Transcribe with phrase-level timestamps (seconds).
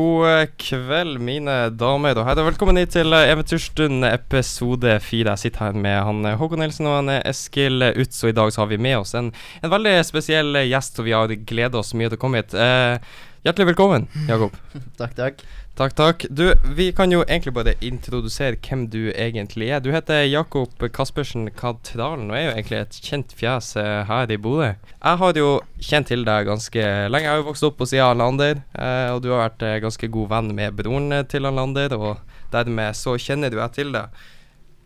[0.00, 2.46] God eh, kveld, mine damer og herrer.
[2.46, 5.34] Velkommen hit til eh, Eventyrstund episode fire.
[5.34, 8.52] Jeg sitter her med han eh, Håkon Nilsen og han Eskil Utz, og i dag
[8.54, 11.92] så har vi med oss en, en veldig spesiell gjest, og vi har gleda oss
[11.98, 12.54] mye til å komme hit.
[12.56, 14.56] Eh, hjertelig velkommen, Jakob.
[15.00, 15.44] takk, takk.
[15.80, 16.24] Takk, takk.
[16.28, 19.80] Du, vi kan jo egentlig bare introdusere hvem du egentlig er.
[19.80, 24.36] Du heter Jakob Kaspersen Katralen og er jo egentlig et kjent fjes eh, her i
[24.36, 24.74] Bodø.
[24.74, 27.24] Jeg har jo kjent til deg ganske lenge.
[27.24, 29.78] Jeg har jo vokst opp på sida av Lander, eh, og du har vært eh,
[29.86, 34.20] ganske god venn med broren til Lander, og dermed så kjenner du jeg til deg.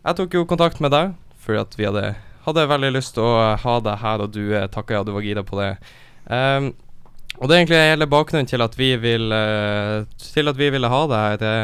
[0.07, 1.11] Jeg tok jo kontakt med deg
[1.43, 2.05] fordi at vi hadde,
[2.47, 5.43] hadde veldig lyst til å ha deg her, og du takka ja, du var gira
[5.43, 5.73] på det.
[6.31, 6.71] Um,
[7.39, 10.89] og det er egentlig hele bakgrunnen til at vi vil uh, Til at vi ville
[10.91, 11.37] ha det her.
[11.41, 11.55] Det.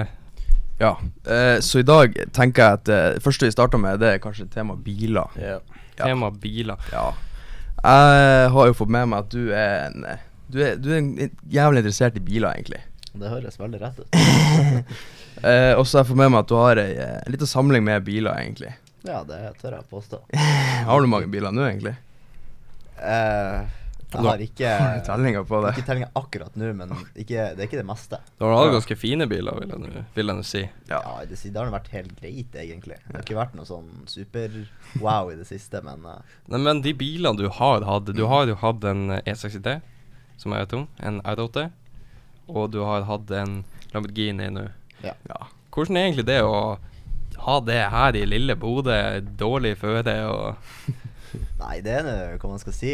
[0.82, 0.98] Ja,
[1.30, 4.48] eh, så i dag tenker jeg at det første vi starter med, det er kanskje
[4.50, 5.30] tema biler.
[5.38, 5.62] Yeah.
[5.98, 6.08] Ja.
[6.08, 6.82] Tema biler.
[6.92, 7.12] Ja.
[7.82, 10.98] Jeg har jo fått med meg at du er en eh, Du er, du er
[11.00, 12.82] en jævlig interessert i biler, egentlig.
[13.14, 14.22] Det høres veldig rett ut.
[15.42, 17.82] Eh, og så har jeg fått med meg at du har ei eh, lita samling
[17.82, 18.76] med biler, egentlig.
[19.08, 20.20] Ja, det tør jeg påstå.
[20.90, 21.96] Har du mange biler nå, egentlig?
[23.02, 23.64] Eh,
[24.12, 24.72] jeg har ikke
[25.08, 25.72] tellinga på det?
[25.78, 28.20] Ikke tellinga akkurat nå, men ikke, det er ikke det meste.
[28.40, 30.64] Du har hatt ganske fine biler, vil jeg nå- vil jeg nå si.
[30.90, 32.98] Ja, i det, det har vært helt greit, egentlig.
[33.08, 36.20] Det har ikke vært noe sånn super-wow i det siste, men uh.
[36.52, 39.80] Nei, men de bilene du har hatt Du har jo hatt en eh, E63,
[40.42, 40.88] som jeg vet om.
[41.00, 41.70] En R8.
[42.52, 44.68] Og du har hatt en Lamborghini nå.
[45.06, 45.14] ja.
[45.30, 45.48] Ja.
[45.72, 46.56] Hvordan er egentlig det å
[47.46, 48.98] ha det her i lille Bodø?
[49.40, 50.58] Dårlig føre og
[51.60, 52.94] Nei, det er nå hva man skal si.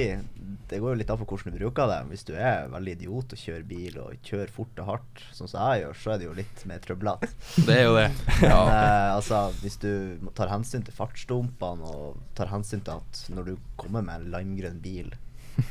[0.67, 1.99] Det går jo litt an på hvordan du bruker det.
[2.11, 5.61] Hvis du er veldig idiot og kjører bil og kjører fort og hardt, sånn som
[5.61, 7.29] jeg gjør, så er det jo litt mer trøblete.
[7.67, 8.07] Det er jo det.
[8.41, 9.91] Men eh, altså, hvis du
[10.37, 14.83] tar hensyn til fartsdumpene og tar hensyn til at når du kommer med en limegrønn
[14.83, 15.15] bil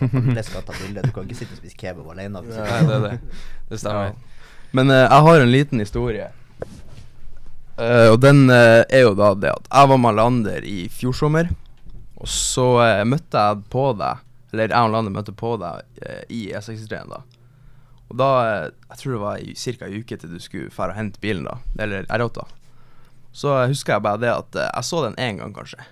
[0.03, 1.05] Alle skal ta bilde.
[1.05, 2.43] Du kan ikke sitte og spise kebab alene.
[2.43, 3.37] Nei, det er det.
[3.71, 4.17] Det stemmer.
[4.75, 6.27] Men eh, jeg har en liten historie.
[7.77, 11.13] Uh, og den uh, er jo da det at jeg var med Lander i fjor
[11.17, 11.51] sommer.
[12.17, 14.23] Og så eh, møtte jeg på deg,
[14.53, 17.19] eller jeg og Lander møtte på deg eh, i E63-en da.
[18.07, 19.89] Og da, eh, jeg tror det var ca.
[19.91, 21.59] ei uke til du skulle fære og hente bilen, da.
[21.83, 22.47] Eller R8.
[23.37, 25.83] Så eh, husker jeg bare det at eh, jeg så den én gang, kanskje.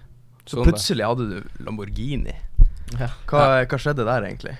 [0.45, 0.73] Så Sånn det.
[0.73, 2.35] plutselig hadde du Lamborghini.
[3.01, 3.11] Ja.
[3.29, 4.57] Hva, hva skjedde der, egentlig?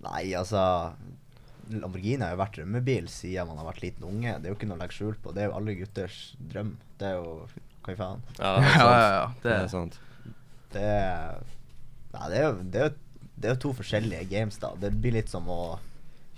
[0.00, 0.60] Nei, altså
[1.70, 4.36] Lamborghini har jo vært drømmebil siden man har vært liten unge.
[4.40, 5.34] Det er jo ikke noe å legge skjul på.
[5.36, 6.20] Det er jo alle gutters
[6.50, 6.72] drøm.
[6.98, 7.34] Det er jo
[7.84, 8.22] Hva i faen?
[8.40, 8.94] Ja, det er Ja, sant.
[8.96, 9.26] ja, ja.
[9.30, 9.98] Det Det, er sant.
[10.74, 11.40] Det er
[12.10, 14.72] Nei, det er jo, det er jo, det er jo to forskjellige games, da.
[14.82, 15.78] Det blir litt som å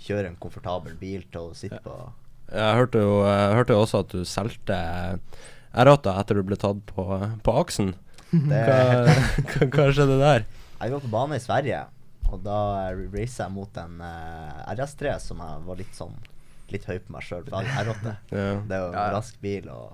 [0.03, 1.95] kjøre en komfortabel bil til å sitte på
[2.51, 4.77] Jeg hørte jo jeg hørte jo også at du solgte
[5.73, 7.05] R8 etter du ble tatt på,
[7.45, 7.93] på aksen.
[8.33, 8.77] Det Hva,
[9.07, 10.45] hva, hva skjedde der?
[10.83, 11.79] Jeg var på bane i Sverige,
[12.29, 12.59] og da
[12.91, 16.15] racer jeg mot en uh, RS3 som jeg var litt sånn
[16.73, 17.43] Litt høy på meg sjøl.
[17.51, 17.59] Ja.
[18.31, 19.09] Det er jo en Ja, ja.
[19.13, 19.91] rask bil, og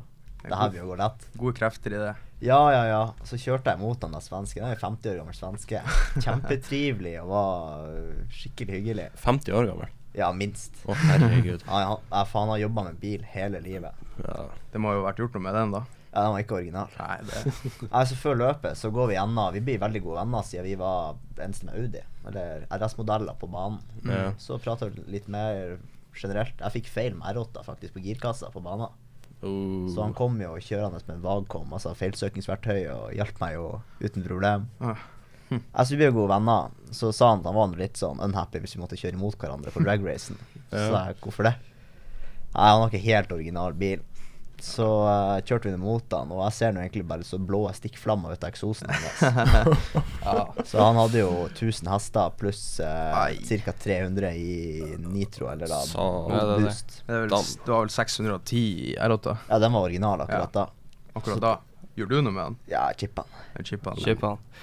[0.50, 1.30] det her vil jo gå lett.
[1.38, 2.16] gode krefter i det.
[2.40, 3.02] Ja, ja, ja.
[3.28, 4.64] Så kjørte jeg mot han der svensken.
[4.64, 5.82] Han er jo 50 år gammel svenske.
[6.24, 7.88] Kjempetrivelig og var
[8.32, 9.08] skikkelig hyggelig.
[9.20, 9.96] 50 år gammel.
[10.16, 10.80] Ja, minst.
[10.90, 11.62] Å, herregud.
[11.70, 14.06] Han, han, jeg faen har jobba med bil hele livet.
[14.24, 14.48] Ja.
[14.74, 15.84] Det må jo ha vært gjort noe med den, da.
[16.10, 16.96] Ja, Den var ikke original.
[16.98, 17.42] Nei, det
[18.00, 21.20] Altså Før løpet så går vi gjennom Vi blir veldig gode venner siden vi var
[21.38, 22.02] eneste med Audi,
[22.32, 23.78] eller RS-modeller, på banen.
[24.02, 24.34] Mm.
[24.42, 25.78] Så prater vi litt mer
[26.18, 26.58] generelt.
[26.58, 28.90] Jeg fikk feil med R8 faktisk på girkassa på banen.
[29.42, 29.88] Oh.
[29.94, 33.70] Så han kom jo kjørende med en Vagcom, altså feilsøkingsverktøy, og hjalp meg jo
[34.04, 34.68] uten problem.
[34.82, 35.08] ah.
[35.74, 36.70] Altså, vi ble gode venner.
[36.94, 39.72] Så sa han at han var litt sånn unhappy hvis vi måtte kjøre imot hverandre
[39.74, 40.38] på dragracen.
[40.70, 40.90] Så Ja.
[40.92, 41.56] sa jeg hvorfor det?
[42.54, 44.04] Nei, han har ikke helt original bil.
[44.64, 47.62] Så uh, kjørte vi ned mot han, og jeg ser nå egentlig bare så blå
[47.76, 49.22] stikkflammer ut av eksosen hans.
[50.26, 50.44] ja.
[50.66, 53.30] Så han hadde jo 1000 hester pluss uh,
[53.66, 53.74] ca.
[53.84, 56.76] 300 i nitro, eller da Så- Ja, det det.
[57.08, 58.62] Det, var vel 610
[58.92, 60.68] i R8 Ja, den var original akkurat da.
[61.14, 61.56] akkurat da.
[61.96, 62.56] Gjorde du noe med den?
[62.72, 63.48] Ja, chippa den.
[63.58, 64.04] Den chippa den?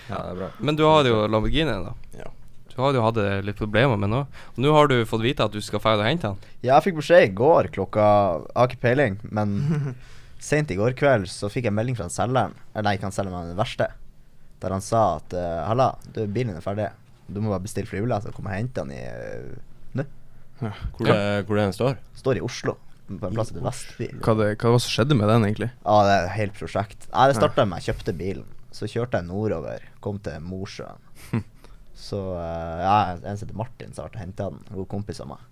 [0.09, 0.51] Ja, det er bra.
[0.59, 1.95] Men du har jo Lamborghinien, da.
[2.17, 2.31] Ja.
[2.77, 4.27] Du har jo hatt eh, litt problemer med noe.
[4.53, 6.43] Og nå har du fått vite at du skal dra og hente han.
[6.61, 8.05] Ja, jeg fikk beskjed i går klokka
[8.43, 9.55] Jeg har ikke peiling, men
[10.51, 13.17] sent i går kveld så fikk jeg melding fra en selgeren Eller nei, ikke han
[13.17, 13.89] selgeren, men den verste.
[14.61, 16.91] Der han sa at eh, Halla, du, bilen din er ferdig.
[17.33, 19.01] Du må bare bestille flybillett og komme og hente den i
[19.97, 20.05] nå.
[20.61, 20.73] Ja.
[20.97, 21.17] Hvor, det,
[21.49, 21.97] hvor den står?
[22.17, 22.77] Står i Oslo,
[23.09, 24.11] på en plass til Vestby.
[24.21, 25.69] Hva, det, hva var det som skjedde med den, egentlig?
[25.83, 27.09] Ja, det er et helt prosjekt.
[27.11, 28.47] Nei, Det starta med at jeg kjøpte bilen.
[28.77, 31.01] Så kjørte jeg nordover, kom til Mosjøen.
[31.97, 34.61] Så eh, ja, en som heter Martin, som har henta den.
[34.69, 35.45] En god kompis av meg.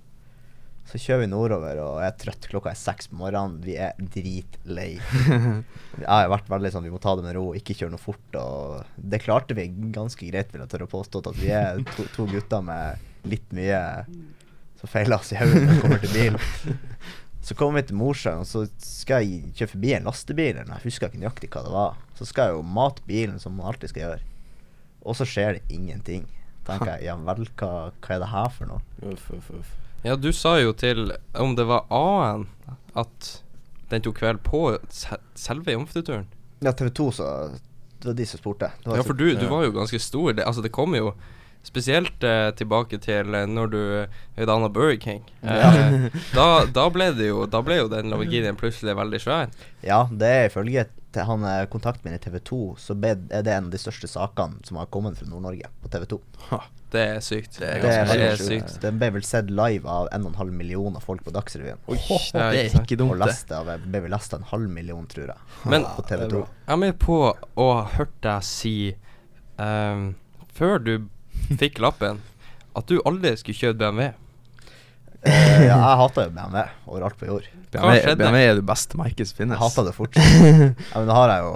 [0.84, 2.46] Så kjører vi nordover, og jeg er trøtt.
[2.50, 3.56] Klokka er seks på morgenen.
[3.64, 4.90] Vi er dritlei.
[6.02, 8.36] Jeg har vært veldig sånn Vi må ta det med ro, ikke kjøre noe fort.
[8.36, 9.64] Og det klarte vi
[9.94, 11.22] ganske greit, vil jeg tørre å påstå.
[11.30, 13.80] At vi er to, to gutter med litt mye
[14.80, 16.76] som feiler oss i hodet når vi kommer til bilen.
[17.44, 20.52] Så kommer vi til Mosjøen, og så skal jeg kjøre forbi en lastebil.
[20.58, 21.98] eller Jeg husker ikke nøyaktig hva det var.
[22.20, 24.33] Så skal jeg jo mate bilen, som man alltid skal gjøre.
[25.04, 26.26] Og så skjer det ingenting.
[26.66, 28.80] tenker jeg, ja vel, hva, hva er det her for noe?
[29.12, 29.72] Uff, uff, uff.
[30.04, 32.48] Ja, du sa jo til om det var A-en
[32.94, 33.30] at
[33.92, 34.78] den tok kveld på
[35.38, 36.26] selve jomfruturen.
[36.64, 37.28] Ja, TV 2, så
[38.00, 38.68] Det var de som spurte.
[38.84, 40.32] Ja, for du, du var jo ganske stor.
[40.36, 41.14] Det, altså, det kom jo
[41.64, 43.80] spesielt eh, tilbake til eh, når du
[44.36, 45.22] høydana Burger King.
[45.40, 49.48] Eh, da, da ble det jo Da ble jo den Lamborghinien plutselig veldig svær.
[49.84, 53.52] Ja, det er ifølge til han eh, kontakten min i TV 2, så er det
[53.54, 56.20] en av de største sakene som har kommet fra Nord-Norge på TV 2.
[56.94, 57.56] Det er sykt.
[57.58, 58.74] Det er Det er ganske er sykt.
[58.84, 61.80] Den ble vel sett live av 1,5 millioner folk på Dagsrevyen.
[61.90, 63.56] Oi, det er ikke dumt, det.
[63.58, 65.48] Og ble av en halv million, tror jeg.
[65.72, 66.44] Men på TV 2.
[66.44, 68.76] jeg er med på å ha hørt deg si
[69.58, 70.12] um,
[70.54, 70.94] Før du
[71.62, 72.22] fikk lappen,
[72.78, 74.12] at du aldri skulle kjøre BMW.
[75.24, 77.46] Eh, ja, jeg hater jo BMW overalt på jord.
[77.72, 78.14] BMW.
[78.20, 79.56] BMW er det beste merket som finnes.
[79.56, 80.34] Jeg hater det fortsatt.
[80.92, 81.54] Ja, men nå har jeg jo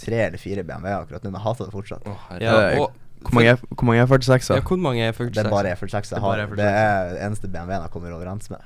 [0.00, 2.10] tre eller fire BMW akkurat nå, men jeg hater det fortsatt.
[2.42, 5.34] Ja, og Hvor mange, er- hvor mange er 46 ja, hvor mange er 46?
[5.36, 6.38] Det er bare E46 Det er jeg har.
[6.40, 6.56] E46.
[6.56, 8.62] Det er den eneste BMW-en jeg kommer overens med.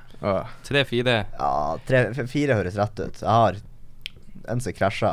[0.63, 1.15] Tre-fire.
[1.39, 1.49] Ja,
[1.85, 3.19] tre, fire høres rett ut.
[3.21, 3.57] Jeg har
[4.47, 5.11] en som krasja,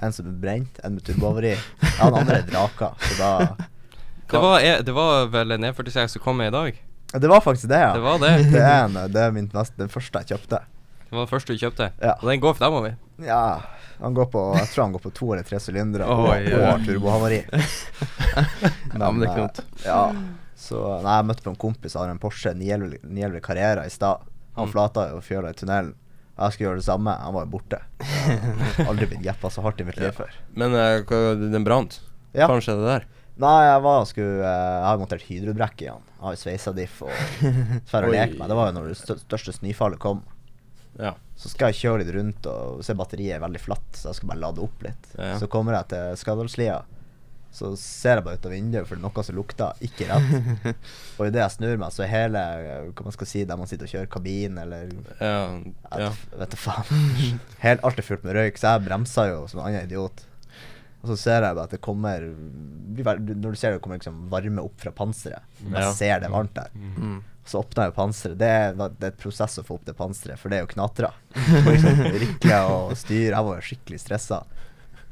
[0.00, 1.52] en som er brent, en med turboavari.
[1.84, 3.30] Ja, den andre er draka, så da
[4.28, 6.80] Det var, det var vel en E46 som kom med i dag?
[7.12, 7.92] Det var faktisk det, ja.
[7.96, 8.32] Det var det.
[8.52, 10.60] Det er, en, det er min neste, den første jeg kjøpte.
[11.08, 11.90] Det var den første du kjøpte.
[12.04, 12.16] Ja.
[12.20, 12.96] Og den går fremover.
[13.24, 13.60] Ja,
[13.98, 16.58] han går på Jeg tror han går på to eller tre sylindere og, Oi, og
[16.60, 16.66] oi.
[16.68, 17.40] har turbohavari.
[18.98, 19.62] Ja, men det er eh.
[19.86, 20.02] Ja.
[20.58, 23.90] Så Nei, jeg møtte på en kompis som har en Porsche 911 911 Carrera i
[23.94, 24.26] stad.
[24.58, 24.72] Han Mm.
[24.74, 25.92] flata jo fjøla i tunnelen.
[26.38, 27.12] Jeg skulle gjøre det samme.
[27.22, 27.78] Han var jo borte.
[28.88, 30.34] Aldri blitt jeppa så hardt i mitt liv før.
[30.54, 32.00] Men uh, den brant?
[32.34, 32.46] Ja.
[32.50, 33.06] Kanskje skjedde der?
[33.38, 36.04] Nei, jeg var skulle uh, Jeg har montert hydrobrekk i han.
[36.18, 37.12] Jo sveisadiff og
[37.90, 38.50] drar og leker lek med.
[38.50, 40.24] Det var jo når det største snøfallet kom.
[40.98, 41.14] Ja.
[41.38, 44.32] Så skal jeg kjøre litt rundt og se batteriet er veldig flatt, så jeg skal
[44.32, 45.10] bare lade opp litt.
[45.14, 45.36] Ja.
[45.38, 46.80] Så kommer jeg til Skadalslia,
[47.54, 50.72] så ser jeg bare ut av vinduet, for det er noe som lukter ikke rett.
[51.18, 52.42] og idet jeg snur meg, så er hele
[52.90, 54.90] hva man skal si, der man sitter og kjører kabin, eller
[55.22, 55.36] Ja.
[56.02, 56.10] ja.
[56.42, 57.06] Vet du faen.
[57.66, 60.26] Helt alt er fullt med røyk, så jeg bremsa jo som en annen idiot.
[61.02, 62.24] Og så ser jeg bare at det kommer
[62.98, 65.42] Når du ser det kommer liksom varme opp fra panseret.
[65.62, 65.92] Jeg Ja.
[65.94, 66.70] ser det varmt der.
[66.74, 67.20] Mm.
[67.48, 68.36] Så åpna jeg panseret.
[68.38, 70.72] Det, er- det er et prosess å få opp det panseret, for det er jo
[70.74, 71.12] knatra.
[72.22, 73.30] Rikle og styr.
[73.32, 74.42] Jeg var jo skikkelig stressa.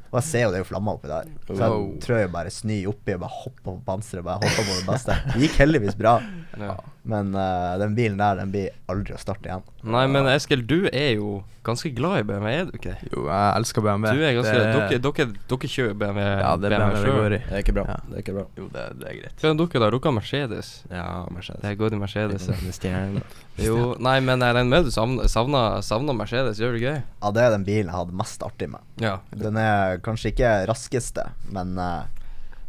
[0.07, 1.25] Og jeg ser jo det er jo flammer oppi der.
[1.47, 1.87] Så jeg Wow.
[2.03, 4.23] tror jeg bare sny oppi og bare hopper på panseret.
[4.23, 5.17] Bare hopper på det beste.
[5.33, 6.13] Det gikk heldigvis bra.
[6.57, 6.75] Ja.
[7.07, 9.61] Men uh, den bilen der, den blir aldri å starte igjen.
[9.87, 11.37] Nei, men Eskil, du er jo
[11.67, 13.09] ganske glad i BMW, er du ikke det?
[13.11, 14.11] Jo, jeg elsker BMW.
[14.11, 17.17] Du er ganske Det- dere, dere, dere kjører BMW, Ja, det er BMW det selv.
[17.17, 17.39] går i.
[17.47, 17.85] Det er ikke bra.
[17.87, 17.97] Ja.
[18.07, 18.45] Det er ikke bra.
[18.59, 19.35] Jo, det, det er greit.
[19.39, 19.89] Hva er dere da?
[19.89, 20.69] Dere har Mercedes.
[20.91, 21.61] Ja, Mercedes.
[21.63, 22.47] Det er godt i Mercedes.
[23.57, 27.03] Jo, nei, men jeg regner med du savner, Mercedes, gjør du ikke det?
[27.23, 28.83] Ja, det er den bilen jeg hadde mest artig med.
[29.01, 29.15] Ja.
[29.33, 32.03] Den er kanskje ikke raskeste, men uh...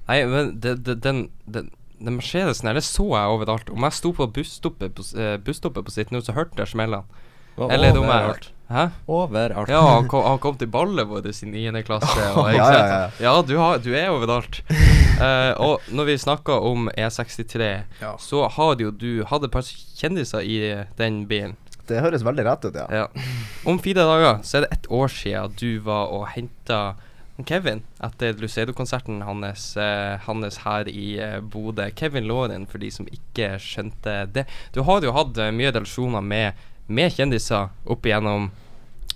[0.09, 1.69] Nei, men det, det, den, den,
[2.01, 3.71] den Mercedesen her, det så jeg overalt.
[3.71, 7.05] Om jeg sto på busstoppet på, eh, busstoppet på sitt nå, så hørte jeg smellene.
[7.59, 8.83] Eller om jeg hørte Hæ?
[9.09, 9.71] Overalt.
[9.73, 11.83] Ja, han kom, han kom til ballet vårt i 9.
[11.89, 12.21] klasse.
[12.37, 14.61] Og, ja, Ja, ja, ja, du, har, du er overalt.
[14.69, 17.71] uh, og når vi snakker om E63,
[18.03, 18.13] Ja.
[18.21, 21.57] så hadde jo du hatt et par kjendiser i den bilen.
[21.89, 22.85] det høres veldig rett ut, ja.
[22.93, 23.07] Ja.
[23.65, 26.95] Om fire dager så er det ett år siden du var og henta
[27.47, 31.91] Kevin etter Lucedo-konserten hans, eh, hans her i eh, Bodø.
[31.95, 34.47] Kevin Lauren, for de som ikke skjønte det.
[34.75, 38.51] Du har jo hatt eh, mye relasjoner med, med kjendiser opp igjennom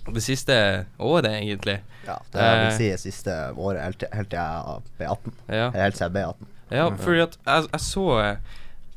[0.07, 0.55] det siste
[0.99, 1.77] året, egentlig.
[2.07, 5.37] ja det vil si det siste året, helt helt til jeg ble 18.
[5.47, 5.69] Ja.
[5.75, 6.49] Helt til jeg ble 18.
[6.73, 8.05] Ja, fordi at jeg, jeg så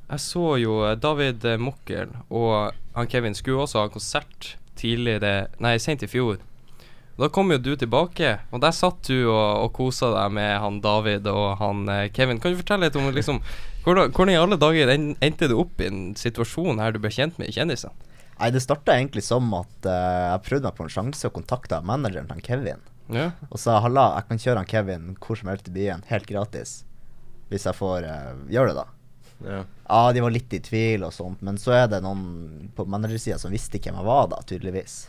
[0.07, 6.05] Jeg så jo David Mokkel og han Kevin skulle også ha konsert tidligere Nei, sent
[6.07, 6.39] i fjor.
[7.17, 10.83] Da kom jo du tilbake, og der satt du og, og kosa deg med han
[10.85, 12.41] David og han eh, Kevin.
[12.43, 13.41] Kan du fortelle litt om liksom
[13.87, 17.13] hvordan, hvordan i alle dager en, endte du opp i en situasjon her du ble
[17.15, 17.95] kjent med kjendisene?
[18.37, 21.81] Nei, det starta egentlig som at uh, jeg prøvde meg på en sjanse og kontakta
[21.81, 22.85] manageren til Kevin.
[23.09, 23.31] Ja.
[23.49, 26.83] Og sa halla, jeg kan kjøre han Kevin hvor som helst i byen, helt gratis.
[27.49, 28.87] Hvis jeg får uh, gjøre det, da.
[29.47, 29.65] Ja.
[29.87, 33.39] Ja, de var litt i tvil og sånt, men så er det noen på managersida
[33.41, 35.07] som visste hvem jeg var, da, tydeligvis.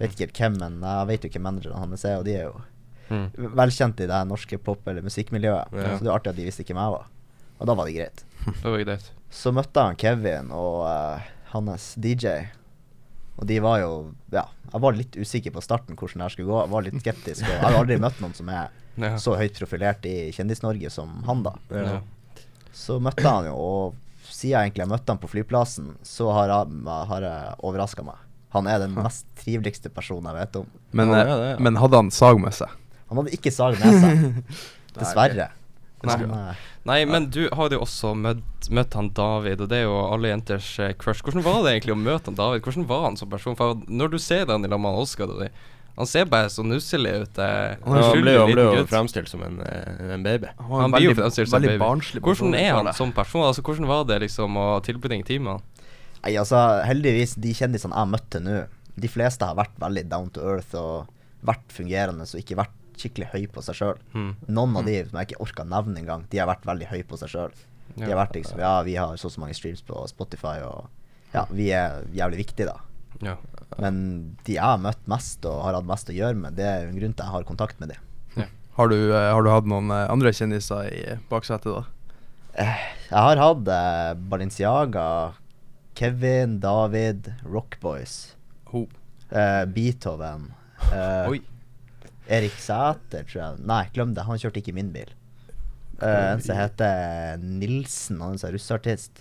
[0.00, 2.44] Vet ikke helt hvem, men jeg vet jo hvem managerne hans er, og de er
[2.50, 2.60] jo
[3.10, 3.24] Mm.
[3.58, 5.72] velkjent i det norske pop- eller musikkmiljøet.
[5.74, 5.96] Ja.
[5.98, 7.06] Så det er artig at de visste hvem jeg var.
[7.58, 8.20] Og da var det greit.
[8.62, 9.08] Det var greit.
[9.34, 12.46] Så møtte jeg han Kevin og uh, hans DJ.
[13.36, 16.48] Og de var jo Ja, jeg var litt usikker på starten hvordan det her skulle
[16.52, 16.60] gå.
[16.62, 17.42] Jeg var litt skeptisk.
[17.42, 19.16] Og jeg har aldri møtt noen som er Ja.
[19.18, 21.52] så høyt profilert i Kjendis-Norge som han, da.
[21.70, 21.82] Ja.
[21.82, 22.00] Ja.
[22.72, 23.94] Så møtte han jo, og
[24.30, 28.14] siden jeg egentlig møtte han på flyplassen, så har jeg, har jeg overraska meg.
[28.54, 30.66] Han er den mest triveligste personen jeg vet om.
[30.92, 31.58] Men, Ja, eh, ja, det, ja.
[31.62, 32.68] men hadde han sag med seg?
[33.10, 34.60] Han hadde ikke sag med seg,
[34.98, 35.50] dessverre.
[36.02, 36.54] Nei.
[36.88, 40.30] Nei, men du har jo også møtt, møtt han David, og det er jo alle
[40.32, 41.20] jenters eh, crush.
[41.26, 42.62] Hvordan var det egentlig å møte han David?
[42.64, 43.58] Hvordan var han som person?
[43.58, 45.50] For når du ser han i lag med Oskar og de,
[46.00, 47.38] han ser bare så nusselig ut.
[47.44, 50.48] Eh, Han han ble jo, han ble jo fremstilt som en, en baby.
[50.56, 52.22] Han, Han blir jo fremstilt som en baby.
[52.24, 53.44] Hvordan er han som person?
[53.44, 55.66] Altså, hvordan var det liksom å tilbringe den med han?
[56.20, 58.58] Nei, altså, heldigvis, de kjendisene jeg møtte nå,
[59.00, 61.08] de fleste har vært veldig down to earth og
[61.46, 64.00] vært fungerende og ikke vært skikkelig høy på seg sjøl.
[64.12, 64.34] Mm.
[64.52, 67.16] Noen av de som jeg ikke orka nevne engang, de har vært veldig høy på
[67.22, 67.54] seg sjøl.
[67.96, 70.90] De har vært liksom Ja, vi har så og så mange streams på Spotify, og
[71.32, 72.76] ja, vi er jævlig viktige, da.
[73.24, 73.34] Ja.
[73.80, 73.96] Men
[74.46, 77.00] de jeg har møtt mest og har hatt mest å gjøre med, det er en
[77.00, 78.06] grunn til at jeg har kontakt med dem.
[78.80, 81.82] Har du, eh, har du hatt noen eh, andre kjendiser i baksetet, da?
[82.56, 85.04] Jeg har hatt eh, Balenciaga,
[86.00, 88.34] Kevin, David, Rockboys,
[88.72, 88.86] Ho.
[89.30, 91.36] eh, Beethoven Uh.
[92.30, 93.58] Erik Sæter, tror jeg.
[93.68, 94.24] Nei, glem det.
[94.24, 95.10] Han kjørte ikke min bil.
[96.00, 99.20] Uh, en som heter Nilsen, han er en sånn russeartist.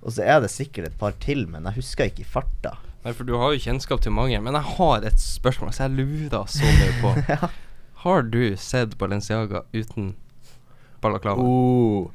[0.00, 2.76] Og så er det sikkert et par til, men jeg husker ikke i farta.
[3.04, 4.40] Nei, for du har jo kjennskap til mange.
[4.40, 7.12] Men jeg har et spørsmål så jeg lurer så mye på.
[7.34, 7.52] Ja.
[8.04, 10.10] Har du sett Balenciaga uten
[11.04, 11.40] balaklava?
[11.40, 12.10] Oh.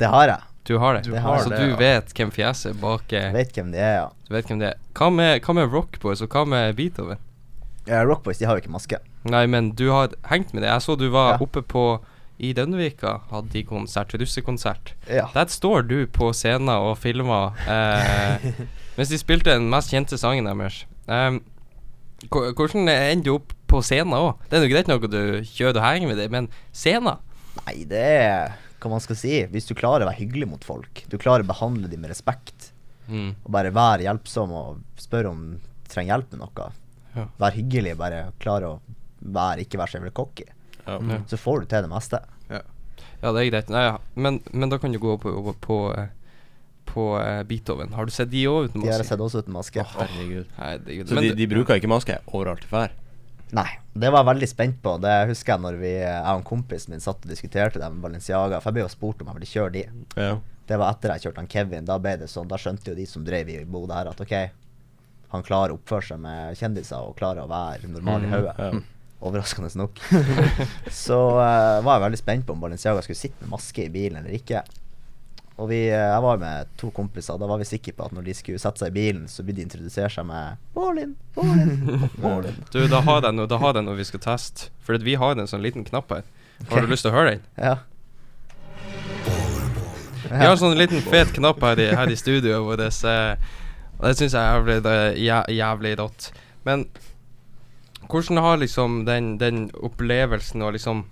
[0.00, 0.53] Det har jeg.
[0.64, 1.02] Du har det?
[1.04, 1.76] Du har så det, du ja.
[1.76, 3.02] vet hvem fjeset bak?
[3.12, 4.06] Jeg vet hvem det er, ja.
[4.28, 4.78] Du vet hvem det er?
[4.96, 7.18] Hva med, hva med Rockboys, og hva med Beethoven?
[7.86, 8.96] Eh, Rockboys de har jo ikke maske.
[9.28, 10.70] Nei, men du har hengt med det.
[10.72, 11.38] Jeg så du var Ja.
[11.44, 11.84] oppe på
[12.40, 14.94] i Dønnvika hadde de konsert, russekonsert.
[15.08, 15.28] Ja.
[15.34, 18.48] Der står du på scenen og filmer eh,
[18.96, 20.80] mens de spilte den mest kjente sangen deres.
[22.30, 24.34] Hvor- hvordan ender du opp på scenen òg?
[24.50, 27.18] Det er jo greit nok at du kjører og henger med det, men scenen?
[27.66, 29.32] Nei, det er hva man skal si.
[29.50, 32.70] Hvis du klarer å være hyggelig mot folk, du klarer å behandle dem med respekt,
[33.04, 33.34] Mm.
[33.44, 36.68] og bare være hjelpsom og spørre om de trenger hjelp med noe.
[37.14, 37.26] Ja.
[37.38, 38.78] Vær hyggelig, bare klare å
[39.20, 40.46] være, ikke være så jævlig cocky.
[40.86, 40.96] Ja.
[41.10, 41.18] Ja.
[41.28, 42.22] Så får du til det meste.
[43.24, 43.68] Ja, det er greit.
[43.72, 43.98] Nei, ja.
[44.16, 46.08] men, men da kan du gå på, på, på, eh,
[46.90, 47.92] på eh, Beethoven.
[47.96, 48.88] Har du sett de òg uten maske?
[48.88, 49.84] De har jeg sett også uten maske.
[49.94, 50.50] Herregud.
[50.58, 51.08] Herregud.
[51.12, 52.96] Så de, de bruker ikke maske overalt i ferd?
[53.54, 54.96] Nei, det var jeg veldig spent på.
[55.02, 58.02] Det husker jeg når vi, jeg og en kompis min satt og diskuterte det med
[58.02, 58.58] Balenciaga.
[58.62, 59.84] For jeg ble jo spurt om jeg ville kjøre de.
[60.16, 60.32] Ja.
[60.64, 61.88] Det var etter jeg kjørte han Kevin.
[61.88, 64.34] Da ble det sånn, da skjønte jo de som drev i Bodø her at OK,
[65.34, 68.56] han klarer å oppføre seg med kjendiser og klarer å være normal i hodet.
[68.58, 68.72] Ja.
[69.24, 70.00] Overraskende nok.
[71.04, 74.20] Så uh, var jeg veldig spent på om Balenciaga skulle sitte med maske i bilen
[74.20, 74.64] eller ikke.
[75.56, 78.24] Og vi, eh, jeg var med to kompiser, da var vi sikre på at når
[78.26, 81.76] de skulle sette seg i bilen, så burde de introdusere seg med Bålin, Bålin,
[82.24, 82.56] Bålin.
[82.74, 84.70] Du, da har jeg noe, da har jeg noe vi skal teste.
[84.82, 86.24] For vi har en sånn liten knapp her.
[86.72, 87.44] Har du lyst til å høre den?
[87.58, 87.76] Ja.
[90.24, 93.04] Vi har en sånn liten fet knapp her i, her i studioet vårt.
[93.06, 93.36] eh,
[94.00, 94.78] Og det syns jeg er jævlig,
[95.30, 96.32] er jævlig rått.
[96.66, 96.86] Men
[98.10, 101.04] hvordan har liksom den, den opplevelsen og liksom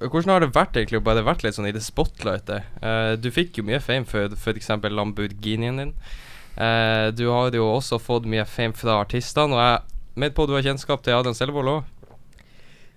[0.00, 2.68] Hvordan har det vært egentlig å bare vært litt sånn i det spotlightet?
[2.80, 4.70] Uh, du fikk jo mye fame for f.eks.
[4.88, 5.94] Lamborghinien din.
[6.56, 9.90] Uh, du har jo også fått mye fame fra artistene, og jeg
[10.20, 11.84] med på du har kjennskap til Adrian Selvold òg.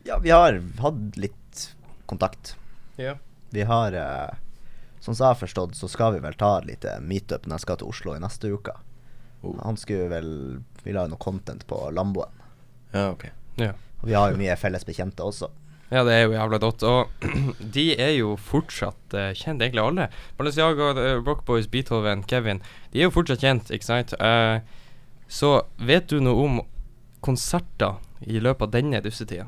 [0.04, 2.56] ja, vi har hatt litt kontakt.
[2.96, 3.18] Ja.
[3.50, 4.40] Vi har eh,
[5.00, 7.64] Sånn som jeg har forstått, så skal vi vel ta et lite meetup når jeg
[7.66, 8.72] skal til Oslo i neste uke.
[9.44, 9.58] Oh.
[9.66, 10.30] Han skulle vel
[10.86, 12.32] Vi la noe content på Lamboen.
[12.94, 13.26] ja, ok.
[13.60, 13.74] ja.
[14.02, 15.50] Og vi har jo mye felles bekjente også.
[15.94, 16.84] Ja, det er jo jævla rått.
[16.90, 17.28] Og
[17.76, 20.08] de er jo fortsatt uh, kjent, egentlig alle.
[20.40, 22.64] Balenciaga, uh, Rockboys, Beethoven, Kevin.
[22.94, 24.16] De er jo fortsatt kjent, ikke sant?
[24.18, 24.64] Uh,
[25.30, 26.64] så vet du noe om
[27.24, 29.46] konserter i løpet av denne russetida?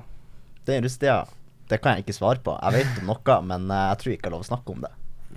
[0.70, 1.24] Den russetida,
[1.72, 2.54] det kan jeg ikke svare på.
[2.62, 4.94] Jeg vet om noe, men jeg tror ikke jeg har lov å snakke om det.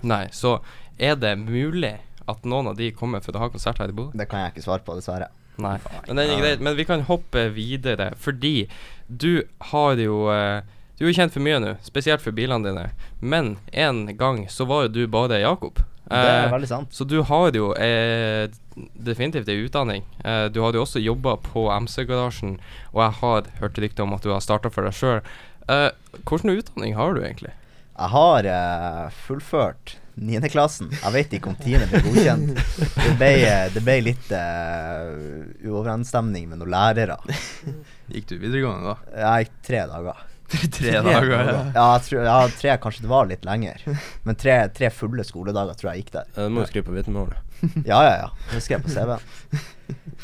[0.09, 0.59] Nei, så
[1.01, 1.97] er det mulig
[2.29, 4.13] at noen av de kommer for å ha konsert her i Bodø?
[4.19, 5.31] Det kan jeg ikke svare på, dessverre.
[5.59, 5.75] Nei,
[6.07, 6.61] men det er greit.
[6.63, 8.69] Men vi kan hoppe videre, fordi
[9.07, 10.61] du har jo eh,
[10.99, 12.89] Du er jo kjent for mye nå, spesielt for bilene dine.
[13.23, 15.79] Men en gang så var jo du bare Jakob.
[16.09, 16.91] Det er Eh, veldig sant.
[16.91, 18.49] Så du har jo eh,
[18.99, 20.03] definitivt en utdanning.
[20.25, 22.57] Eh, du har jo også jobba på MC-garasjen,
[22.91, 25.21] og jeg har hørt rykter om at du har starta for deg sjøl.
[25.69, 25.89] Eh,
[26.25, 27.53] hvilken utdanning har du egentlig?
[27.99, 30.41] Jeg har eh, fullført 9.
[30.51, 30.89] klassen.
[30.91, 31.85] Jeg vet ikke om 10.
[31.93, 32.63] ble godkjent.
[32.99, 35.13] Det ble, eh, det ble litt uh,
[35.63, 37.15] uoverensstemning med noen lærere.
[38.11, 38.97] Gikk du videregående da?
[39.15, 40.25] Jeg gikk tre dager.
[40.49, 41.57] Tre dager, ja.
[41.75, 43.83] Ja, tror, ja, tre kanskje det var litt lenger.
[44.25, 46.31] Men tre, tre fulle skoledager tror jeg gikk der.
[46.35, 47.37] Ja, Du må jo skrive på vitnemålet.
[47.85, 48.29] Ja, ja, ja.
[48.53, 49.61] Det skrev jeg på CV-en.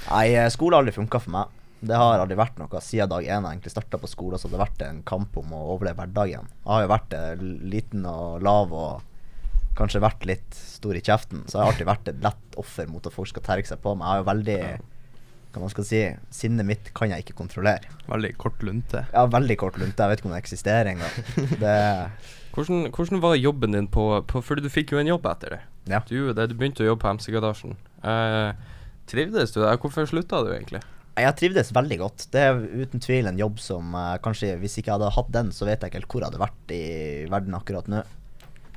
[0.09, 1.53] Nei, eh, skole har aldri funka for meg.
[1.85, 4.57] Det har aldri vært noe siden dag én jeg egentlig starta på skole, så det
[4.57, 6.47] har vært en kamp om å overleve hverdagen.
[6.63, 9.03] Jeg har jo vært eh, liten og lav og
[9.77, 13.05] kanskje vært litt stor i kjeften, så jeg har alltid vært et lett offer mot
[13.05, 14.07] at folk skal terke seg på meg.
[14.07, 14.59] Jeg har jo veldig
[15.55, 16.01] Hva man skal si
[16.35, 17.87] Sinnet mitt kan jeg ikke kontrollere.
[18.09, 19.05] Veldig kort lunte.
[19.13, 21.55] Ja, veldig kort lunte, jeg vet ikke om det eksisterer engang.
[21.61, 21.77] Det
[22.55, 25.61] Hvordan, hvordan var jobben din på, på Fordi du fikk jo en jobb etter det.
[25.91, 25.99] Ja.
[26.07, 27.75] Du, det, du begynte å jobbe på MC-Gadasjen.
[27.99, 28.51] Eh,
[29.11, 29.75] trivdes du der?
[29.81, 30.79] Hvorfor slutta du egentlig?
[31.15, 32.27] Jeg trivdes veldig godt.
[32.31, 35.51] Det er uten tvil en jobb som eh, kanskje Hvis ikke jeg hadde hatt den,
[35.55, 36.83] så vet jeg ikke helt hvor jeg hadde vært i
[37.31, 38.03] verden akkurat nå.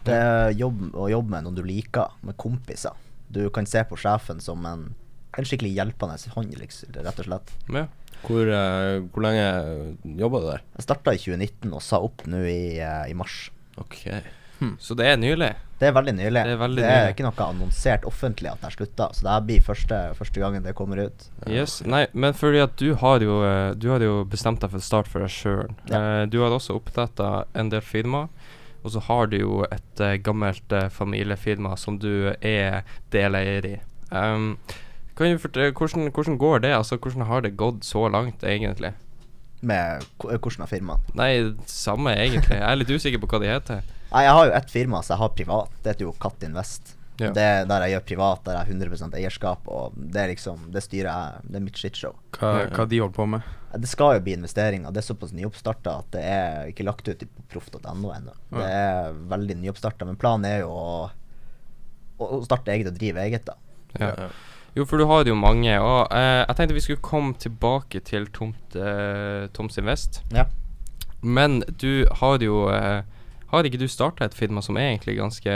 [0.08, 2.98] Det er jobb å jobbe med noen du liker, med kompiser.
[3.28, 4.88] Du kan se på sjefen som en,
[5.38, 7.54] en skikkelig hjelpende hånd, liksom, rett og slett.
[7.74, 7.86] Ja.
[8.24, 9.46] Hvor, uh, hvor lenge
[10.18, 10.66] jobba du der?
[10.74, 13.46] Jeg starta i 2019 og sa opp nå i, uh, i mars.
[13.78, 14.02] Ok.
[14.82, 15.52] Så det er nylig?
[15.78, 16.42] Det er veldig nylig.
[16.42, 17.12] Det er veldig det er nylig.
[17.14, 20.72] ikke noe annonsert offentlig at jeg slutta, så det her blir første, første gangen det
[20.74, 21.26] kommer ut.
[21.46, 21.76] Yes.
[21.86, 24.88] Nei, men fordi at du har jo eh, Du har jo bestemt deg for å
[24.88, 25.70] starte for deg sjøl.
[25.92, 26.26] Ja.
[26.26, 28.26] du har også oppretta en del firma,
[28.82, 32.82] Og så har du jo et gammelt familiefirma som du er
[33.14, 33.76] deleier i.
[34.10, 34.56] Um,
[35.18, 36.72] kan du fortelle, hvordan, hvordan går det?
[36.76, 38.92] Altså, Hvordan har det gått så langt, egentlig?
[39.60, 41.14] Med hvordan av firmaene.
[41.18, 41.32] Nei,
[41.66, 42.54] samme egentlig.
[42.60, 43.82] Jeg er litt usikker på hva de heter.
[44.12, 45.74] Nei, jeg har jo ett firma som jeg har privat.
[45.82, 46.94] Det heter jo Katt Invest.
[47.18, 47.32] Ja.
[47.34, 50.68] Det er der jeg gjør privat, der jeg har 100% eierskap, og det er liksom
[50.70, 51.40] Det styrer jeg.
[51.50, 52.14] Det er mitt shitshow.
[52.38, 52.68] Hva, Ja, ja.
[52.76, 53.48] hva de holder på med.
[53.82, 54.92] Det skal jo bli investeringer.
[54.94, 58.36] Det er såpass nyoppstarta at det er ikke lagt ut på proff.no ennå.
[58.54, 61.10] Det er veldig nyoppstarta, men planen er jo å,
[62.22, 63.58] å starte eget og drive eget, da.
[63.98, 64.30] Ja.
[64.76, 65.72] Jo, for du har jo mange.
[65.80, 70.22] Og eh, jeg tenkte vi skulle komme tilbake til Tomt, eh, Toms Invest.
[70.34, 70.46] Ja.
[71.20, 73.02] Men du har jo eh,
[73.50, 75.52] Har ikke du starta et firma som er egentlig ganske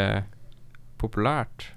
[0.98, 1.68] populært?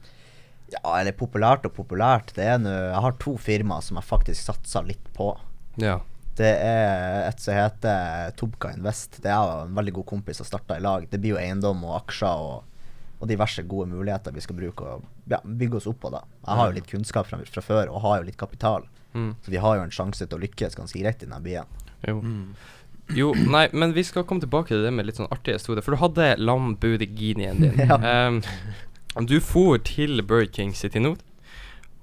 [0.71, 2.33] Ja, eller populært og populært.
[2.37, 5.33] Det er nå Jeg har to firmaer som jeg faktisk satser litt på.
[5.81, 5.99] Ja.
[6.35, 9.21] Det er et som heter Tobka Invest.
[9.23, 11.05] Det er jo en veldig god kompis som starta i lag.
[11.11, 12.74] Det blir jo eiendom og aksjer og,
[13.19, 14.99] og diverse gode muligheter vi skal bruke å
[15.31, 16.11] ja, bygge oss opp på.
[16.13, 16.23] da.
[16.45, 18.87] Jeg har jo litt kunnskap fra, fra før og har jo litt kapital.
[19.15, 19.35] Mm.
[19.45, 21.69] Så vi har jo en sjanse til å lykkes ganske greit i denne byen.
[22.05, 22.19] Jo.
[23.15, 25.85] Jo, nei, men vi skal komme tilbake til det med litt sånn artige historier.
[25.85, 27.79] For du hadde Lambudiginien din.
[27.85, 28.27] Ja.
[28.27, 28.41] um,
[29.29, 31.21] du for til Bird King City Nord,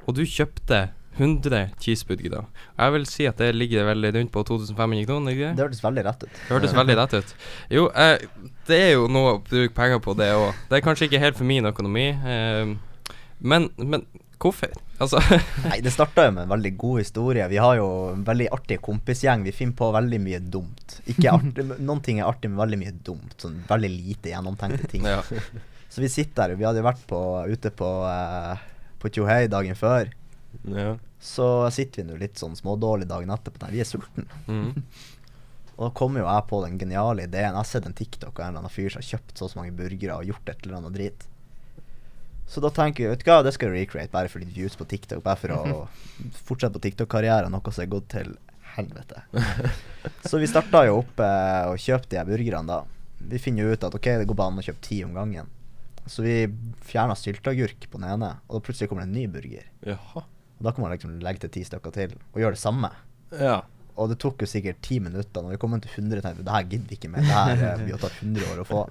[0.06, 0.86] og du kjøpte
[1.18, 2.44] 100 cheeseburgere.
[2.78, 6.04] Jeg vil si at det ligger vel rundt på 2500 kroner, ikke Det hørtes veldig
[6.06, 6.30] rett ut.
[6.32, 7.34] Det hørtes veldig rett ut.
[7.70, 8.24] Jo, eh,
[8.70, 10.50] det er jo noe å bruke penger på, det òg.
[10.70, 12.72] Det er kanskje ikke helt for min økonomi, eh,
[13.42, 14.06] men, men
[14.42, 14.72] hvorfor?
[15.02, 15.18] Altså
[15.68, 17.48] Nei, det starta jo med en veldig god historie.
[17.50, 19.44] Vi har jo en veldig artig kompisgjeng.
[19.46, 20.96] Vi finner på veldig mye dumt.
[21.10, 23.36] Ikke artig, Noen ting er artig, men veldig mye dumt.
[23.42, 25.06] Sånn veldig lite gjennomtenkte ting.
[25.10, 25.20] ja.
[25.92, 27.18] Så vi sitter der, vi hadde jo vært på,
[27.52, 28.60] ute på, eh,
[29.02, 30.08] på Tjohei dagen før.
[30.74, 30.94] Ja.
[31.22, 33.62] Så sitter vi nå litt sånn smådårlig dagen etterpå.
[33.64, 34.26] Nei, vi er sultne.
[34.46, 34.82] Mm.
[35.76, 37.54] Og da kommer jo jeg på den geniale ideen.
[37.54, 39.52] Jeg har sett en TikTok av en eller annen fyr som har kjøpt så og
[39.52, 41.28] så mange burgere og gjort et eller annet drit.
[42.52, 44.76] Så da tenker vi vet du hva, det skal vi recreate bare for litt views
[44.76, 45.22] på TikTok.
[45.24, 45.62] Bare for å
[46.48, 48.34] fortsette på TikTok-karrieren, noe som er gått til
[48.74, 49.22] helvete.
[50.26, 52.82] Så vi starta jo opp eh, og kjøpte de her burgerne da.
[53.32, 55.50] Vi finner jo ut at ok, det går bare an å kjøpe ti om gangen.
[56.06, 56.36] Så vi
[56.82, 59.68] fjerna sylteagurk på den ene, og da plutselig kommer det en ny burger.
[59.86, 60.24] Jaha.
[60.62, 62.92] Og da kan man liksom legge til ti stykker til og gjøre det samme.
[63.34, 63.56] Ja.
[64.00, 65.42] Og det tok jo sikkert ti minutter.
[65.42, 67.26] Når vi kom til 100, tenkte vi det her gidder vi ikke mer.
[67.26, 68.84] Det her eh, blir å ta 100 år å få.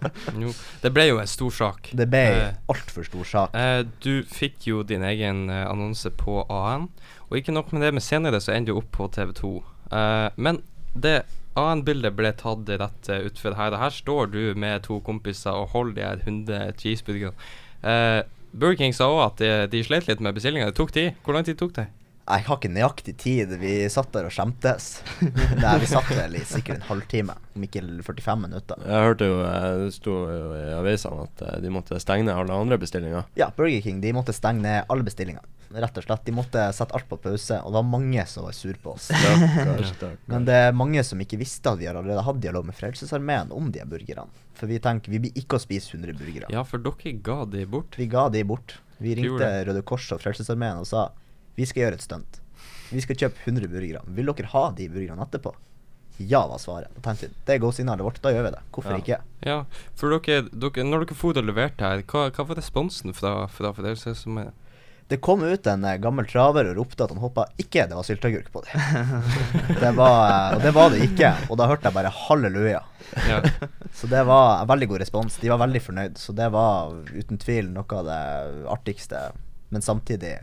[0.43, 0.51] Jo,
[0.83, 1.91] det ble jo en stor sak.
[1.97, 3.55] Det ble Eh, altfor stor sak.
[3.57, 6.91] Eh, du fikk jo din egen eh, annonse på AN,
[7.29, 9.55] og ikke nok med det, men senere så endte du opp på TV2.
[9.95, 10.61] Eh, men
[10.93, 11.21] det
[11.57, 15.73] AN-bildet ble tatt rett uh, utfor her, og her står du med to kompiser og
[15.73, 17.49] holder de her 100 cheeseburgerne.
[17.83, 20.71] Uh, Burger King sa òg at de, de slet litt med bestillinga.
[20.71, 21.17] Det tok tid.
[21.23, 21.87] Hvor lang tid tok det?
[22.31, 23.53] Jeg har ikke nøyaktig tid.
[23.59, 24.89] Vi satt der og skjemtes.
[25.59, 28.85] Nei, vi satt vel i sikkert en halvtime, om ikke 45 minutter.
[28.87, 32.37] Jeg hørte jo eh, Det sto jo i avisene at eh, de måtte stenge ned
[32.37, 33.27] alle andre bestillinger.
[33.39, 35.43] Ja, Burger King de måtte stenge ned alle bestillinger.
[35.71, 36.23] Rett og slett.
[36.27, 39.09] De måtte sette alt på pause, og det var mange som var sur på oss.
[39.11, 40.23] Stakkars, stakkars.
[40.31, 43.51] Men det er mange som ikke visste at vi har allerede hatt dialog med Frelsesarmeen
[43.55, 44.27] om de burgerne.
[44.59, 46.51] For vi tenker vi blir ikke å spise 100 burgere.
[46.51, 47.95] Ja, for dere ga de bort.
[47.99, 48.77] Vi ga de bort.
[49.01, 49.47] Vi ringte.
[49.67, 51.07] Røde Kors og Frelsesarmeen og sa
[51.55, 52.39] vi skal gjøre et stunt.
[52.91, 54.01] Vi skal kjøpe 100 burgere.
[54.07, 55.53] Vil dere ha de burgerne etterpå?
[56.17, 56.91] Ja, var svaret.
[56.95, 58.63] Da tenkte vi, Det er go-signalet vårt, da gjør vi det.
[58.71, 58.97] Hvorfor Ja.
[58.97, 59.21] ikke?
[59.47, 63.47] Ja, for dere, dere Når dere for og leverte her, hva, hva var responsen fra,
[63.47, 64.51] fra er?
[65.07, 68.03] Det kom ut en eh, gammel traver og ropte at han håpa ikke det var
[68.03, 68.71] sylteagurk på dem.
[69.81, 71.33] det var, eh, og det var det ikke.
[71.49, 72.79] Og da hørte jeg bare halleluja.
[73.27, 73.41] Ja.
[73.97, 75.35] Så det var en veldig god respons.
[75.41, 76.15] De var veldig fornøyd.
[76.21, 78.21] Så det var uten tvil noe av det
[78.71, 79.31] artigste,
[79.69, 80.37] men samtidig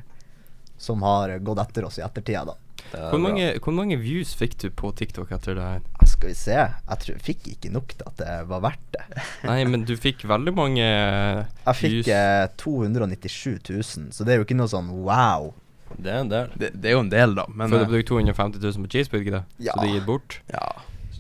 [0.79, 2.57] som har gått etter oss i ettertida, da.
[2.89, 5.81] Hvor mange, hvor mange views fikk du på TikTok etter det her?
[6.09, 6.55] Skal vi se.
[6.57, 9.05] Jeg tror, jeg fikk ikke nok til at det var verdt det.
[9.51, 12.09] Nei, men du fikk veldig mange Jeg fikk views.
[12.15, 15.51] eh, 297 000, så det er jo ikke noe sånn wow.
[15.99, 16.51] Det er en del.
[16.61, 17.45] Det, det er jo en del, da.
[17.51, 19.43] Men For du eh, brukte 250 000 på cheeseburger da?
[19.69, 19.75] Ja.
[19.77, 20.41] så du gir bort.
[20.55, 20.69] ja.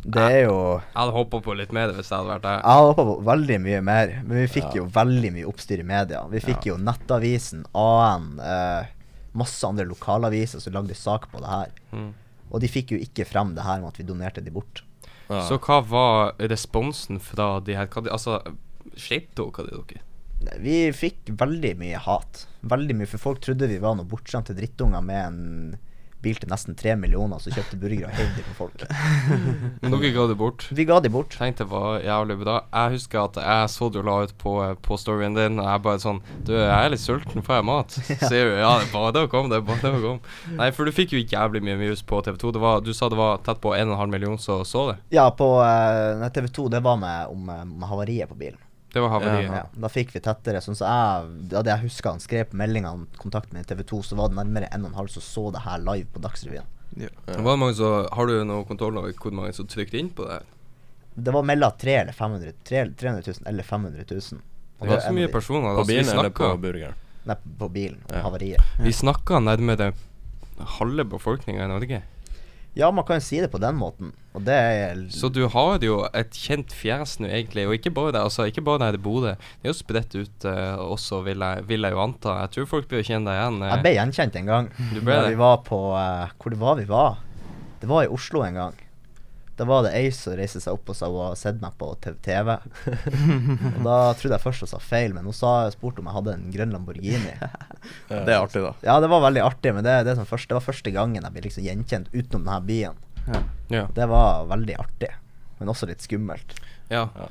[0.08, 2.60] Det er jo Jeg hadde hoppa på litt mer hvis jeg hadde vært der.
[2.62, 4.76] Jeg hadde håpa på veldig mye mer, men vi fikk Ja.
[4.78, 6.20] jo veldig mye oppstyr i media.
[6.30, 8.86] Vi fikk jo Nettavisen, AN, eh,
[9.38, 11.72] masse andre lokalaviser som lagde sak på det her.
[11.92, 12.10] Mm.
[12.48, 14.82] Og de fikk jo ikke frem det her med at vi donerte de bort.
[15.28, 15.42] Ja.
[15.44, 18.38] Så hva var responsen fra de her hva de, Altså,
[18.96, 20.04] slet dere dere?
[20.62, 22.46] Vi fikk veldig mye hat.
[22.68, 25.40] Veldig mye, for folk trodde vi var noen bortskjemte drittunger med en
[26.24, 28.84] bil til nesten tre millioner som kjøpte burgere og heiv dem på folk.
[29.82, 30.66] Men dere ga det bort.
[30.74, 31.34] Vi ga de bort.
[31.38, 32.58] Tenkte det var jævlig bra.
[32.72, 34.54] Jeg husker at jeg så du la ut på,
[34.84, 37.98] på storyen din, og jeg bare sånn Du, jeg er litt sulten, får jeg mat?
[38.28, 40.36] Sier du ja, det er bare å komme, det er bare å komme.
[40.58, 42.54] Nei, for du fikk jo jævlig mye views på TV2.
[42.56, 44.98] Det var, du sa det var tett på 1,5 million som så det.
[45.14, 48.60] Ja, på uh, TV 2, det var med om, eh, om havariet på bilen.
[48.92, 49.52] Det var havariet.
[49.52, 50.60] Ja, da fikk vi tettere.
[50.64, 54.02] Sånn så jeg, da det jeg husker han skrev på meldingene kontakt med TV 2,
[54.02, 56.64] så var det nærmere 1,5 som så det her live på Dagsrevyen.
[56.96, 57.10] ja.
[57.26, 60.24] Var det mange som, har du noe kontroll over hvor mange som trykte inn på
[60.24, 60.38] det?
[60.40, 60.54] her?
[61.18, 64.40] Det var mellom 300 eller 500 300 300 000 eller 500 000.
[64.78, 65.32] Og Det var så mye personer.
[65.34, 65.74] personer.
[65.74, 66.94] På Altså, vi bilen eller på burgeren?
[67.28, 67.98] Nei, på bilen.
[68.08, 68.22] Ja.
[68.22, 68.62] Havariet.
[68.80, 69.92] vi snakka nærmere
[70.78, 72.02] halve befolkninga i Norge.
[72.78, 74.12] Ja, man kan jo si det på den måten.
[74.38, 77.64] Og det er Så du har jo et kjent fjes nå, egentlig.
[77.66, 79.32] Og ikke bare der, altså, ikke bare der i Bodø.
[79.34, 82.36] Det er jo spredt ut uh, også, vil jeg, vil jeg jo anta.
[82.44, 83.62] Jeg tror folk bør kjenne deg igjen.
[83.66, 83.72] eh.
[83.74, 84.68] Jeg ble gjenkjent en gang.
[84.94, 85.32] Du ble det?
[85.34, 87.18] Vi var på uh, Hvor det var vi var?
[87.82, 88.78] Det var i Oslo en gang.
[89.58, 91.90] Da var det ei som reiste seg opp og sa hun hadde sett meg på
[92.02, 92.52] TV.
[93.76, 96.36] og da trodde jeg først hun sa feil, men hun sa, spurte om jeg hadde
[96.36, 97.34] en grønn Lamborghini.
[98.08, 98.72] Det er artig, da.
[98.86, 101.34] Ja, det var veldig artig, men det, det, sånn første, det var første gangen jeg
[101.34, 103.00] ble liksom gjenkjent utenom denne byen.
[103.70, 103.84] Ja.
[103.94, 105.10] Det var veldig artig,
[105.58, 106.56] men også litt skummelt.
[106.92, 107.08] ja.
[107.14, 107.28] Ja.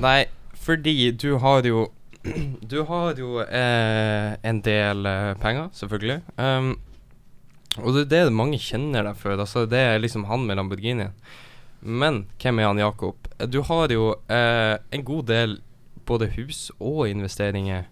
[0.00, 0.28] Nei,
[0.60, 1.88] fordi du har jo
[2.72, 6.20] Du har jo eh, en del eh, penger, selvfølgelig.
[6.36, 6.74] Um,
[7.78, 9.38] og det er det mange kjenner deg for.
[9.38, 11.14] Altså, det er liksom han med Lamborghinien.
[11.80, 13.28] Men hvem er han Jakob?
[13.48, 15.56] Du har jo eh, en god del
[16.08, 17.86] både hus og investeringer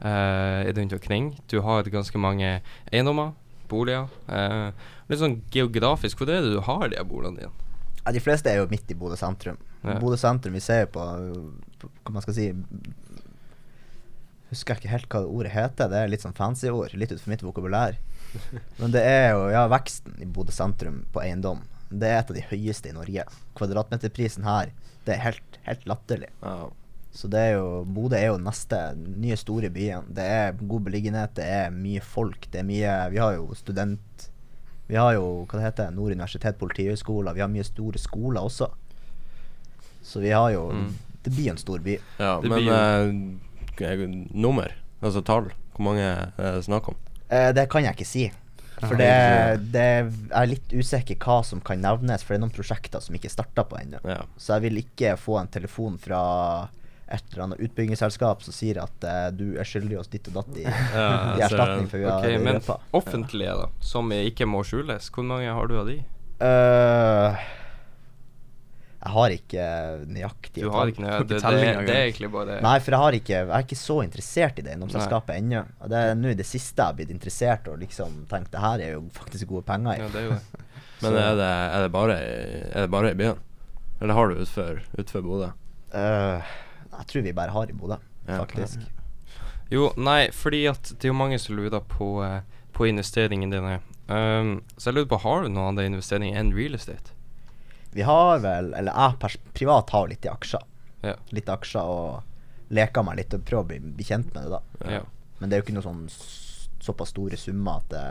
[0.00, 1.32] eh, rundt omkring.
[1.50, 2.60] Du har ganske mange
[2.92, 3.32] eiendommer,
[3.70, 4.10] boliger.
[4.30, 4.70] Eh,
[5.10, 7.66] litt sånn geografisk, hvor er det du har de boligene dine?
[8.04, 9.58] Ja, de fleste er jo midt i Bodø sentrum.
[9.82, 9.98] Ja.
[9.98, 11.06] Bodø sentrum, vi ser jo på,
[11.82, 12.48] på Hva man skal si
[14.46, 15.88] Husker jeg ikke helt hva det ordet heter.
[15.90, 16.92] Det er litt sånn fancy ord.
[16.94, 17.96] Litt utenfor mitt vokabulær.
[18.78, 21.64] Men det er jo ja, veksten i Bodø sentrum på eiendom.
[21.90, 23.24] Det er et av de høyeste i Norge.
[23.58, 24.72] Kvadratmeterprisen her,
[25.06, 26.30] det er helt, helt latterlig.
[26.42, 26.68] Ja.
[27.16, 30.08] Så det er jo Bodø er jo neste nye store byen.
[30.12, 32.48] Det er god beliggenhet, det er mye folk.
[32.52, 34.26] Det er mye Vi har jo student...
[34.86, 37.32] Vi har jo hva det heter, Nord universitet politihøgskole.
[37.34, 38.68] Vi har mye store skoler også.
[40.06, 40.92] Så vi har jo Mm.
[41.26, 41.96] Det blir en stor by.
[42.20, 44.70] ja Det men blir eh, nummer,
[45.02, 46.94] altså tall, hvor mange er det snakk om?
[47.28, 48.30] Eh, det kan jeg ikke si.
[48.82, 49.08] For det,
[49.72, 49.84] det
[50.36, 53.32] er litt usikker hva som kan nevnes, for det er noen prosjekter som ikke er
[53.32, 54.02] starta på ennå.
[54.04, 54.18] Ja.
[54.36, 56.20] Så jeg vil ikke få en telefon fra
[57.06, 60.56] et eller annet utbyggingsselskap som sier at uh, du er skyldig oss ditt og datt
[60.58, 60.64] i,
[60.98, 61.06] Ja,
[61.38, 62.80] i erstatning for vi har Ok, men røpa.
[62.98, 66.00] offentlige, da, som ikke må skjules, hvor mange har du av de?
[66.42, 67.44] Øh,
[69.06, 69.64] jeg har ikke
[70.10, 72.96] nøyaktig Du har ikke nøyaktig Det, det, telling det, det er egentlig bare Nei, for
[72.96, 75.62] jeg har ikke Jeg er ikke så interessert i det eiendomsselskapet ennå.
[75.80, 78.62] Og Det er nå i det siste jeg har blitt interessert og liksom tenkt det
[78.64, 80.62] her er jo faktisk gode penger Ja, det er jo det.
[81.04, 83.40] Men er det, er, det bare, i- er det bare i byen?
[84.00, 85.50] Eller har du utfor, utfor Bodø?
[85.94, 86.40] Uh,
[86.96, 88.80] jeg tror vi bare har i Bodø, Ja, faktisk.
[89.72, 92.40] Jo, nei, fordi at det er jo mange som lurer på, eh,
[92.76, 93.76] på investeringene dine.
[94.08, 97.15] Um, så jeg lurer på, har du noen andre investeringer enn real estate?
[97.96, 100.64] Vi har vel, eller jeg privat har litt i aksjer.
[101.06, 101.14] Ja.
[101.36, 104.96] Litt aksjer og leker meg litt og prøver å bli, bli kjent med det, da.
[104.98, 105.04] ja.
[105.38, 106.04] Men det er jo ikke noe sånn
[106.80, 108.04] såpass store summer at det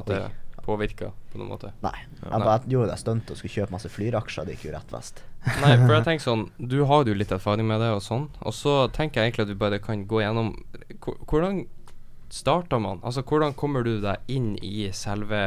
[0.00, 0.20] At det
[0.66, 1.70] påvirker på noen måte?
[1.84, 1.94] Nei.
[2.22, 4.46] Ja, Jeg bare gjorde det stuntet og skulle kjøpe masse Flyr-aksjer.
[4.48, 5.22] Det gikk jo rett vest.
[5.62, 8.28] Nei, for jeg tenker sånn Du har jo litt erfaring med det og sånn.
[8.42, 10.54] Og så tenker jeg egentlig at du bare kan gå gjennom
[11.28, 11.64] Hvordan
[12.34, 12.98] starter man?
[13.06, 15.42] Altså, hvordan kommer du deg inn i selve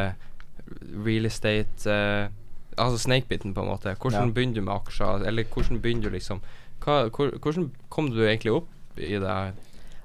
[1.04, 2.30] real estate eh,
[2.78, 3.96] Altså snakebiten, på en måte.
[3.96, 4.34] Hvordan Ja.
[4.34, 5.26] begynner du med aksjer?
[5.28, 6.42] Eller hvordan begynner du liksom
[6.80, 9.54] hva, hvor, Hvordan kom du egentlig opp i det her?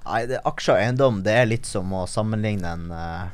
[0.05, 3.29] Nei, det, aksjer og eiendom det er litt som å sammenligne en, eh,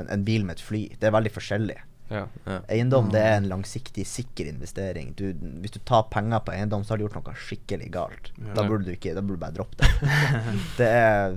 [0.00, 0.88] en, en bil med et fly.
[0.98, 1.76] Det er veldig forskjellig.
[2.08, 2.24] Ja.
[2.46, 2.60] Ja.
[2.72, 5.12] Eiendom det er en langsiktig, sikker investering.
[5.18, 8.32] Du, hvis du tar penger på eiendom, så har du gjort noe skikkelig galt.
[8.56, 9.90] Da burde du ikke, da burde du bare droppe det.
[10.80, 11.36] det er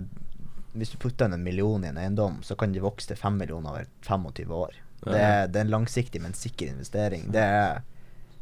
[0.71, 3.35] Hvis du putter inn en million i en eiendom, så kan det vokse til fem
[3.37, 4.77] millioner over 25 år.
[5.01, 7.25] Det er, det er en langsiktig, men sikker investering.
[7.33, 7.81] Det er,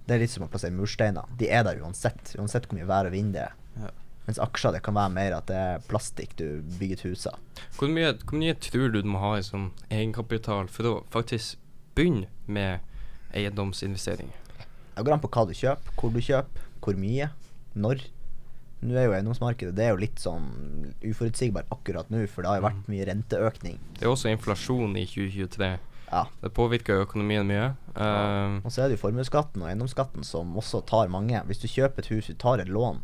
[0.07, 1.29] det er litt som å plassere mursteiner.
[1.39, 2.33] De er der uansett.
[2.35, 3.55] Uansett hvor mye vær og vind det er.
[3.79, 3.93] Ja.
[4.27, 7.39] Mens aksjer det kan være mer at det er plastikk du bygger et hus av.
[7.77, 11.57] Hvor hvor mye tror du du må ha i sånn egenkapital for å faktisk
[11.97, 12.83] begynne med
[13.33, 14.35] eiendomsinvesteringer?
[14.95, 17.29] Det går an på hva du kjøper, hvor du kjøper, hvor mye,
[17.79, 18.03] når.
[18.79, 20.45] Nå er jo eiendomsmarkedet det er jo litt sånn
[21.03, 23.79] uforutsigbart akkurat nå, for det har jo vært mye renteøkning.
[23.97, 25.71] Det er også inflasjon i 2023.
[26.09, 26.25] Ja.
[26.41, 27.69] Det påvirker jo økonomien mye.
[27.93, 31.41] Uh, Og så er det jo formuesskatten og eiendomsskatten som også tar mange.
[31.45, 33.01] Hvis du kjøper et hus, du tar et lån,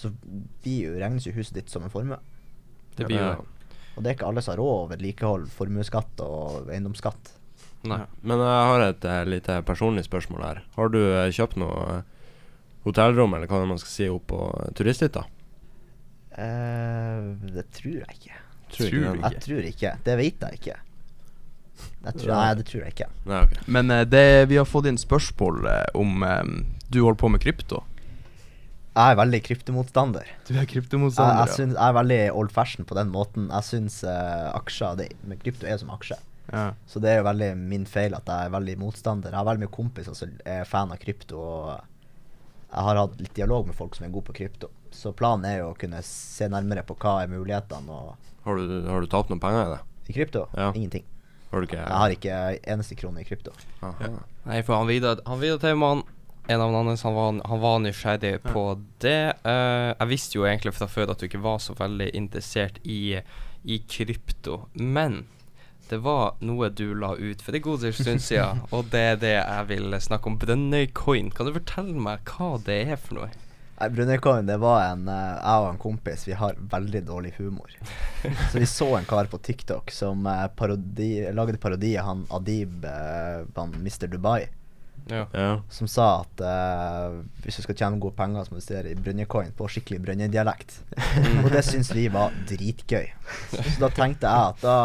[0.00, 0.12] så
[0.64, 2.20] blir jo, regnes jo huset ditt som en formue.
[2.96, 3.40] det blir jo Ja.
[3.96, 7.32] Og det er ikke alle som har råd å vedlikeholde formuesskatt og eiendomsskatt.
[7.90, 7.98] Nei.
[8.22, 10.60] Men jeg har et eh, lite personlig spørsmål her.
[10.76, 12.02] Har du eh, kjøpt noe eh,
[12.86, 14.40] hotellrom, eller hva man skal si, opp på
[14.78, 15.26] turisthytta?
[16.30, 18.38] Uh, det tror jeg ikke.
[18.70, 19.32] Tror Tror ikke.
[19.34, 19.92] Jeg tror ikke.
[20.06, 20.76] Det vet jeg ikke.
[22.04, 23.08] Jeg tror, nei, det tror jeg ikke.
[23.28, 23.62] Nei, okay.
[23.76, 26.42] Men eh, det, vi har fått inn spørsmål eh, om eh,
[26.88, 27.82] du holder på med krypto.
[28.90, 30.30] Jeg er veldig kryptomotstander.
[30.48, 33.46] Du er kryptomotstander, jeg, syns, jeg er veldig old fashion på den måten.
[33.52, 36.18] Jeg syns uh, aksjer det, med Krypto er som aksje.
[36.50, 36.64] ja.
[36.90, 39.30] Så det er jo veldig min feil at jeg er veldig motstander.
[39.30, 41.70] Jeg har veldig mye kompiser som er fan av krypto, og
[42.66, 44.72] jeg har hatt litt dialog med folk som er gode på krypto.
[44.90, 48.74] Så planen er jo å kunne se nærmere på hva er mulighetene og Har du,
[48.90, 49.80] har du tapt noen penger i det?
[50.10, 50.48] i krypto.
[50.56, 50.72] Ja.
[50.74, 51.04] Ingenting.
[51.50, 52.38] Har du ikke Jeg har ikke
[52.72, 53.52] eneste krone i krypto.
[53.82, 54.10] Ja.
[54.46, 56.04] Nei, for han Vidar Han Vidar Taumann,
[56.46, 58.64] en av hans, han var, han var nysgjerrig på
[59.02, 59.34] det.
[59.44, 63.18] Uh, jeg visste jo egentlig fra før at du ikke var så veldig interessert i,
[63.62, 65.24] i krypto, men
[65.90, 69.36] det var noe du la ut for en god stund siden, og det er det
[69.36, 70.38] jeg vil snakke om.
[70.38, 71.30] Brønnøy Coin.
[71.34, 73.30] Kan du fortelle meg hva det er for noe?
[73.80, 77.70] Nei, det var en eh, Jeg og en kompis, vi har veldig dårlig humor.
[78.52, 82.84] Så vi så en kar på TikTok som eh, parodi, lagde parodi av han Adib,
[82.84, 84.06] eh, han Mr.
[84.12, 84.48] Dubai,
[85.10, 85.24] Ja.
[85.32, 85.62] Ja.
[85.72, 88.98] som sa at uh, hvis du skal tjene gode penger, så må du studere i
[89.00, 90.76] Brønnøycoin på skikkelig brønnøydialekt.
[91.42, 93.08] og det syns vi var dritgøy.
[93.56, 94.76] Så da tenkte jeg at da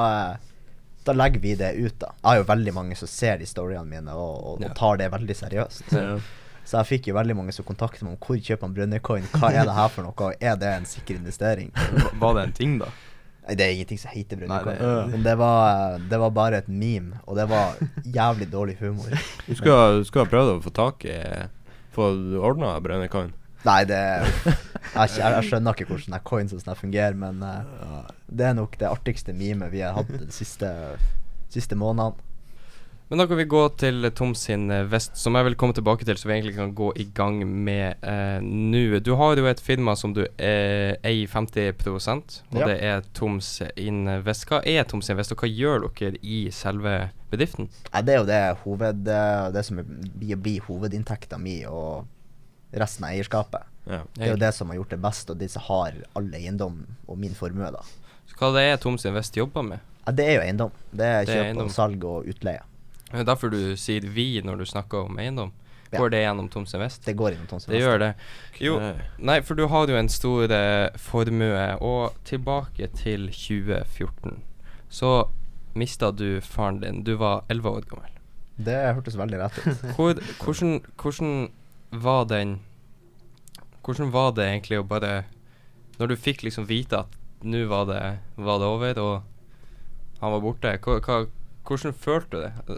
[1.05, 2.07] da legger vi det ut, da.
[2.15, 4.71] Jeg har jo veldig mange som ser de storyene mine og, og, Ja.
[4.71, 5.91] og tar det veldig seriøst.
[5.93, 6.15] Ja.
[6.65, 9.51] Så jeg fikk jo veldig mange som kontakter meg om hvor kjøper man Brønnøycoin, hva
[9.53, 11.69] er det her for noe, er det en sikker investering?
[12.21, 12.89] Var det en ting, da?
[13.45, 15.11] Nei, det er ingenting som heter Brønnøycoin.
[15.13, 17.77] Men det var, det var bare et meme, og det var
[18.17, 19.13] jævlig dårlig humor.
[19.45, 21.19] Du skal, du ha prøvd å få tak i
[21.95, 22.09] Få
[22.43, 23.29] ordna Brønnøycoin?
[23.65, 24.55] Nei, det jeg,
[24.93, 28.75] jeg, jeg skjønner ikke hvordan det coins og sånn fungerer, men eh, det er nok
[28.81, 30.69] det artigste memet vi har hatt de siste,
[31.53, 32.19] siste månedene.
[33.07, 36.07] Men da kan vi gå til Tom sin eh, vest, som jeg vil komme tilbake
[36.07, 38.97] til, så vi egentlig kan gå i gang med eh, nå.
[39.05, 42.01] Du har jo et firma som du eh, eier 50 og
[42.57, 42.65] Ja.
[42.65, 44.47] det er Toms Invest.
[44.49, 47.69] Hva er Toms Invest, og hva gjør dere i selve bedriften?
[47.93, 52.07] Ja, det er jo det, hoved, eh, det som blir, blir hovedinntekta mi og
[52.73, 53.69] resten av eierskapet.
[53.85, 54.01] Ja.
[54.17, 56.81] Det er jo det som har gjort det best, og de som har all eiendom
[57.05, 57.85] og min formue, da.
[58.25, 59.91] Så hva det er Toms Invest jobber med?
[60.07, 60.79] Ja, det er jo eiendom.
[60.89, 62.65] Det er Det er kjøp og salg og utleie.
[63.11, 65.53] Det er derfor du sier 'vi' når du snakker om eiendom.
[65.91, 65.99] Ja.
[65.99, 67.05] Går det gjennom Toms Vest?
[67.05, 67.69] Det går gjennom innom Vest.
[67.69, 68.13] Det gjør det.
[68.59, 68.79] Jo,
[69.17, 74.41] nei, for du har jo en stor eh, formue, og tilbake til 2014
[74.89, 75.29] så
[75.73, 77.03] mista du faren din.
[77.03, 78.11] Du var 11 år gammel.
[78.55, 79.81] Det hørtes veldig rett ut.
[79.97, 81.49] Hvor, hvordan, hvordan
[81.91, 82.61] var den
[83.83, 85.25] Hvordan var det egentlig å bare
[85.99, 87.99] Når du fikk liksom vite at nå var det,
[88.41, 91.17] var det over, og han var borte, hva, hva,
[91.67, 92.77] hvordan følte du det?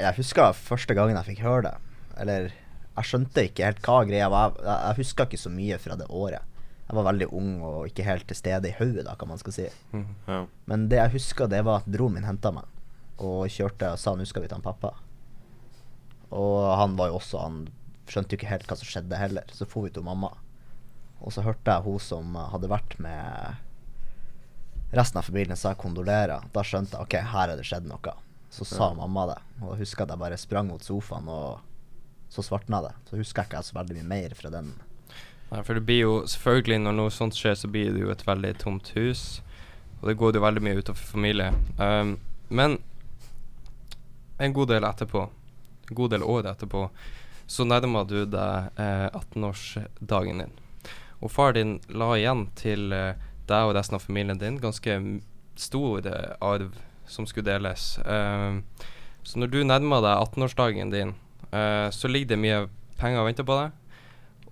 [0.00, 1.74] Jeg husker første gangen jeg fikk høre det.
[2.22, 4.56] Eller jeg skjønte ikke helt hva greia var.
[4.60, 6.48] Jeg, jeg huska ikke så mye fra det året.
[6.88, 9.68] Jeg var veldig ung og ikke helt til stede i hodet, kan man skal si.
[10.28, 10.42] Ja.
[10.68, 12.68] Men det jeg husker, det var at broren min henta meg
[13.22, 14.90] og kjørte og sa nå skal vi ta en pappa.
[16.32, 17.56] Og han var jo også Han
[18.08, 19.52] skjønte jo ikke helt hva som skjedde heller.
[19.52, 20.32] Så for vi til mamma.
[21.22, 23.60] Og så hørte jeg hun som hadde vært med
[24.92, 26.44] resten av familien, sa kondolerer.
[26.52, 28.16] Da skjønte jeg ok, her er det skjedd noe.
[28.52, 29.38] Så sa mamma det.
[29.64, 31.62] Og husker at jeg bare sprang mot sofaen, og
[32.32, 32.92] så svartna det.
[33.08, 34.74] Så husker jeg ikke så veldig mye mer fra den.
[35.52, 38.26] Nei, for det blir jo selvfølgelig Når noe sånt skjer, så blir det jo et
[38.28, 39.40] veldig tomt hus.
[40.02, 41.48] Og det går jo veldig mye utover familie.
[41.80, 42.18] Um,
[42.52, 42.76] men
[44.42, 45.26] en god del etterpå,
[45.88, 46.86] en god del år etterpå,
[47.46, 50.54] så nærma du deg eh, 18-årsdagen din.
[51.22, 54.96] Og far din la igjen til eh, deg og resten av familien din ganske
[55.60, 56.74] stor eh, arv
[57.06, 57.98] som skulle deles.
[58.04, 58.62] Um,
[59.22, 61.14] så når du nærmer deg 18-årsdagen din,
[61.52, 62.62] eh, så ligger det mye
[62.98, 64.00] penger og venter på deg.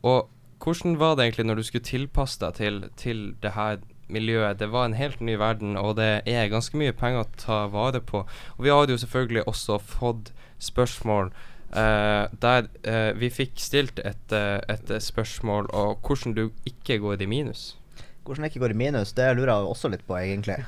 [0.06, 0.28] Og
[0.62, 4.58] hvordan var det egentlig når du skulle tilpasse deg til, til det her miljøet.
[4.58, 8.02] Det var en helt ny verden, og det er ganske mye penger å ta vare
[8.02, 8.24] på.
[8.56, 11.30] Og vi hadde jo selvfølgelig også fått spørsmål
[11.72, 17.22] eh, der eh, vi fikk stilt et, eh, et spørsmål om hvordan du ikke går
[17.22, 17.76] i minus.
[18.24, 20.58] Hvordan det ikke går i minus, det lurer jeg også litt på, egentlig.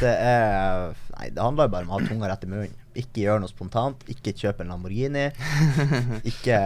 [0.00, 2.76] Det er Nei, det handler jo bare om å ha tunga rett i munnen.
[2.96, 4.02] Ikke gjøre noe spontant.
[4.10, 5.26] Ikke kjøpe en Lamborghini.
[6.30, 6.56] Ikke,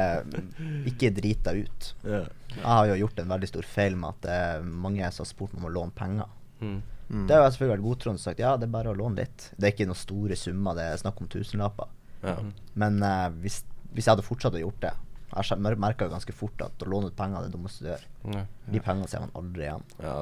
[0.88, 1.88] ikke drit deg ut.
[2.07, 5.31] Jeg har jo gjort en veldig stor feil med at det er mange som har
[5.33, 6.31] spurt meg om å låne penger.
[6.62, 6.79] Mm.
[7.09, 7.27] Mm.
[7.29, 9.48] Det har jeg selvfølgelig vært godtroende og sagt ja, det er bare å låne litt.
[9.59, 11.90] Det er ikke noen store summer, det er snakk om tusenlapper.
[12.24, 12.38] Ja.
[12.81, 13.61] Men uh, hvis,
[13.92, 14.94] hvis jeg hadde fortsatt å gjort det
[15.35, 18.07] Jeg merka ganske fort at å låne ut penger er det dummeste du gjør.
[18.35, 18.44] Ja.
[18.70, 19.85] De pengene ser man aldri igjen.
[20.03, 20.16] ja.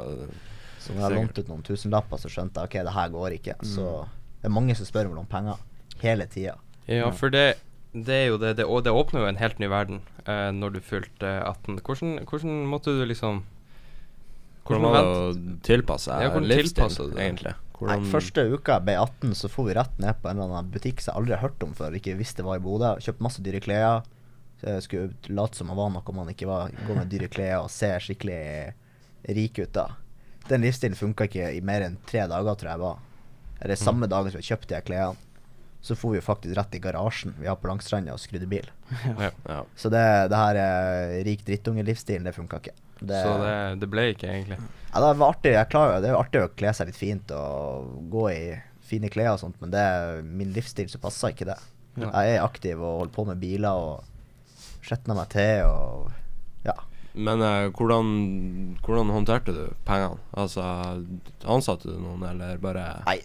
[0.83, 3.55] Så når jeg lånte ut noen tusenlapper, så skjønte jeg ok, det her går ikke.
[3.63, 3.85] Så
[4.43, 5.61] det er mange som spør om å låne penger
[6.03, 6.57] hele tida.
[6.91, 7.45] Ja, for det,
[7.95, 10.75] det er jo det, det Og det åpner jo en helt ny verden eh, når
[10.75, 11.79] du fylte 18.
[11.87, 13.45] Hvordan, hvordan måtte du liksom
[14.67, 15.29] Hvordan var det å
[15.67, 17.15] tilpasse Ja, seg hvordan livsstil, du
[17.47, 17.55] det?
[17.83, 20.71] Nei, første uka jeg ble 18, så for vi rett ned på en eller annen
[20.75, 22.93] butikk som jeg aldri har hørt om før, ikke visste var i Bodø.
[23.03, 24.05] Kjøpte masse dyre klær.
[24.63, 26.71] Jeg skulle late som man var noe man ikke var.
[26.87, 28.41] Gå med dyre klær og se skikkelig
[29.37, 29.89] rik ut da.
[30.49, 33.03] Den livsstilen funka ikke i mer enn tre dager, tror jeg var.
[33.63, 35.29] Eller samme dagen som vi kjøpte de klærne.
[35.83, 38.69] Så for vi jo faktisk rett i garasjen vi har på Langstranda og skrudde bil.
[39.19, 39.33] ja.
[39.51, 39.57] Ja.
[39.75, 42.75] Så det, det her eh, rik drittunge-livsstilen, det funka ikke.
[43.01, 44.61] Det, Så det, det ble ikke, egentlig.
[44.63, 45.57] ja, det var artig.
[45.57, 48.43] Jeg klarer, det er artig å kle seg litt fint og gå i
[48.87, 51.59] fine klær og sånt, men det er min livsstil så passer ikke det.
[51.99, 52.13] Ja.
[52.15, 54.07] Jeg er aktiv og holder på med biler og
[54.83, 56.11] skjetner meg til og
[56.67, 56.77] ja.
[57.13, 58.09] Men eh, hvordan,
[58.85, 60.21] hvordan håndterte du pengene?
[60.39, 60.65] Altså,
[61.45, 63.19] ansatte du noen, eller bare Nei,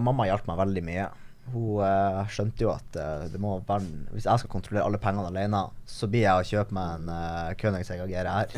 [0.00, 1.08] mamma hjalp meg veldig mye.
[1.52, 5.30] Hun eh, skjønte jo at eh, det må være Hvis jeg skal kontrollere alle pengene
[5.30, 8.50] alene, så blir jeg å kjøpe meg en uh, Königsegg GRR.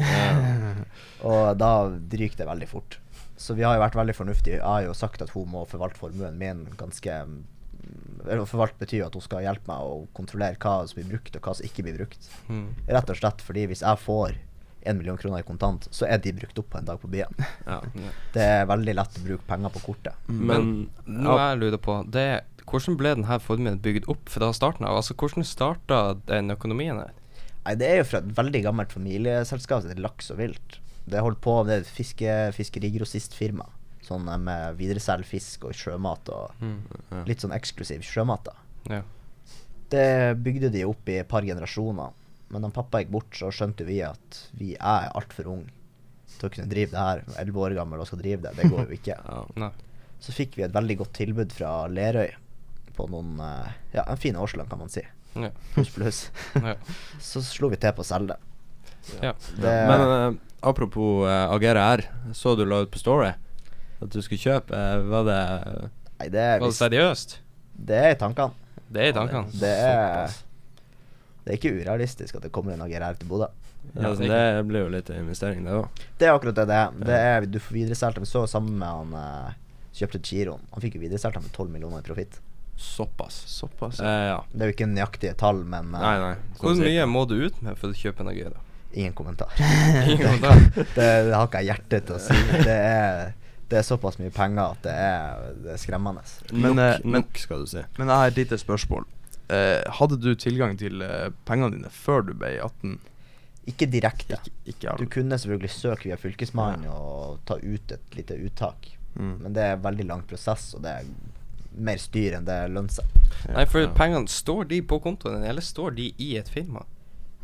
[1.29, 2.99] og da ryker det veldig fort.
[3.39, 4.59] Så vi har jo vært veldig fornuftige.
[4.59, 7.21] Jeg har jo sagt at hun må forvalte formuen min ganske
[8.29, 11.47] Forvalte betyr jo at hun skal hjelpe meg å kontrollere hva som blir brukt, og
[11.47, 12.29] hva som ikke blir brukt.
[12.51, 12.67] Mm.
[12.91, 14.37] Rett og slett fordi hvis jeg får
[14.88, 17.33] en million kroner i kontant, så er de brukt opp på en dag på byen.
[17.71, 17.81] ja.
[18.35, 20.29] Det er veldig lett å bruke penger på kortet.
[20.29, 24.85] Men Noe jeg lurer på, det er hvordan ble denne formuen bygd opp fra starten
[24.85, 24.99] av?
[25.01, 27.14] Altså, hvordan starta den økonomien her?
[27.64, 30.79] Nei, det er jo fra et veldig gammelt familieselskap det er Laks og Vilt.
[31.09, 33.64] Det holdt på med et fiske, fiskerigrossistfirma.
[34.09, 37.25] Sånn eh, med videreselg fisk og sjømat og Mm.
[37.29, 38.44] litt sånn eksklusiv sjømat.
[38.49, 38.53] da
[38.97, 39.03] Ja.
[39.90, 42.11] Det bygde de opp i et par generasjoner.
[42.51, 45.68] Men da pappa gikk bort, så skjønte vi at vi er altfor unge
[46.38, 47.23] til å kunne drive det her.
[47.40, 48.55] Elleve år gammel og skal drive det.
[48.57, 49.16] Det går jo ikke.
[49.64, 49.71] ja.
[50.21, 52.33] Så fikk vi et veldig godt tilbud fra Lerøy
[52.97, 55.03] på noen eh, Ja, en fin årslønn, kan man si.
[55.38, 55.51] Ja.
[55.75, 56.21] Pluss, pluss.
[57.21, 58.40] Så slo vi til på å selge det.
[59.23, 59.33] ja.
[59.57, 62.03] Det, Men uh, apropos uh, Agera R,
[62.37, 63.33] så du la ut på Story
[64.03, 64.73] at du skulle kjøpe.
[64.75, 65.39] eh, var det
[66.19, 67.39] nei, det Var det seriøst?
[67.79, 68.53] det er i tankene.
[68.91, 69.53] Det er i tankene.
[69.61, 70.29] Det er
[71.45, 73.47] Det er ikke urealistisk at det kommer en AGR til Bodø.
[73.95, 75.89] Ja, ja, så det- Det blir jo litt investering, det òg.
[76.19, 76.91] Det er akkurat det det er.
[76.99, 78.19] Det er du får videresolgt.
[78.19, 79.53] Vi så sammen med han eh,
[79.95, 80.61] kjøpte Giroen.
[80.73, 82.41] Han fikk jo videresolgt dem med 12 millioner i profitt.
[82.77, 83.45] Såpass.
[83.47, 84.01] Såpass.
[84.01, 84.43] Eh, ja.
[84.53, 86.35] Det er jo ikke nøyaktige tall, men eh, Nei, nei.
[86.61, 88.61] Hvor sånn mye må du ut med for å kjøpe en Agera?
[88.95, 89.49] ingen kommentar.
[89.59, 90.61] Ingen kommentar.
[90.75, 92.35] det, det har ikke jeg hjerte til å si.
[92.65, 93.33] Det er,
[93.68, 96.22] det er såpass mye penger at det er, det er skremmende.
[96.52, 97.83] Men, nok, eh, men- nok, skal du si.
[97.98, 99.04] Men jeg har et lite spørsmål.
[99.50, 102.98] Eh, hadde du tilgang til eh, pengene dine før du ble 18?
[103.68, 104.38] Ikke direkte.
[104.64, 108.88] Ikke, ikke Du kunne selvfølgelig søke via Fylkesmannen og ta ut et lite uttak.
[109.18, 109.35] Mm.
[109.42, 111.04] Men det er en veldig lang prosess, og det er
[111.79, 113.04] mer styr enn det lønner seg.
[113.52, 113.88] Nei, for Ja.
[113.92, 116.85] pengene, står de på kontoen din, eller står de i et firma?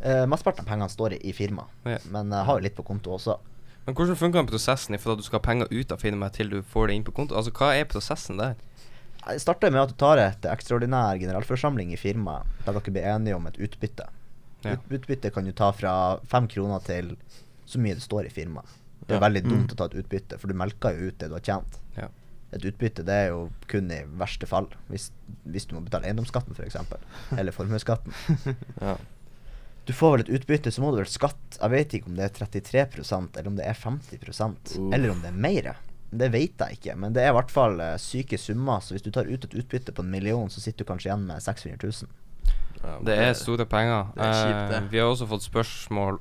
[0.00, 1.98] Eh, Mesteparten av pengene står i, i firma, Ja.
[2.10, 3.38] men jeg har jo litt på konto også.
[3.86, 6.48] Men hvordan funker den prosessen fra at du skal ha penger ut av firmaet til
[6.50, 7.36] du får det inn på konto?
[7.36, 8.54] Altså, hva er prosessen der?
[9.26, 13.36] Det starter med at du tar et ekstraordinær generalforsamling i firmaet, der dere blir enige
[13.36, 14.06] om et utbytte.
[14.64, 14.74] Ja.
[14.76, 15.94] Ut, utbytte kan du ta fra
[16.28, 17.14] fem kroner til
[17.68, 18.68] så mye det står i firmaet.
[19.06, 19.26] Det er Ja.
[19.28, 19.72] veldig dumt Mm.
[19.72, 21.78] å ta et utbytte, for du melker jo ut det du har tjent.
[21.96, 22.08] Ja.
[22.52, 25.10] Et utbytte det er jo kun i verste fall, hvis,
[25.46, 26.76] hvis du må betale eiendomsskatten f.eks.,
[27.38, 28.12] eller formuesskatten.
[28.80, 28.96] Ja.
[29.84, 32.24] Du får vel et utbytte, så må du vel skatt Jeg vet ikke om det
[32.24, 34.94] er 33% eller om det er 50 Uh.
[34.94, 35.74] eller om det er mer.
[36.14, 38.80] Det vet jeg ikke, men det er i hvert fall eh, syke summer.
[38.80, 41.26] Så hvis du tar ut et utbytte på en million, så sitter du kanskje igjen
[41.26, 42.12] med 600 000.
[42.84, 44.12] Ja, Det er store penger.
[44.14, 44.78] det er kjipt, det.
[44.78, 46.20] Eh, vi har også fått spørsmål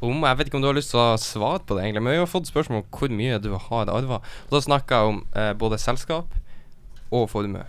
[0.00, 2.14] om Jeg vet ikke om du har lyst til å svare på det, egentlig, men
[2.16, 4.20] vi har fått spørsmål om hvor mye du har arva.
[4.48, 6.36] Og da snakker jeg om eh, både selskap
[7.10, 7.64] og formue.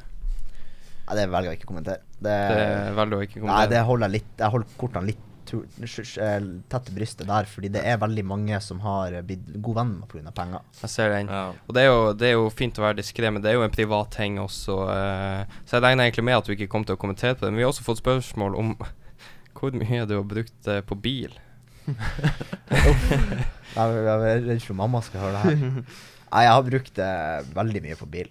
[1.08, 2.04] Nei, det velger jeg ikke å kommentere.
[2.22, 5.28] Det, Det velger å ikke å nei, det holder jeg litt Jeg holder kortene litt
[5.54, 9.94] eh, tette brystet der, fordi det er veldig mange som har eh, blitt god venn
[10.00, 10.32] med pga.
[10.36, 10.66] penger.
[10.82, 11.30] Jeg ser den.
[11.32, 11.44] Ja.
[11.68, 13.66] Og det er, jo, det er jo fint å være diskré, men det er jo
[13.66, 14.78] en privat ting også.
[14.94, 17.52] eh, så jeg regner egentlig med at du ikke kom til å kommentere på det.
[17.54, 18.76] Men vi har også fått spørsmål om
[19.58, 21.34] hvor mye du har brukt på bil.
[23.72, 25.84] Jeg er redd for mamma skal høre det her.
[26.32, 27.00] Nei, jeg har brukt
[27.56, 28.30] veldig mye på bil.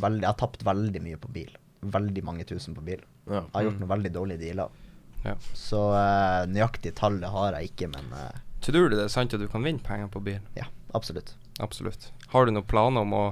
[0.00, 1.50] Veldig, jeg har tapt veldig mye på bil.
[1.92, 3.02] Veldig mange tusen på bil.
[3.26, 3.42] Ja.
[3.42, 4.72] Jeg har gjort noen veldig dårlige dealer.
[5.22, 5.36] Ja.
[5.54, 9.42] Så uh, nøyaktig tallet har jeg ikke, men uh, Tror du det er sant at
[9.42, 10.42] du kan vinne penger på bil?
[10.58, 11.34] ja, absolutt.
[11.62, 12.10] Absolutt.
[12.32, 13.24] Har du noen planer om å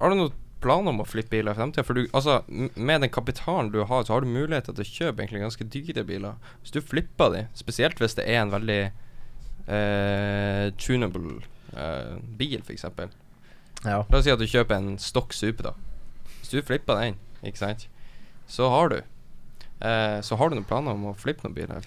[0.00, 0.34] Har du noen
[0.64, 1.84] planer om å flippe biler i fremtida?
[1.86, 5.22] For du, altså, med den kapitalen du har, så har du mulighet til å kjøpe
[5.22, 6.38] egentlig ganske dyre biler.
[6.62, 8.80] Hvis du flipper de, spesielt hvis det er en veldig
[9.68, 11.42] uh, tunable
[11.76, 12.86] uh, bil, f.eks.
[13.84, 14.00] Ja.
[14.00, 15.74] La oss si at du kjøper en Stock da.
[16.40, 17.88] Hvis du flipper den, ikke sant,
[18.48, 18.98] så har du
[19.84, 21.84] eh, Så har du noen planer om å flippe noen biler?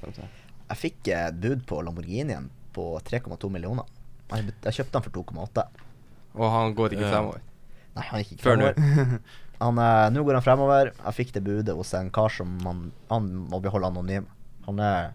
[0.68, 3.86] Jeg fikk eh, bud på Lamborghinien på 3,2 millioner.
[4.32, 5.68] Jeg, jeg kjøpte den for 2,8.
[6.38, 7.44] Og han går ikke fremover.
[7.98, 8.72] Nei, han gikk ikke nå.
[8.74, 9.20] fremover.
[9.58, 10.92] Han, eh, Nå går han fremover.
[11.02, 14.28] Jeg fikk det budet hos en kar som han, han må beholde anonym.
[14.68, 15.08] Han er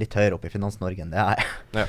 [0.00, 1.50] litt høyere oppe i Finans-Norge enn det jeg er.
[1.76, 1.84] Ja.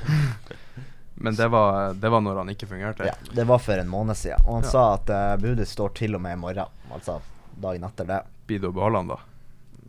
[1.23, 3.07] Men det var, det var når han ikke fungerte.
[3.07, 4.43] Ja, det var for en måned siden.
[4.43, 4.73] Og han Ja.
[4.73, 6.75] sa at eh, budet står til og med i morgen.
[6.91, 7.21] Altså
[7.55, 8.19] dagen etter det.
[8.51, 9.19] Blir det å beholde han, da?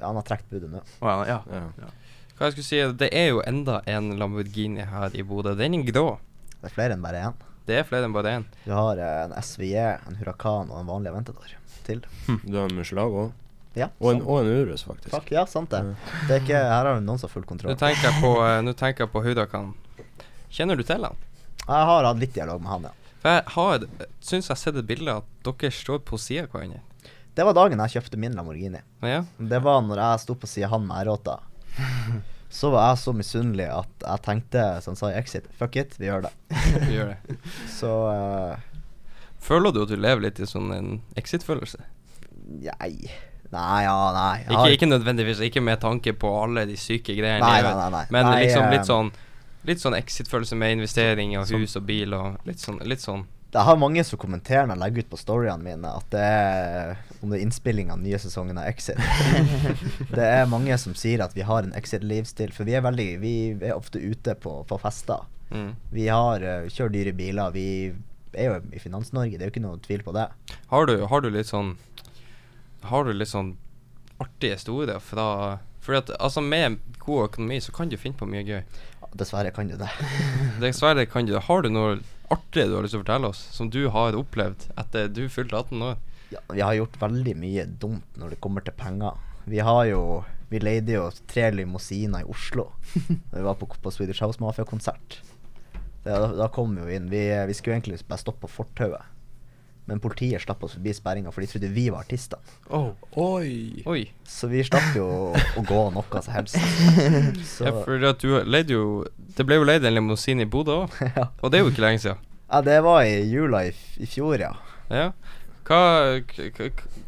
[0.01, 0.83] Han har trukket budet nå.
[1.01, 1.63] Å, ja, ja.
[1.81, 1.91] Ja.
[2.37, 5.55] Hva jeg skulle si, det er jo enda en Lamborghini her i Bodø.
[5.57, 6.19] Den er grå.
[6.61, 7.39] Det er flere enn bare én.
[7.67, 8.45] Det er flere enn bare én.
[8.67, 11.55] Du har en SVE, en Huracan og en vanlig Aventador
[11.87, 12.03] til.
[12.45, 13.33] Du har en Muslag òg?
[13.77, 15.13] Ja, Og en, og en Urus, faktisk.
[15.13, 15.83] Fuck, ja, sant det.
[16.29, 17.75] det er ikke, her har noen som har full Nå kontroll.
[17.77, 19.75] tenker jeg på, uh, nå tenker jeg på Huracan.
[20.49, 21.19] Kjenner du til han?
[21.67, 23.11] Jeg har hatt litt dialog med han, ja.
[23.21, 23.85] For jeg har,
[24.25, 26.81] syns jeg har sett et bilde at dere står på sida av hverandre.
[27.37, 28.81] Det var dagen jeg kjøpte min Lamborghini.
[29.05, 29.21] Ja?
[29.37, 31.35] Det var når jeg sto på sida han med R8.
[32.57, 35.99] Så var jeg så misunnelig at jeg tenkte, som han sa i Exit, fuck it,
[36.01, 36.33] vi gjør det.
[36.87, 37.37] Vi gjør det.
[37.79, 38.57] Så uh,
[39.43, 40.89] Føler du at du lever litt i sånn en
[41.21, 41.83] exit-følelse?
[42.65, 43.11] Nei.
[43.53, 44.39] Nei, ja, nei.
[44.49, 44.57] Har...
[44.57, 47.45] Ikke, ikke nødvendigvis, ikke med tanke på alle de syke greiene.
[47.45, 48.05] Nei, nei, nei, nei.
[48.17, 49.13] Men Nei, liksom eh, litt sånn
[49.67, 51.65] Litt sånn exit-følelse med investering og Sånn.
[51.67, 52.77] hus og bil og litt sånn.
[52.87, 53.25] Litt sånn.
[53.57, 56.91] Jeg har mange som kommenterer når jeg legger ut på storyene mine at det er
[57.23, 59.01] om det er innspilling av nye sesongen av Exit.
[60.19, 63.33] det er mange som sier at vi har en Exit-livsstil, for vi er veldig Vi
[63.57, 65.25] er ofte ute på, på fester.
[65.51, 65.71] Mm.
[65.95, 67.55] Vi har uh, kjører dyre biler.
[67.55, 67.69] Vi
[68.37, 70.27] er jo i Finans-Norge, det er jo ikke noe tvil på det.
[70.73, 71.77] Har du, har du litt sånn
[72.87, 73.55] Har du litt sånn
[74.23, 78.45] artige historier fra Fordi at altså med god økonomi så kan du finne på mye
[78.45, 78.61] gøy.
[79.17, 79.89] Dessverre kan du det.
[80.61, 81.45] Dessverre kan du det.
[81.47, 81.97] Har du noe
[82.35, 85.59] artig du har lyst til å fortelle oss, som du har opplevd etter du fylte
[85.59, 85.99] 18 år?
[86.35, 89.19] Ja, vi har gjort veldig mye dumt når det kommer til penger.
[89.47, 90.01] Vi har jo
[90.47, 92.69] Vi leide jo tre limousiner i Oslo
[93.33, 95.17] da vi var på, på Swedish House Mafia-konsert.
[96.05, 97.09] Da, da kom vi jo inn.
[97.11, 99.03] Vi, vi skulle egentlig bare stoppe på fortauet.
[99.87, 102.43] Men politiet slapp oss forbi sperringa, for de trodde vi var artistene.
[103.15, 103.85] Oi!
[103.87, 104.01] Oi.
[104.27, 106.59] Så vi slapp jo å, gå noe som helst.
[107.55, 109.05] Så Ja, for at du leide jo
[109.39, 111.29] Det ble jo leid en limousin i Bodø òg, ja.
[111.39, 112.19] og det er jo ikke lenge siden.
[112.51, 113.73] ja, det var i jula i,
[114.03, 114.53] i fjor, ja.
[114.91, 115.11] Ja.
[115.67, 115.81] Hva,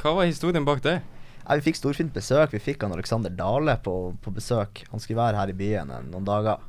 [0.03, 1.01] hva var historien bak det?
[1.45, 2.53] Ja, Vi fikk storfint besøk.
[2.53, 4.83] Vi fikk han Alexander Dale på, på besøk.
[4.91, 6.63] Han skulle være her i byen noen dager.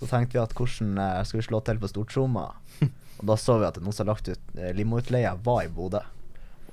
[0.00, 2.46] Så tenkte vi at hvordan eh, skal vi slå til på stortromma?
[3.20, 6.00] Og da så vi at noen som har lagt ut eh, limoutleie, var i Bodø.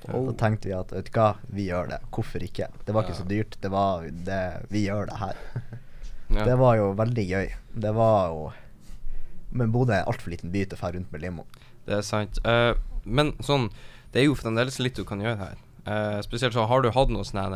[0.07, 1.99] Da tenkte vi at vet du hva, vi gjør det.
[2.13, 2.69] Hvorfor ikke?
[2.85, 3.57] Det var ikke så dyrt.
[3.61, 5.43] Det var det, Vi gjør det her.
[6.27, 6.43] Ja.
[6.43, 7.53] Det var jo veldig gøy.
[7.71, 8.39] Det var jo
[9.55, 11.45] Men Bodø er en altfor liten by til å dra rundt med limo.
[11.87, 12.41] Det er sant.
[12.43, 12.75] Uh,
[13.07, 13.69] men sånn
[14.11, 15.61] Det er jo fremdeles litt du kan gjøre her.
[15.87, 17.55] Uh, spesielt så har du hatt noe sånn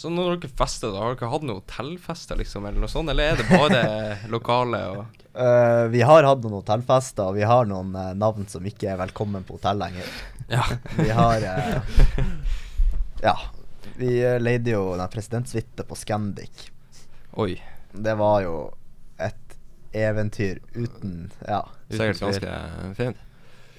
[0.00, 3.10] Så når dere fester, da har dere hatt noe hotellfester, liksom, eller noe sånt?
[3.12, 3.80] Eller er det bare
[4.34, 5.02] lokale og
[5.36, 9.00] uh, vi har hatt noen hotellfester, og vi har noen uh, navn som ikke er
[9.02, 10.08] velkommen på hotell lenger.
[10.48, 10.64] Ja.
[10.96, 11.92] Vi har uh,
[13.28, 13.36] Ja.
[14.00, 16.70] Vi leide jo den presidentsuite på Scandic.
[17.36, 17.58] Oi.
[17.92, 18.56] Det var jo
[19.20, 19.56] et
[19.92, 21.66] eventyr uten Ja.
[21.92, 22.56] Sikkert ganske
[22.96, 23.20] fint.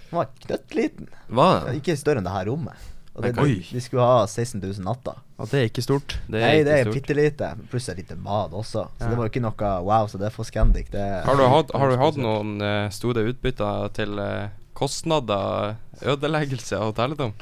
[0.05, 1.09] Den var knøttliten.
[1.33, 1.79] Var det?
[1.81, 2.90] Ikke større enn det her rommet.
[3.11, 3.57] Og det, Oi.
[3.67, 5.17] de skulle ha 16 000 natter.
[5.35, 6.15] Og det er ikke stort.
[6.31, 7.49] Det Nei, det er bitte lite.
[7.71, 8.85] Pluss et lite bad også.
[8.87, 9.09] Så Ja.
[9.09, 10.07] det var jo ikke noe wow.
[10.07, 10.91] Så det er for Scandic.
[10.93, 16.79] Det Har du hatt, har du hatt noen uh, store utbytter til uh, kostnader, ødeleggelse
[16.79, 17.33] av hotellet?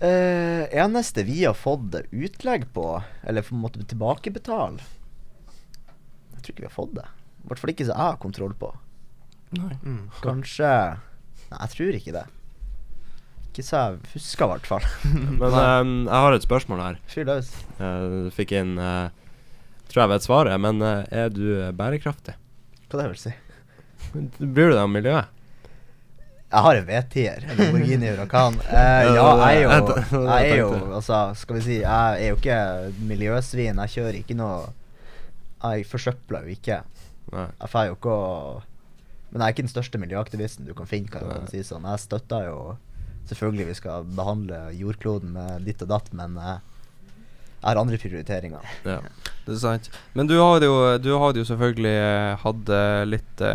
[0.00, 6.62] Eh, eneste vi har fått utlegg på, eller på en måte tilbakebetale Jeg tror ikke
[6.62, 7.06] vi har fått det.
[7.42, 8.70] I hvert fall ikke så jeg har kontroll på.
[9.56, 10.10] Mm.
[10.22, 10.70] Kanskje
[11.48, 12.24] Nei, jeg tror ikke det.
[13.48, 14.84] Ikke så jeg husker, i hvert fall.
[15.40, 17.00] Men um, jeg har et spørsmål her.
[17.10, 17.50] Fyr løs.
[17.80, 19.08] Uh, fikk inn uh,
[19.88, 22.36] tror jeg vet svaret, men uh, er du bærekraftig?
[22.88, 23.32] Hva det vil si?
[24.38, 25.34] Bryr du deg om miljøet?
[26.48, 28.54] Jeg har en V10-er, en Lamborghini Huracan.
[28.72, 32.38] Eh, ja, jeg er jo, jeg er jo Altså, skal vi si, jeg er jo
[32.38, 32.60] ikke
[33.10, 33.82] miljøsvin.
[33.84, 34.70] Jeg kjører ikke noe
[35.60, 36.80] Jeg forsøpler jo ikke.
[37.34, 38.30] Jeg får jo ikke å
[39.28, 41.84] Men jeg er ikke den største miljøaktivisten du kan finne, kan jeg si sånn.
[41.84, 42.60] Jeg støtter jo
[43.30, 46.58] selvfølgelig vi skal behandle jordkloden med ditt og datt, men eh,
[47.58, 48.62] jeg har andre prioriteringer.
[48.86, 49.00] Ja.
[49.46, 49.88] Det er sant.
[50.14, 53.46] Men du har jo, du har jo selvfølgelig eh, hatt eh, litt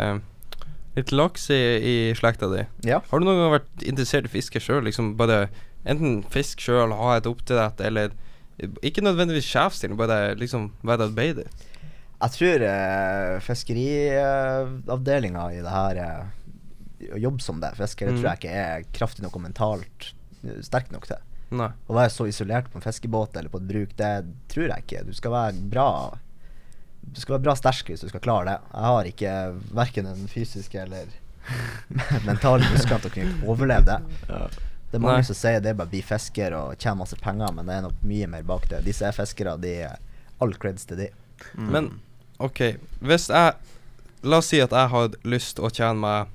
[0.94, 2.60] Litt laks i, i slekta di.
[2.86, 3.00] Ja.
[3.10, 4.84] Har du noen gang vært interessert i fiske sjøl?
[4.86, 5.48] Liksom bare
[5.90, 8.14] enten fisk sjøl, ha et oppdrett, eller
[8.86, 11.50] ikke nødvendigvis sjefsstilling, bare liksom være arbeider.
[12.22, 16.22] Jeg tror eh, fiskeriavdelinga i det her eh,
[17.12, 18.20] Å jobbe som det, fisker, det Mm.
[18.20, 20.12] tror jeg ikke er kraftig nok og mentalt
[20.44, 21.16] eh, sterk nok til.
[21.54, 21.68] Nei.
[21.88, 24.12] Å være så isolert på en fiskebåt eller på et bruk, det
[24.48, 25.04] tror jeg ikke.
[25.06, 25.88] Du skal være bra
[27.04, 28.58] Du skal være bra sterk hvis du skal klare det.
[28.72, 29.32] Jeg har ikke
[29.76, 31.06] verken den fysiske eller
[32.26, 33.98] mentale muskelen til å kunne overleve det.
[34.90, 35.26] Det er mange Nei.
[35.28, 37.82] som sier det er bare å bli fisker og tjene masse penger, men det er
[37.84, 38.80] nok mye mer bak det.
[38.86, 39.98] Disse er fiskere, de er
[40.40, 41.08] all creds til de.
[41.58, 41.68] Mm.
[41.74, 41.90] Men
[42.42, 42.60] OK,
[43.04, 43.54] hvis jeg
[44.24, 46.30] La oss si at jeg har lyst å tjene meg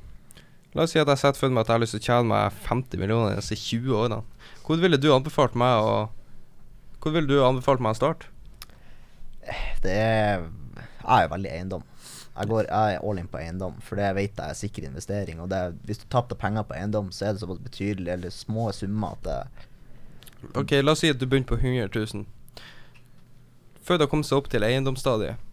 [0.80, 2.30] La oss si at jeg setter for meg at jeg har lyst til å tjene
[2.30, 4.20] meg 50 millioner de neste 20 årene.
[4.64, 5.96] Hvor ville du anbefalt meg å
[7.04, 8.30] Hvor ville du anbefalt meg å starte?
[9.84, 10.46] Det er
[11.04, 11.84] Jeg er veldig eiendom.
[12.38, 15.44] Jeg, går, jeg er all in på eiendom, for det vet jeg er sikker investering.
[15.44, 18.72] Og det, hvis du tapte penger på eiendom, så er det såpass betydelig, eller små
[18.72, 22.24] summer, at det OK, la oss si at du begynte på 100 000.
[23.84, 25.44] Før det har kommet seg opp til eiendomsstadiet,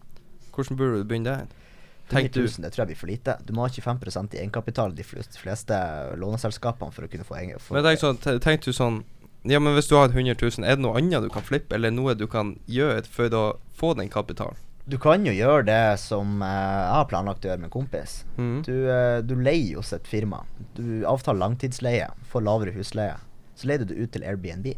[0.54, 1.65] hvordan burde du begynne der?
[2.06, 3.32] 100 Tenk du 000, det tror jeg blir for lite.
[3.46, 5.78] Du må ha 25% i egenkapital de fleste,
[6.20, 7.58] låneselskapene for å kunne få egen...
[7.58, 9.02] for- Men tenk, sånn, tenk du sånn
[9.46, 11.90] Ja, men hvis du har 100 000, er det noe annet du kan flippe, eller
[11.94, 13.44] noe du kan gjøre for å
[13.78, 14.56] få den kapitalen?
[14.86, 18.20] Du kan jo gjøre det som eh, jeg har planlagt å gjøre med en kompis.
[18.38, 18.60] Mm.
[18.66, 20.44] Du, eh, du leier hos et firma.
[20.78, 23.16] Du avtaler langtidsleie, får lavere husleie.
[23.58, 24.68] Så leier du det ut til Airbnb.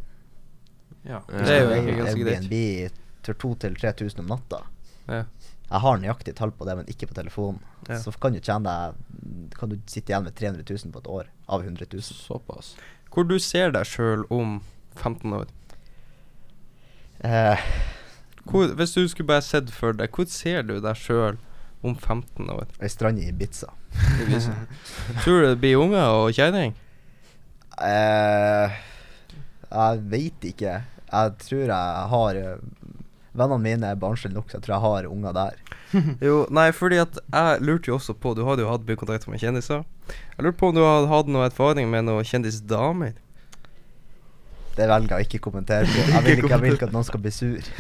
[1.09, 2.49] Ja, det er jo egentlig ganske greit.
[2.49, 2.97] Airbnb
[3.29, 4.63] til 2000-3000 om natta.
[5.09, 5.23] Ja.
[5.69, 7.61] Jeg har nøyaktig tall på det, men ikke på telefonen.
[7.89, 7.99] Ja.
[8.01, 11.29] Så kan du tjene deg Kan du sitte igjen med 300 000 på et år
[11.49, 12.03] av 100 000.
[12.03, 12.75] Såpass.
[13.13, 14.59] Hvor du ser deg sjøl om
[14.97, 15.47] 15 år?
[17.25, 17.59] Eh,
[18.49, 21.37] Hvor, hvis du skulle bare sett for deg, hvor ser du deg sjøl
[21.85, 22.67] om 15 år?
[22.81, 23.69] Ei strand i Ibiza.
[25.25, 26.73] Tror du det blir unger og kjerring?
[27.85, 28.79] Eh,
[29.69, 30.79] jeg veit ikke.
[31.09, 32.65] Jeg tror jeg har eh,
[33.39, 35.61] Vennene mine er barnslige nok, så jeg tror jeg har unger der.
[36.29, 39.25] Jo, nei, fordi at jeg lurte jo også på Du hadde jo hatt mye kontakt
[39.31, 39.87] med kjendiser.
[40.11, 43.15] Jeg lurte på om du hadde hatt noe erfaring med noen kjendisdamer.
[44.79, 46.03] Det velger jeg å ikke kommentere på.
[46.15, 47.71] Jeg vil ikke, jeg vil ikke at noen skal bli sur.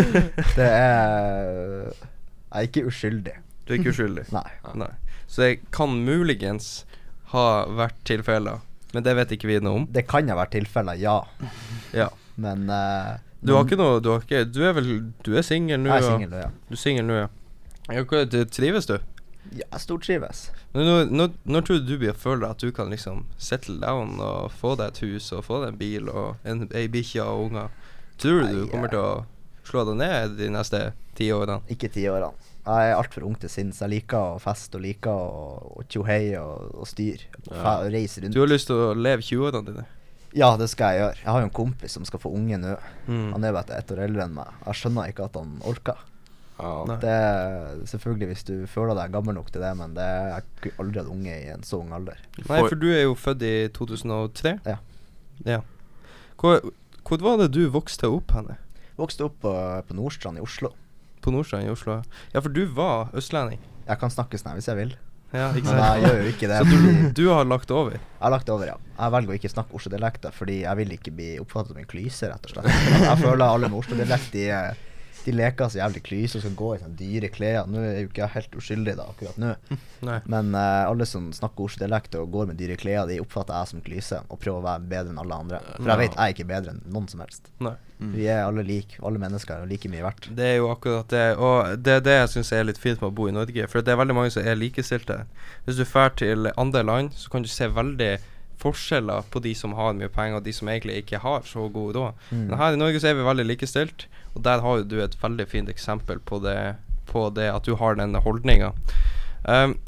[0.56, 3.34] Det er Jeg er ikke uskyldig.
[3.66, 4.24] Du er ikke uskyldig?
[4.32, 4.46] Nei.
[4.80, 4.88] Nei.
[5.26, 6.86] Så det kan muligens
[7.32, 8.60] ha vært tilfeller,
[8.94, 9.86] men det vet ikke vi noe om.
[9.90, 11.16] Det kan ha vært tilfeller, ja.
[11.92, 12.06] Ja.
[12.40, 14.86] Men eh, Du har ikke noe Du, har ikke, du er vel
[15.26, 15.90] Du er singel nå?
[15.92, 16.48] Jeg er singel, ja.
[16.68, 17.28] Du er singel nå, ja.
[17.92, 18.96] ja du Trives du?
[19.54, 20.50] ja stortrives.
[20.72, 24.18] Når, når, når tror du du blir å føle at du kan liksom settle down
[24.22, 27.48] og få deg et hus og få deg en bil og en, ei bikkje og
[27.48, 27.72] unger?
[28.20, 29.14] Tror du du kommer til å
[29.66, 30.82] slå deg ned de neste
[31.16, 31.62] ti årene?
[31.72, 32.32] Ikke ti årene.
[32.66, 33.78] Jeg er altfor ung til sinns.
[33.82, 37.28] Jeg liker å feste og liker å, tjohei og, og styre.
[37.46, 37.76] Ja.
[37.92, 38.34] Reise rundt.
[38.34, 39.86] Du har lyst til å leve 20-årene dine?
[40.36, 41.20] Ja, det skal jeg gjøre.
[41.22, 42.74] Jeg har jo en kompis som skal få unge nå.
[43.08, 43.30] Mm.
[43.32, 44.52] Han er bare ett år eldre enn meg.
[44.66, 46.02] Jeg skjønner ikke at han orker.
[46.56, 46.72] Ja.
[46.88, 50.46] Det er selvfølgelig hvis du føler deg gammel nok til det, men det er jeg
[50.62, 52.20] kunne aldri hatt unge i en så ung alder.
[52.38, 54.54] Nei, for du er jo født i 2003.
[54.68, 54.78] Ja.
[55.44, 55.60] ja.
[56.40, 56.60] Hvor,
[57.08, 58.56] hvor var det du vokste opp henne?
[58.96, 59.52] Vokste opp på,
[59.88, 60.72] på Nordstrand i Oslo.
[61.24, 62.00] På Nordstrand i Oslo?
[62.32, 63.60] Ja, for du var østlending.
[63.86, 64.96] Jeg kan snakke sånn her hvis jeg vil,
[65.36, 66.58] Ja, ikke men jeg gjør jo ikke det.
[66.64, 66.88] Så du,
[67.20, 67.96] du har lagt over?
[67.98, 68.76] Jeg har lagt over, ja.
[68.96, 72.30] Jeg velger å ikke snakke Oslo-dialekter fordi jeg vil ikke bli oppfattet som en klyse,
[72.32, 72.70] rett og slett.
[73.04, 74.46] Jeg føler alle med Oslo-dialekt, de,
[75.24, 77.70] de leker så jævlig klyse og skal gå i sånne dyre klær.
[77.70, 79.54] Nå er jo ikke jeg helt uskyldig da, akkurat nå.
[80.06, 80.20] Nei.
[80.30, 83.82] Men uh, alle som snakker Oslo-dialekt og går med dyre klær, de oppfatter jeg som
[83.86, 85.60] klyse og prøver å være bedre enn alle andre.
[85.78, 87.50] For jeg vet jeg er ikke bedre enn noen som helst.
[87.64, 87.74] Nei.
[87.98, 88.98] Vi er alle like.
[89.08, 90.28] Alle mennesker er like mye verdt.
[90.36, 91.24] Det er jo akkurat det.
[91.40, 93.68] Og det er det jeg syns er litt fint med å bo i Norge.
[93.72, 95.22] For det er veldig mange som er likestilte.
[95.64, 98.12] Hvis du drar til andre land, så kan du se veldig
[98.66, 101.96] forskjeller på de som har mye penger, og de som egentlig ikke har så god
[101.96, 102.22] råd.
[102.30, 102.44] Mm.
[102.50, 105.18] Men her i Norge så er vi veldig likestilt, og der har jo du et
[105.22, 106.76] veldig fint eksempel på det,
[107.10, 108.72] på det at du har den holdninga.
[109.46, 109.78] Um,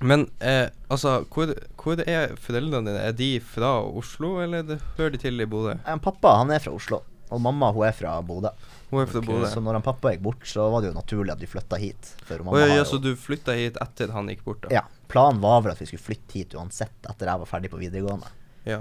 [0.00, 3.00] men eh, altså, hvor, hvor er foreldrene dine?
[3.00, 5.76] Er de fra Oslo, eller hører de til i Bodø?
[5.78, 7.00] Eh, Pappa han er fra Oslo,
[7.30, 8.52] og mamma hun er fra Bodø.
[8.90, 9.30] Hun er fra okay.
[9.30, 9.48] Bodø.
[9.50, 12.12] Så når han pappa gikk bort, så var det jo naturlig at vi flytta hit.
[12.28, 14.74] For mamma oh, ja, ja, så du flytta hit etter han gikk bort, da?
[14.78, 14.84] Ja.
[15.08, 18.30] Planen var vel at vi skulle flytte hit uansett etter jeg var ferdig på videregående.
[18.66, 18.80] Ja.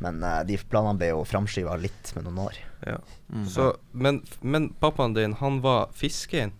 [0.00, 2.62] Men uh, de planene ble jo framskyva litt med noen år.
[2.86, 2.98] ja.
[3.30, 3.44] Mm.
[3.46, 6.50] Så, men, men pappaen din, han var fisker?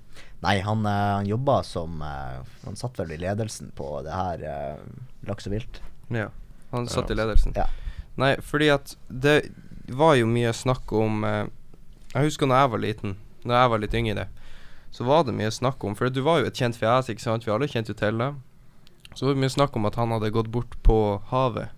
[0.41, 4.45] Nei, han, uh, han jobba som uh, Han satt vel i ledelsen på det her
[4.45, 4.85] uh,
[5.29, 5.81] laks og vilt.
[6.09, 6.31] Ja.
[6.71, 7.57] Han satt i ledelsen?
[7.57, 7.67] Ja.
[8.21, 9.51] Nei, fordi at det
[9.91, 13.97] var jo mye snakk om Jeg husker når jeg var liten, når jeg var litt
[13.99, 14.27] yngre,
[14.95, 17.47] så var det mye snakk om For du var jo et kjent fjes, ikke sant?
[17.47, 18.31] Vi alle kjente jo til det.
[19.15, 20.99] Så var det mye snakk om at han hadde gått bort på
[21.33, 21.69] havet.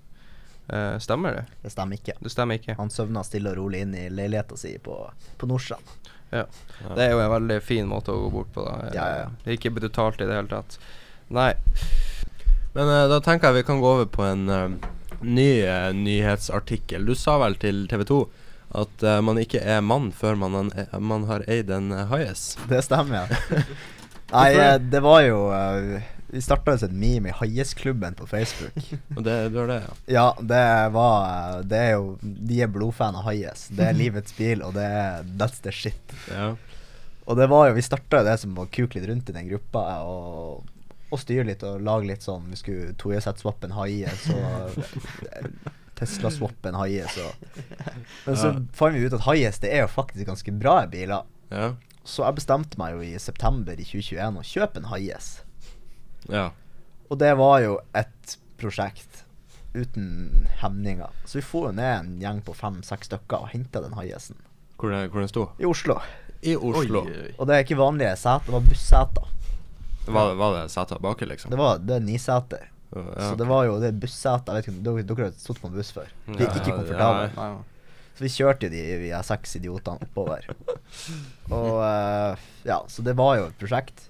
[0.68, 1.44] Eh, stemmer det?
[1.62, 2.14] Det stemmer ikke.
[2.20, 2.76] Det stemmer ikke.
[2.78, 4.98] Han søvna stille og rolig inn i leiligheta si på,
[5.38, 5.96] på Nordstrand.
[6.32, 6.46] Ja.
[6.94, 8.64] Det er jo en veldig fin måte å gå bort på.
[8.64, 9.52] da Ja, ja, ja.
[9.52, 10.78] Ikke brutalt i det hele tatt.
[11.32, 11.50] Nei.
[12.72, 14.88] Men uh, da tenker jeg vi kan gå over på en uh,
[15.20, 17.04] ny uh, nyhetsartikkel.
[17.04, 18.22] Du sa vel til TV 2
[18.72, 22.54] at man ikke er mann før man, man har eid en uh, haies.
[22.70, 23.64] Det stemmer, ja.
[24.32, 25.42] Nei, det var jo
[26.32, 28.76] Vi starta et meme i Haiesklubben på Facebook.
[29.16, 29.94] Og det, du har det, ja.
[30.14, 30.62] Ja, det
[30.94, 33.66] var Det er jo De er blodfan av Haies.
[33.76, 36.14] Det er livets bil, og det er That's the shit.
[36.32, 36.54] ja.
[37.28, 39.82] Og det var jo Vi starta det som å kuke litt rundt i den gruppa
[40.08, 40.64] og,
[41.12, 44.80] og styre litt og lage litt sånn Vi skulle tojesett-swappe en Haies og
[45.36, 45.46] eh,
[46.00, 47.54] Tesla-swappe en Haies og
[48.26, 48.56] Men så Ja.
[48.74, 51.28] fant vi ut at Haies det er jo faktisk ganske bra biler.
[51.52, 51.74] Ja.
[52.02, 55.28] Så jeg bestemte meg jo i september i 2021 å kjøpe en Haies.
[56.28, 56.50] Ja.
[57.10, 59.24] Og det var jo et prosjekt
[59.74, 61.10] uten hemninger.
[61.24, 64.36] Så vi får jo ned en gjeng på fem-seks stykker og henta den Haiesen
[64.78, 65.46] Hvor, hvor den sto?
[65.58, 65.98] i Oslo.
[66.42, 67.02] I Oslo.
[67.06, 67.32] Oi, oi.
[67.38, 69.28] Og det er ikke vanlige seter, det var busseter.
[70.06, 71.52] Var, var det seter baki, liksom?
[71.54, 72.68] Det var det er niseter.
[72.92, 74.56] Ja, Så det var jo det er busseter.
[74.58, 76.08] Jeg vet ikke dere, dere har sittet på en buss før.
[76.26, 77.52] De er Ja, ikke ja, komfortable.
[78.12, 80.44] Så vi kjørte de vi er seks idiotene oppover.
[81.56, 84.08] Og eh, ja, så det var jo et prosjekt.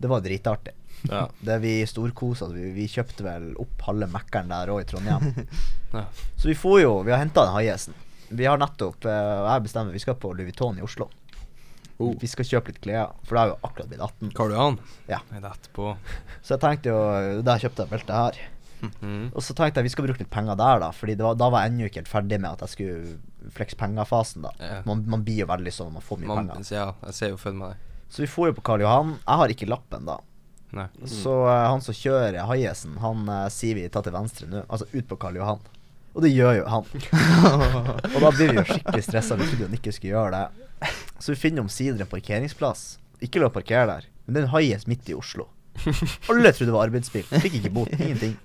[0.00, 0.72] Det var dritartig.
[1.10, 1.24] Ja.
[1.44, 2.48] Det vi storkosa.
[2.52, 5.34] Vi, vi kjøpte vel opp halve Mækkern der òg i Trondheim.
[5.94, 6.08] Ja.
[6.34, 7.94] Så vi får jo Vi har henta den Haiesen.
[8.34, 11.06] Vi har nettopp eh, og Jeg bestemmer vi skal på Louis Vuitton i Oslo.
[12.02, 12.16] Oh.
[12.18, 14.32] Vi skal kjøpe litt klær, for det er jo akkurat blitt 18.
[14.34, 14.80] Karl Johan?
[15.06, 15.20] Ja.
[16.42, 16.98] Så jeg tenkte jo
[17.46, 18.40] Der kjøpte jeg beltet her.
[18.84, 19.30] Mhm.
[19.32, 20.90] Og så tenkte jeg vi skal bruke litt penger der, da.
[20.92, 23.78] Fordi det var, da var jeg ennå ikke helt ferdig med at jeg skulle flekse
[23.80, 24.52] penger-fasen, da.
[24.58, 24.82] Ja.
[24.88, 26.70] Man, man blir jo veldig sånn, man får mye Man, penger.
[26.74, 27.92] ja, jeg ser jo meg det.
[28.14, 29.14] Så vi får jo på Karl Johan.
[29.22, 30.18] Jeg har ikke lappen da.
[30.74, 30.88] Nei.
[31.08, 34.64] Så uh, han som kjører Haiesen, han uh, sier vi tar til venstre nå.
[34.66, 35.62] Altså ut på Karl Johan.
[36.14, 36.84] Og det gjør jo han.
[38.14, 39.38] og da blir vi jo skikkelig stressa.
[39.38, 40.92] Vi trodde han ikke skulle gjøre det.
[41.18, 42.84] Så vi finner omsider en parkeringsplass.
[43.24, 44.06] Ikke lov å parkere der.
[44.24, 45.48] Men det er en Haies midt i Oslo.
[46.30, 47.26] Alle trodde det var arbeidsbil.
[47.42, 47.90] Fikk ikke bot.
[47.98, 48.36] Ingenting.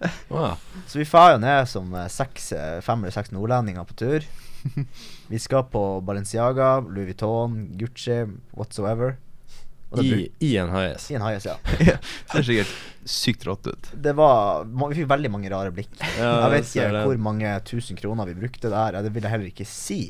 [0.89, 2.51] Så vi drar jo ned som eh, seks,
[2.85, 4.25] fem eller seks nordlendinger på tur.
[5.29, 8.23] Vi skal på Balenciaga, Louis Vuitton, Gucci,
[8.57, 9.19] whatsoever.
[9.89, 11.07] Og I, I en haies.
[11.09, 11.55] I en Haies, ja.
[11.65, 11.95] Det
[12.29, 12.73] ser sikkert
[13.09, 13.87] sykt rått ut.
[13.97, 15.95] Det var Vi fikk veldig mange rare blikk.
[16.19, 17.05] Ja, jeg vet ikke det.
[17.07, 18.99] hvor mange tusen kroner vi brukte der.
[19.01, 20.01] Det vil jeg heller ikke si.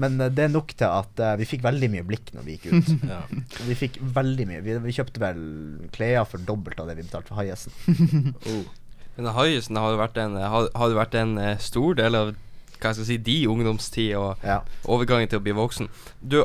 [0.00, 2.58] Men eh, det er nok til at uh, vi fikk veldig mye blikk når vi
[2.58, 2.92] gikk ut.
[3.10, 3.22] Ja.
[3.66, 4.60] Vi fikk veldig mye.
[4.66, 5.40] Vi, vi kjøpte vel
[5.94, 7.74] klær for dobbelt av det vi betalte for Haiesen.
[8.50, 8.62] Oh.
[9.16, 12.30] Men Haiesen har jo vært en, har, har jo vært en eh, stor del av
[12.80, 14.60] hva jeg skal si, de ungdomstid og Ja.
[14.88, 15.90] overgangen til å bli voksen.
[16.22, 16.38] Du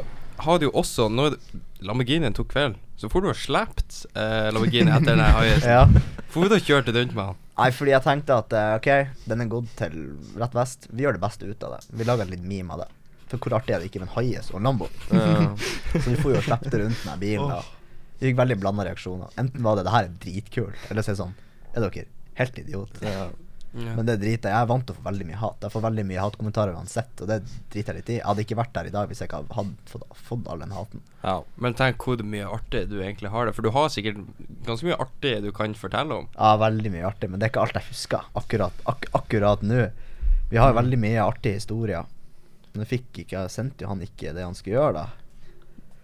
[0.44, 1.38] har jo også, når
[1.86, 5.70] Lamborghinien tok kvelden, så får du ha slept eh, Lamborghini etter den Haiesen.
[5.70, 5.86] ja.
[6.34, 7.36] Hvorfor du kjørte rundt med han?
[7.56, 8.90] Nei, fordi jeg tenkte at eh, OK,
[9.32, 9.94] den er gått til
[10.42, 10.88] rett vest.
[10.92, 11.82] Vi gjør det beste ut av det.
[11.96, 12.90] Vi lager litt meme av det.
[13.32, 14.90] For hvor artig er det ikke med en Haies og en Lambo?
[15.96, 17.48] Så vi får jo slippe rundt den bilen.
[17.54, 17.62] da.
[18.20, 19.32] Vi fikk veldig blanda reaksjoner.
[19.40, 21.34] Enten var det 'det her er dritkult', eller så er det sånn
[21.76, 22.06] Er dere
[22.40, 23.02] helt idiot?
[23.04, 23.26] Ja.
[23.76, 25.66] Men det driter jeg Jeg er vant til å få veldig mye hat.
[25.66, 27.42] Jeg får veldig mye hatkommentarer uansett, og det
[27.74, 28.18] driter jeg litt i.
[28.22, 30.76] Jeg hadde ikke vært der i dag hvis jeg ikke hadde fått, fått all den
[30.76, 31.04] haten.
[31.26, 31.36] ja.
[31.60, 33.56] Men tenk hvor mye artig du egentlig har det.
[33.58, 34.22] For du har sikkert
[34.68, 36.32] ganske mye artig du kan fortelle om.
[36.38, 39.88] Ja, veldig mye artig, men det er ikke alt jeg husker akkurat, ak akkurat nå.
[40.52, 42.12] Vi har jo veldig mye artige historier.
[42.76, 45.08] Men jeg fikk ikke Jeg sendte jo han ikke det han skulle gjøre, da.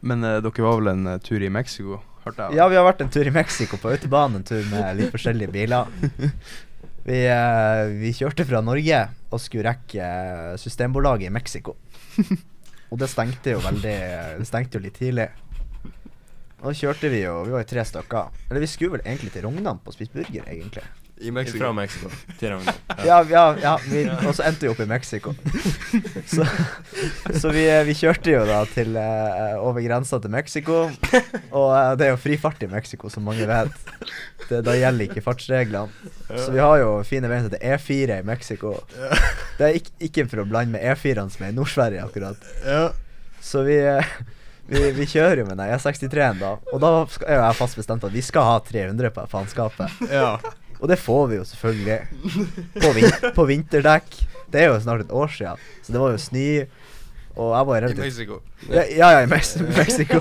[0.01, 2.57] Men eh, dere var vel en uh, tur i Mexico, hørte jeg?
[2.57, 5.53] Ja, vi har vært en tur i Mexico på autobahn, en tur med litt forskjellige
[5.53, 5.91] biler.
[7.01, 8.99] Vi, eh, vi kjørte fra Norge
[9.31, 11.77] og skulle rekke eh, Systembolaget i Mexico.
[12.91, 13.95] Og det stengte jo veldig
[14.41, 15.29] Det stengte jo litt tidlig.
[16.59, 18.41] Og da kjørte vi jo Vi var jo tre stykker.
[18.49, 20.83] Eller vi skulle vel egentlig til Rognan på å spise burger, egentlig.
[21.21, 22.09] I Fra Mexico.
[23.05, 25.33] Ja, ja, ja vi, og så endte vi opp i Mexico.
[26.31, 26.45] Så,
[27.35, 30.83] så vi, vi kjørte jo da til uh, over grensa til Mexico.
[31.51, 33.91] Og uh, det er jo fri fart i Mexico, som mange vet.
[34.47, 36.11] Det, da gjelder ikke fartsreglene.
[36.29, 38.77] Så vi har jo fine veien til E4 i Mexico.
[39.57, 42.47] Det er ikke, ikke for å blande med E4-ene som er i Nord-Sverige, akkurat.
[43.43, 44.15] Så vi, uh,
[44.71, 46.55] vi, vi kjører jo med den E63-en da.
[46.71, 46.95] Og da
[47.27, 50.03] er jo jeg fast bestemt at vi skal ha 300 på faenskapet.
[50.13, 50.37] Ja.
[50.81, 51.99] Og det får vi jo selvfølgelig.
[52.81, 54.15] På, vin på vinterdekk.
[54.51, 56.47] Det er jo snart et år siden, så det var jo snø.
[57.39, 58.39] Og jeg var I Mexico.
[58.67, 60.19] Ja, ja, ja i Mex Mexico.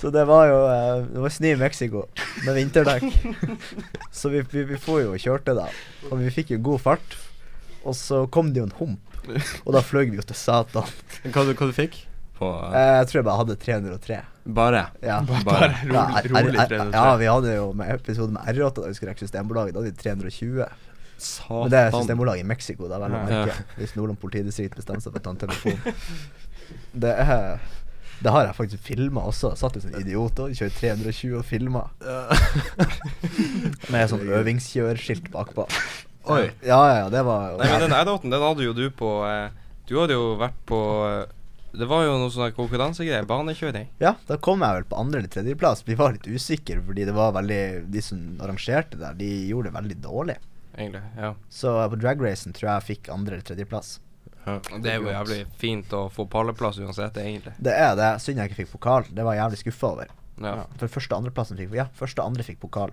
[0.00, 2.02] Så det var jo uh, Det var snø i Mexico
[2.44, 3.06] med vinterdekk.
[4.12, 5.70] Så vi, vi, vi får jo og kjørte da.
[6.10, 7.16] Og vi fikk jo god fart.
[7.84, 9.16] Og så kom det jo en hump,
[9.64, 10.88] og da fløy vi jo til satan.
[11.24, 11.98] Hva, du, hva du fikk?
[12.38, 14.22] På uh, jeg tror jeg bare hadde 303.
[14.44, 14.86] Bare?
[15.00, 15.22] Ja.
[15.24, 15.44] Bare.
[15.44, 16.22] Bare.
[16.28, 16.90] rolig, rolig 303.
[16.92, 19.74] Ja, vi hadde jo med episode med R8 da vi skulle rekke Systembolaget.
[19.74, 20.66] Da hadde vi 320.
[21.16, 21.62] Satan.
[21.62, 23.56] Men det er Systembolaget i Mexico, da, vel å merke.
[23.78, 25.80] Hvis Nordland politidistrikt bestemmer seg for å ta en telefon.
[27.04, 27.58] Det er
[28.24, 29.50] Det har jeg faktisk filma også.
[29.58, 31.82] Satt jo som en idiot og kjørte 320 og filma.
[33.92, 35.66] Med sånn øvingskjørskilt bakpå.
[36.32, 36.46] Oi.
[36.64, 39.08] Ja, ja, ja, det var jo Nei, men den R8-en, den hadde jo du på
[39.28, 39.50] eh,
[39.84, 41.26] Du hadde jo vært på eh,
[41.74, 43.26] Det var jo noe sånn konkurransegreier.
[43.26, 43.88] Banekjøring.
[43.98, 45.82] Ja, da kom jeg vel på andre- eller tredjeplass.
[45.86, 49.74] Vi var litt usikre, fordi det var veldig De som arrangerte der, de gjorde det
[49.80, 50.36] veldig dårlig.
[50.76, 51.02] Egentlig.
[51.18, 51.34] Ja.
[51.50, 53.98] Så på dragracen tror jeg jeg fikk andre- eller tredjeplass.
[54.46, 54.58] Ja.
[54.78, 57.54] Det er jo jævlig fint å få palleplass uansett, egentlig.
[57.58, 58.10] Det er det.
[58.20, 59.04] Synd jeg ikke fikk pokal.
[59.10, 60.06] Det var jeg jævlig skuffa over.
[60.42, 60.54] Ja.
[60.78, 62.90] For første og andreplassen fikk Ja, første og andre fikk pokal.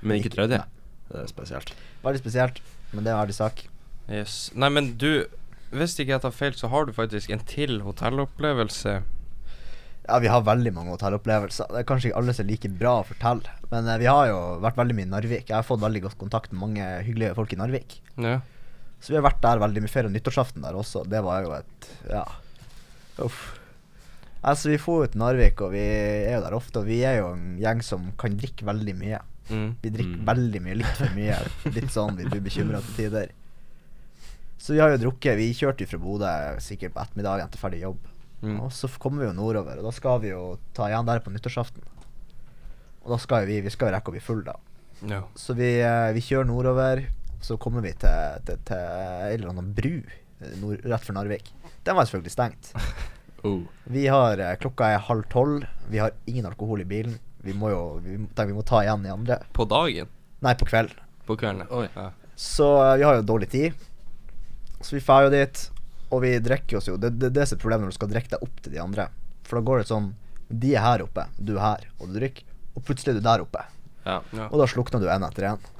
[0.00, 0.62] Men ikke tredje?
[1.10, 1.72] Det er spesielt.
[2.04, 2.60] Veldig spesielt,
[2.92, 3.64] men det er en ærlig sak.
[4.08, 4.50] Yes.
[4.54, 5.26] Nei, men du
[5.70, 9.02] Hvis ikke jeg tar feil, så har du faktisk en til hotellopplevelse.
[10.08, 11.68] Ja, vi har veldig mange hotellopplevelser.
[11.68, 14.30] Det er kanskje ikke alle som er like bra å fortelle, men eh, vi har
[14.30, 15.48] jo vært veldig mye i Narvik.
[15.50, 17.98] Jeg har fått veldig godt kontakt med mange hyggelige folk i Narvik.
[18.16, 18.38] Ja.
[19.04, 21.04] Så vi har vært der veldig mye ferie og nyttårsaften der også.
[21.06, 22.24] Det var jo et Ja.
[23.20, 23.58] Uff.
[24.48, 27.18] Altså, vi får jo til Narvik, og vi er jo der ofte, og vi er
[27.18, 29.20] jo en gjeng som kan drikke veldig mye.
[29.50, 29.68] Mm.
[29.82, 30.26] Vi drikker Mm.
[30.28, 31.36] veldig mye, litt for mye.
[31.74, 33.30] Litt sånn vi blir bekymra til tider.
[34.58, 35.36] Så vi har jo drukket.
[35.38, 36.30] Vi kjørte fra Bodø
[36.64, 38.00] sikkert på ettermiddagen etter ferdig jobb.
[38.42, 38.60] Mm.
[38.62, 41.30] Og så kommer vi jo nordover, og da skal vi jo ta igjen der på
[41.34, 41.82] nyttårsaften.
[43.04, 44.56] Og da skal vi Vi skal jo rekke å bli full da.
[45.06, 45.22] Ja.
[45.38, 47.04] Så vi, eh, vi kjører nordover,
[47.40, 51.52] så kommer vi til, til, til en eller annen bru eh, nord, rett for Narvik.
[51.86, 52.72] Den var selvfølgelig stengt.
[53.46, 53.60] Oh.
[53.86, 55.62] Vi har eh, Klokka er halv tolv.
[55.92, 57.12] Vi har ingen alkohol i bilen.
[57.46, 59.36] Vi må jo vi, må- tenker vi må ta igjen de andre.
[59.54, 60.08] På dagen?
[60.42, 60.98] Nei, på kvelden.
[61.24, 61.68] På kvelden?
[61.70, 62.08] oh, Ja.
[62.34, 62.66] Så
[62.98, 63.78] vi har jo dårlig tid.
[64.80, 65.62] Så vi drar jo dit,
[66.08, 66.96] og vi drikker oss jo.
[67.00, 69.08] Det er det, det er problemet når du skal drikke deg opp til de andre.
[69.48, 70.12] For da går det sånn
[70.48, 72.46] De er her oppe, du er her, og du drikker.
[72.78, 73.64] Og plutselig er du der oppe.
[74.06, 74.20] Ja.
[74.32, 74.46] Ja.
[74.48, 75.70] Og da slukner du en etter en.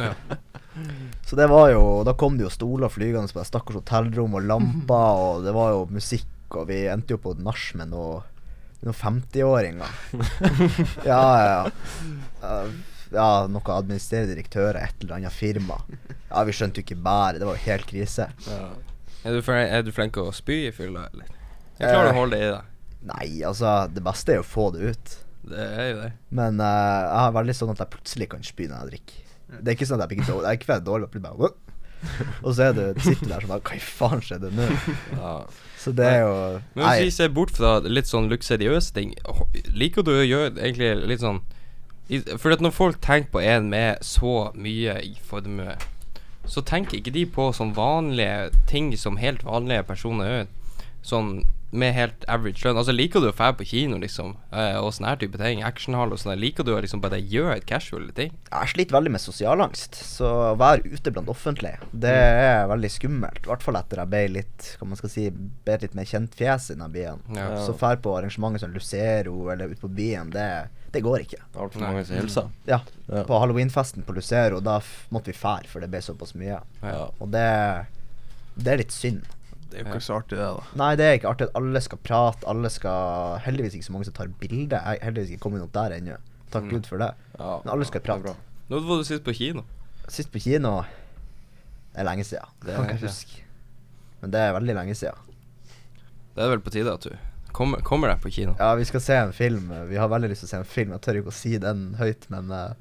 [0.00, 0.12] ja.
[1.26, 4.44] Så det var jo Da kom det jo stoler flygende på det stakkars hotellrom og
[4.46, 8.20] lamper, og det var jo musikk, og vi endte jo på nach med noe
[8.86, 9.90] noen 50-åringer.
[11.08, 11.62] Ja, ja, ja.
[12.46, 12.76] Eh,
[13.12, 15.78] Ja, noe administrerende direktør av et eller annet firma.
[16.30, 17.38] Ja, vi skjønte jo ikke bæret.
[17.40, 18.26] Det var jo helt krise.
[18.46, 18.58] Ja.
[19.24, 21.30] Er, du fre- er du flink å spy i fylla, eller?
[21.78, 22.14] Jeg klarer Eh.
[22.14, 22.74] å holde det i deg.
[23.08, 25.14] Nei, altså, det beste er jo å få det ut.
[25.48, 26.10] Det er jo det.
[26.34, 26.66] Men uh,
[27.06, 29.24] jeg har veldig sånn at jeg plutselig kan spy når jeg drikker.
[29.48, 30.44] Det er ikke sånn at jeg blir dårlig.
[30.44, 31.54] Jeg er ikke dårlig, jeg bare
[32.46, 34.66] Og så er du, sitter du der som bare Hva i faen skjedde nå?
[35.16, 35.30] Ja.
[35.82, 36.34] Så det er jo
[36.76, 39.14] Men hvis vi ser bort fra litt sånn luksuriøse ting,
[39.74, 41.40] liker du å gjøre egentlig litt sånn
[42.08, 45.76] For at når folk tenker på en med så mye i formue,
[46.48, 50.46] så tenker ikke de på sånn vanlige ting som helt vanlige personer gjør.
[51.04, 51.32] Sånn
[51.70, 52.78] med helt average lønn.
[52.80, 55.60] Altså Liker du å dra på kino, liksom, eh, og sånne her type ting?
[55.66, 56.32] Actionhall og sånn.
[56.40, 58.32] Liker du å liksom bare gjøre casual ting?
[58.48, 63.42] Jeg sliter veldig med sosialangst, så å være ute blant offentlige, det er veldig skummelt.
[63.44, 66.34] I hvert fall etter jeg ble litt hva man skal si, ble litt mer kjent
[66.40, 67.20] fjes i denne byen.
[67.36, 67.50] Ja.
[67.66, 70.48] Så fær på arrangementer som Lucero eller ute på byen, det,
[70.94, 71.42] det går ikke.
[71.52, 72.48] Det altfor mange som hilser.
[72.70, 73.22] Ja, Ja.
[73.24, 76.58] På halloweenfesten på Lucero, da f måtte vi fære, for det ble såpass mye.
[76.82, 77.06] Ja.
[77.20, 77.44] Og det,
[78.56, 79.24] det er litt synd.
[79.68, 80.62] Det er jo ikke så artig, det, da.
[80.80, 84.08] Nei, det er ikke artig at alle skal prate, alle skal Heldigvis ikke så mange
[84.08, 84.78] som tar bilde.
[84.80, 86.16] Jeg er heldigvis ikke kommet opp der ennå.
[86.50, 86.70] Takk Mm.
[86.72, 87.10] Gud for det.
[87.38, 87.50] Ja.
[87.64, 88.32] Men alle skal prate.
[88.70, 89.62] Når var du sist på kino?
[90.08, 90.72] Sist på kino
[91.92, 92.48] Det er lenge siden.
[92.64, 93.42] Det kan jeg ikke huske.
[94.22, 95.14] Men det er veldig lenge siden.
[96.34, 97.12] Det er vel på tide at du
[97.52, 98.54] kommer, kommer deg på kino.
[98.58, 99.68] Ja, vi skal se en film.
[99.88, 100.92] Vi har veldig lyst til å se en film.
[100.94, 102.72] Jeg tør ikke å si den høyt, men eh,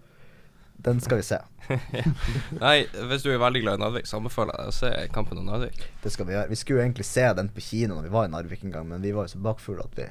[0.86, 1.40] den skal vi se.
[2.64, 2.76] Nei,
[3.10, 5.50] hvis du er veldig glad i Narvik, så anbefaler jeg deg å se Kampen om
[5.50, 5.82] Narvik.
[6.04, 6.52] Det skal vi gjøre.
[6.52, 8.88] Vi skulle jo egentlig se den på kino når vi var i Narvik en gang,
[8.92, 10.08] men vi var jo så bakfulle at vi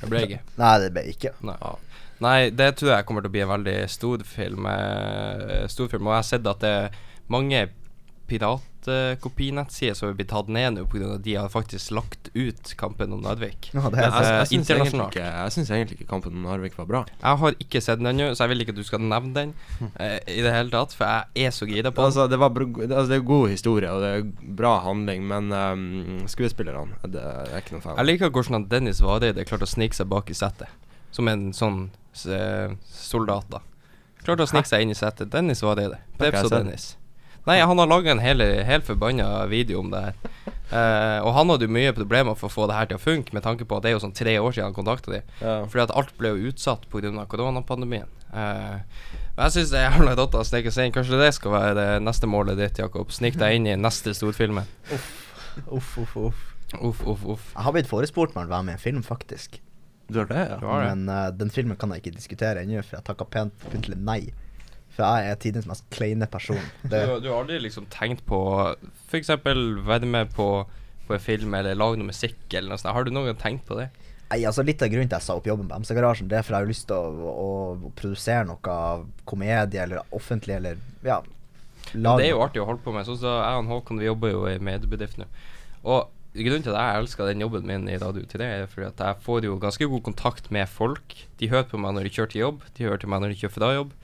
[0.00, 0.40] Det ble ikke.
[0.60, 1.34] Nei, det ble ikke.
[1.44, 1.58] Nei.
[2.20, 4.66] Nei, det tror jeg kommer til å bli en veldig stor film.
[4.68, 6.08] eh, stor film.
[6.08, 6.98] Og jeg har sett at det er
[7.32, 7.66] mange
[8.80, 11.14] piratkopinettside som er blitt tatt ned nå pga.
[11.16, 13.70] at de har faktisk lagt ut kampen om Narvik.
[13.74, 15.10] Ja, det jeg, Eh, jeg syns egentlig, internasjonalt.
[15.10, 17.04] ikke- jeg syns egentlig ikke kampen om Narvik var bra.
[17.22, 19.54] Jeg har ikke sett den ennå, så jeg vil ikke at du skal nevne den
[19.98, 22.04] eh, i det hele tatt, for jeg er så gira på den.
[22.04, 26.26] Altså, det, var, altså, det er god historie, og det er bra handling, men um,
[26.26, 30.08] skuespillerne det er ikke noe fan Jeg liker hvordan Dennis Vareide klarte å snike seg
[30.08, 30.68] bak i settet,
[31.10, 33.60] som en sånn soldat, da.
[34.24, 35.30] Klarte å snike seg inn i settet.
[35.30, 35.98] Dennis Vareide.
[36.18, 36.50] Jeg og.
[36.50, 36.96] Dennis.
[37.50, 40.18] Nei, han har laga en hel, helt forbanna video om det her.
[40.70, 43.34] Eh, og han hadde jo mye problemer for å få det her til å funke,
[43.34, 45.18] med tanke på at det er jo sånn tre år siden han kontakta de.
[45.40, 45.54] Ja.
[45.66, 47.10] Fordi at alt ble jo utsatt pga.
[47.26, 48.06] koronapandemien.
[48.30, 48.78] Uh,
[49.34, 50.94] men jeg syns det er jævla rått å snike seg inn.
[50.94, 53.10] Kanskje det skal være det neste målet ditt, Jakob.
[53.10, 54.70] Snik deg inn i neste storfilmen.
[54.94, 56.46] Uff, uff, uff.
[56.78, 57.50] Uff, uff, uff.
[57.56, 59.58] Jeg har blitt forespurt om å være med i en film, faktisk.
[60.06, 60.70] Du har det, Du ja?
[60.70, 60.92] har det.
[60.94, 64.20] Men uh, den filmen kan jeg ikke diskutere ennå, for jeg takka pent pyntelig nei.
[64.96, 66.60] For jeg er tidens mest kleine person.
[66.82, 68.40] Du, du har aldri liksom tenkt på
[69.08, 69.30] f.eks.
[69.44, 70.48] være med på,
[71.06, 72.94] på en film eller lage noe musikk eller noe sånt?
[72.96, 73.90] Har du noen gang tenkt på det?
[74.30, 76.54] nei, altså Litt av grunnen til jeg sa opp jobben på MC-garasjen, det er for
[76.54, 78.78] jeg har lyst til å, å, produsere noe
[79.28, 81.20] komedie eller offentlig eller ja.
[81.96, 82.20] Lag.
[82.20, 83.06] Det er jo artig å holde på med.
[83.08, 85.26] Sånn som jeg og Håkon, vi jobber jo i mediebedrift nå.
[85.82, 89.00] Og grunnen til at jeg elsker den jobben min i Radio 3, er fordi at
[89.02, 91.16] jeg får jo ganske god kontakt med folk.
[91.40, 93.40] De hører på meg når de kjører til jobb, de hører til meg når de
[93.40, 93.96] kjører fra jobb.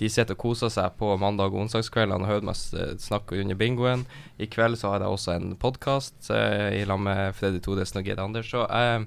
[0.00, 2.58] De sitter og koser seg på mandag- og onsdagskveldene og hører meg
[3.02, 4.04] snakke under bingoen.
[4.42, 8.08] I kveld så har jeg også en podkast eh, i lag med Freddy Todesen og
[8.08, 8.50] Geir Anders.
[8.50, 9.04] Så jeg,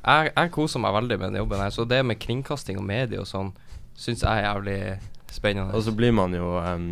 [0.00, 1.74] jeg, jeg koser meg veldig med den jobben her.
[1.76, 3.52] Så det med kringkasting og medie og sånn
[4.00, 4.80] syns jeg er jævlig
[5.30, 5.74] spennende.
[5.76, 6.86] Og så blir man jo um,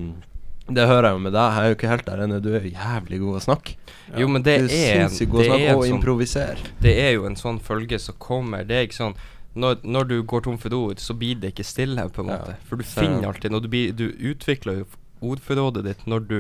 [0.68, 2.42] Det hører jeg jo med deg, jeg er jo ikke helt der ennå.
[2.44, 3.78] Du er jævlig god å snakke.
[4.12, 5.96] Jo, men det du er en, sinnssykt god å det er snakke en og sånn
[5.96, 6.70] improvisere.
[6.84, 8.68] Det er jo en sånn følge som kommer.
[8.68, 9.16] Det er ikke sånn
[9.58, 12.38] når, når du går tom for ord, så blir det ikke stille, på en Ja.
[12.38, 12.56] måte.
[12.68, 13.60] For du finner alltid noe.
[13.64, 14.86] du, blir, du utvikler jo
[15.20, 16.36] ordforrådet ditt når du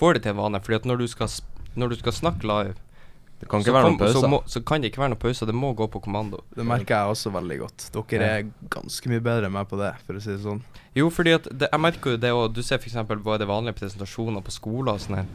[0.00, 0.60] får det til en vane.
[0.64, 1.28] Fordi at når du skal,
[1.76, 2.74] når du skal snakke live,
[3.40, 4.20] Det kan så, ikke være noen pauser.
[4.20, 5.46] så, må, så kan det ikke være noen pause.
[5.48, 6.42] Det må gå på kommando.
[6.54, 7.86] Det merker jeg også veldig godt.
[7.94, 8.34] Dere Ja.
[8.38, 10.60] er ganske mye bedre enn meg på det, for å si det sånn.
[10.94, 12.52] Jo, fordi at det, jeg merker jo det òg.
[12.52, 12.92] Du ser f.eks.
[13.08, 15.26] bare vanlige presentasjoner på skoler og sånn her.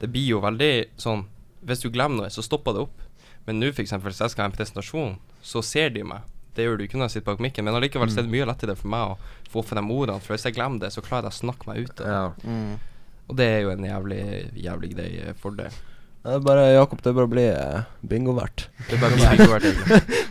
[0.00, 1.24] Det blir jo veldig sånn
[1.64, 3.00] Hvis du glemmer noe, så stopper det opp.
[3.46, 6.20] Men nå, f.eks., hvis jeg skal ha en presentasjon, så ser de meg.
[6.56, 8.46] Det gjør du ikke når jeg sitter bak mikken, men allikevel så er det mye
[8.48, 10.22] lettere for meg å få frem ordene.
[10.24, 12.14] For hvis jeg glemmer det, så klarer jeg å snakke meg ut av det.
[12.48, 12.78] Ja.
[13.26, 14.22] Og det er jo en jævlig,
[14.64, 15.74] jævlig grei eh, fordel.
[16.26, 18.64] Det er bare Jakob, det er bare å bli uh, bingovert.
[18.88, 20.24] Det er bare mye verdt, egentlig.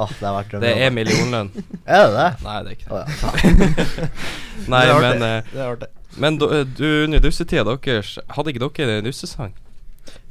[0.00, 1.50] Åh, det er vært Det er millionlønn.
[1.96, 2.28] Er det det?
[2.46, 3.02] Nei, det er ikke det.
[3.02, 3.16] det.
[3.20, 4.06] ja.
[4.72, 5.90] Nei, Det er men, eh, Det er artig.
[6.24, 9.52] men do- eh, du, under russetida deres, hadde ikke dere en russesang?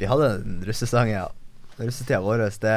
[0.01, 1.27] Vi hadde en russesang, ja.
[1.81, 2.75] Russetida vår, det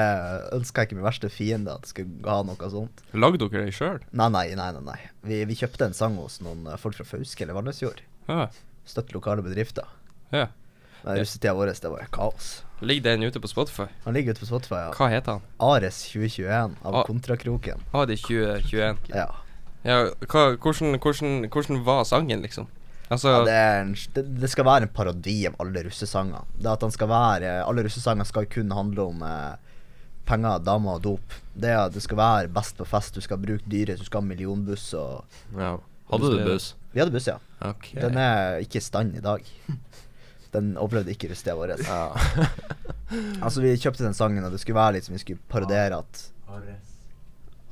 [0.56, 3.02] ønska jeg ikke min verste fiende at skulle ha noe sånt.
[3.12, 4.00] Lagde dere det sjøl?
[4.16, 4.70] Nei, nei, nei.
[4.72, 4.98] nei, nei.
[5.28, 8.00] Vi, vi kjøpte en sang hos noen eh, folk fra Fauske eller Valnesfjord.
[8.28, 8.48] Ja.
[8.88, 9.88] Støtte lokale bedrifter.
[10.32, 10.48] ja.
[11.04, 12.62] Men russetida vår, det var kaos.
[12.80, 13.84] Ligger den ute på Spotify?
[14.06, 14.92] Han ligger ute på Spotify, ja.
[14.96, 15.42] Hva heter han?
[15.60, 17.02] Ares 2021 av Ah.
[17.04, 17.82] Kontrakroken.
[17.92, 19.10] Ares de 2021?
[19.12, 19.26] Ja.
[19.84, 22.70] Ja, hva, hvordan, hvordan, hvordan var sangen, liksom?
[23.12, 26.46] Altså ja det, er en, det, det skal være en parodi av alle russesanger.
[26.56, 29.74] Det at han skal være Alle russesanger skal kun handle om eh,
[30.24, 31.34] penger, damer og dop.
[31.54, 34.28] Det, at du skal være best på fest, du skal bruke dyret, du skal ha
[34.30, 35.24] millionbuss og
[35.58, 35.74] Ja.
[36.10, 36.74] Hadde du buss?
[36.92, 37.38] Vi hadde buss, ja.
[37.64, 37.96] Okay.
[38.00, 39.44] Den er ikke i stand i dag.
[40.54, 41.74] Den overlevde ikke russetida vår.
[41.82, 42.02] ja.
[43.44, 46.22] Altså, vi kjøpte den sangen, og det skulle være litt som vi skulle parodiere at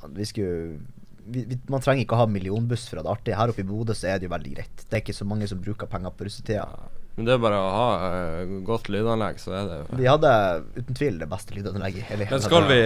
[0.03, 0.79] at vi skulle
[1.25, 3.37] vi, vi, Man trenger ikke å ha millionbuss for å ha det artig.
[3.37, 4.83] Her oppe i Bodø så er det jo veldig greit.
[4.83, 6.67] Det er ikke så mange som bruker penger på russetida.
[7.13, 10.31] Men det er bare å ha uh, godt lydanlegg, så er det jo Vi hadde
[10.79, 12.79] uten tvil det beste lydanlegget i hele Men skal vi,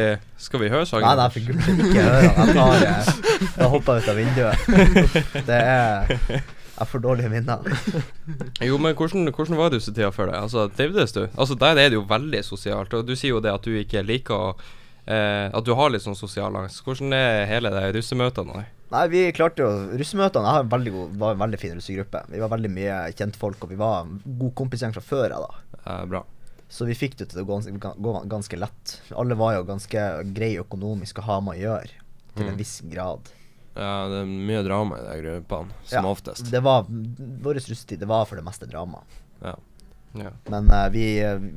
[0.43, 1.07] skal vi høre sangen?
[1.07, 2.33] Nei, nei, for gud, ikke hør den.
[2.35, 4.65] Jeg tar Jeg hopper ut av vinduet.
[5.47, 7.71] Det er Jeg får dårlige minner.
[8.67, 10.41] Jo, men hvordan, hvordan var russetida for deg?
[10.43, 11.23] Altså, Trivdes du?
[11.29, 12.93] Altså, Der er det jo veldig sosialt.
[12.99, 14.51] Og du sier jo det at du ikke liker å
[15.07, 16.83] eh, At du har litt sånn sosial angst.
[16.85, 18.53] Hvordan er hele det russemøtene?
[18.53, 18.65] nå?
[18.91, 22.21] Nei, vi klarte jo Russemøtene Jeg har en veldig god, var en veldig fin russegruppe.
[22.31, 25.81] Vi var veldig mye kjentfolk, og vi var en god kompisgjeng fra før av, da.
[25.85, 26.21] eh, bra.
[26.69, 27.57] Så vi fikk det til å gå,
[28.03, 29.01] gå ganske lett.
[29.15, 30.05] Alle var jo ganske
[30.35, 31.91] greie økonomisk å ha med å gjøre,
[32.35, 32.57] til en Mm.
[32.59, 33.29] viss grad.
[33.77, 36.49] Ja, det er mye drama i de gruppene, som Ja, oftest.
[36.51, 39.03] Det var Vår russetid, det var for det meste drama.
[39.43, 39.55] Ja.
[40.13, 40.31] Ja.
[40.47, 41.03] Men uh, vi,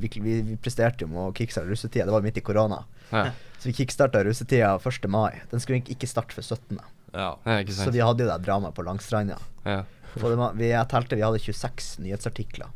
[0.01, 2.09] vi, vi, vi presterte jo med å kickstarte russetida.
[2.09, 2.82] Det var midt i korona.
[3.11, 3.30] Ja.
[3.59, 5.09] Så vi kickstarta russetida 1.
[5.09, 5.40] mai.
[5.51, 6.80] Den skulle ikke starte før 17.
[7.12, 7.30] ja.
[7.44, 9.36] ja, Så vi hadde jo det dramaet på Langstranda.
[9.64, 12.70] Vi, jeg telte vi hadde 26 nyhetsartikler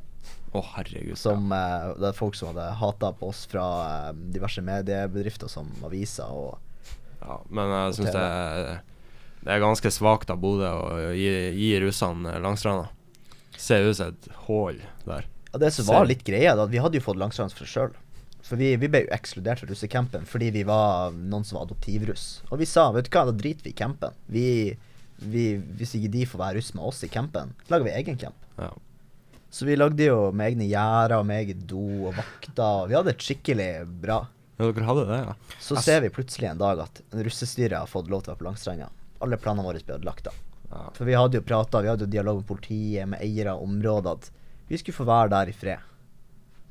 [0.55, 1.17] Å, herregud.
[1.19, 5.73] som uh, Det er folk som hadde hata på oss fra uh, diverse mediebedrifter som
[5.87, 6.61] aviser og
[7.25, 8.29] Ja, men jeg syns det,
[9.45, 12.87] det er ganske svakt av Bodø å gi, gi russene Langstranda.
[13.57, 15.27] Ser ut som et hull der.
[15.55, 17.93] Ja, det som var litt greia, da, vi hadde jo fått langstrands for oss sjøl.
[18.45, 22.43] For vi, vi ble jo ekskludert fra russecampen fordi vi var noen som var adoptivruss.
[22.51, 24.17] Og vi sa vet du hva, da driter vi i campen.
[24.27, 24.49] Vi,
[25.23, 25.45] vi,
[25.79, 28.51] hvis ikke de får være russ med oss i campen, lager vi egen camp.
[28.59, 28.73] Ja.
[29.55, 32.91] Så vi lagde jo med egne gjerder og med eget do og vakter.
[32.91, 33.71] Vi hadde et skikkelig
[34.03, 34.25] bra.
[34.59, 35.59] ja, dere hadde det, ja.
[35.63, 38.49] Så ser vi plutselig en dag at russestyret har fått lov til å være på
[38.51, 38.91] Langstranda.
[39.23, 40.35] Alle planene våre ble ødelagt da.
[40.75, 40.89] ja.
[40.99, 44.19] For vi hadde jo prata, vi hadde jo dialog med politiet, med eiere av området,
[44.19, 44.33] at
[44.69, 45.91] vi skulle få være der i fred.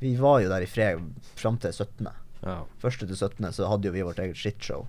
[0.04, 1.00] Vi var jo der i fred
[1.40, 2.08] fram til 17.
[2.44, 2.58] ja.
[2.82, 3.52] Første til 17.
[3.56, 4.88] så hadde jo vi vårt eget shitshow.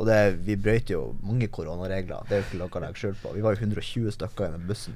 [0.00, 0.16] Og det,
[0.46, 2.24] vi brøyt jo mange koronaregler.
[2.28, 3.32] Det er jo ikke noe å legge skjul på.
[3.36, 4.94] Vi var jo 120 stykker i den bussen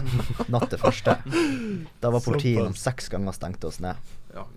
[0.54, 1.14] natt til første.
[2.02, 4.00] Da var politiet innom seks ganger stengte oss ned.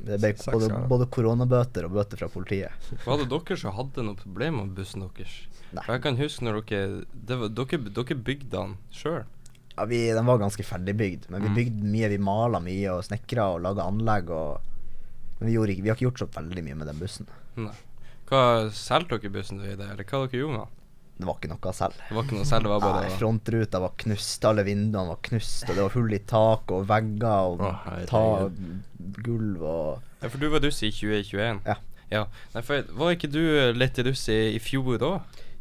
[0.08, 2.90] Det ble både, både koronabøter og bøter fra politiet.
[3.06, 5.36] Var det dere som hadde noe problem med bussen deres?
[5.74, 5.84] Nei.
[5.86, 9.24] For jeg kan huske når dere det var, dere, dere bygde den sjøl.
[9.78, 11.56] Ja, vi, Den var ganske ferdigbygd, men vi Mm.
[11.56, 12.10] bygde mye.
[12.10, 14.30] Vi mala mye og snekra og laga anlegg.
[14.30, 14.62] Og,
[15.40, 17.28] men vi, gjorde vi har ikke gjort så veldig mye med den bussen.
[17.58, 17.74] Nei.
[18.30, 20.80] Hva Solgte dere bussen i det, eller hva dere gjorde med den?
[21.14, 21.94] Det var ikke noe selv.
[22.10, 25.20] Det var ikke noe selv, det var bare Nei, frontruta var knust, alle vinduene var
[25.22, 27.74] knust, og det var hull i tak og vegger og Å,
[28.10, 28.24] ta,
[29.24, 31.62] gulv og Ja, for du var duss i 2021?
[31.70, 31.76] Ja.
[32.10, 32.24] ja.
[32.56, 33.42] Nei, for var ikke du
[33.78, 35.12] litt duss i, i fjor da?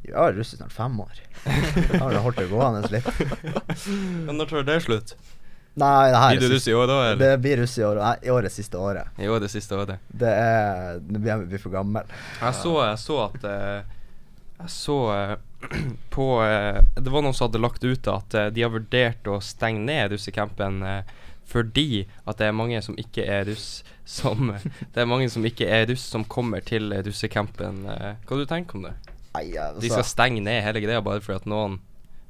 [0.02, 1.20] Jeg har russet russ snart fem år.
[1.44, 3.06] Da har det holdt det gående litt.
[4.26, 5.14] Men når tar det slutt?
[5.74, 7.20] Nei, det her Blir du er russ i år da, eller?
[7.22, 8.00] det blir russ i år.
[8.02, 9.08] Nei, i år er siste året.
[9.16, 10.02] I år det siste året.
[10.08, 12.12] Det er Nå blir jeg for gammel.
[12.42, 13.94] Jeg så, jeg så at eh,
[14.58, 15.34] Jeg så eh,
[16.16, 19.86] på eh, Det var noen som hadde lagt ut at de har vurdert å stenge
[19.86, 20.82] ned russecampen
[21.52, 24.52] fordi at det er mange som ikke er russ som
[24.92, 27.86] Det er mange som ikke er russ som kommer til russecampen.
[27.88, 28.94] Hva du tenker om det?
[29.32, 31.78] Nei, jeg, De skal altså, stenge ned hele greia bare fordi at noen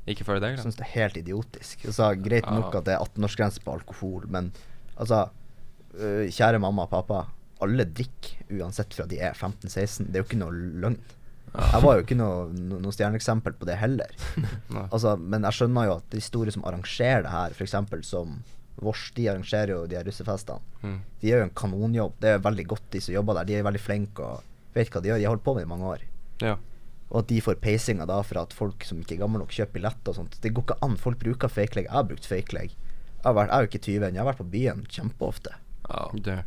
[0.07, 0.67] ikke følger jeg reglene?
[0.67, 1.85] syns det er helt idiotisk.
[1.87, 4.51] Altså, greit nok at det er 18-årsgrense på alkohol, men
[4.97, 5.29] altså
[5.93, 7.19] Kjære mamma og pappa.
[7.63, 10.07] Alle drikker uansett fra de er 15-16.
[10.09, 10.97] Det er jo ikke noe løgn.
[11.53, 14.15] Jeg var jo ikke noe, no, noe stjerneeksempel på det heller.
[14.93, 17.77] Altså, men jeg skjønner jo at de store som arrangerer det her, f.eks.
[18.09, 18.39] som
[18.83, 20.65] Vårs, de arrangerer jo de her russefestene.
[20.81, 20.97] Mm.
[21.21, 22.15] De gjør jo en kanonjobb.
[22.25, 23.51] Det er veldig godt, de som jobber der.
[23.51, 25.21] De er veldig flinke og vet hva de gjør.
[25.21, 26.07] De har holdt på med det i mange år.
[26.43, 26.57] Ja.
[27.13, 29.77] Og at de får peisinga da for at folk som ikke er gamle nok, kjøper
[29.77, 30.39] billetter og sånt.
[30.41, 30.95] Det går ikke an.
[31.01, 31.89] Folk bruker fake leg.
[31.91, 32.73] Jeg har brukt fake leg.
[32.73, 34.17] Jeg, har vært, jeg er jo ikke 20 ennå.
[34.17, 35.59] Jeg har vært på byen kjempeofte.
[35.89, 36.07] ja.
[36.15, 36.39] Det.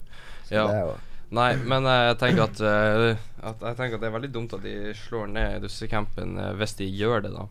[0.48, 0.68] Så Ja.
[0.68, 0.96] det er jo
[1.36, 4.54] Nei, men eh, jeg tenker at, eh, at Jeg tenker at det er veldig dumt
[4.54, 7.48] at de slår ned russecampen eh, hvis de gjør det, da.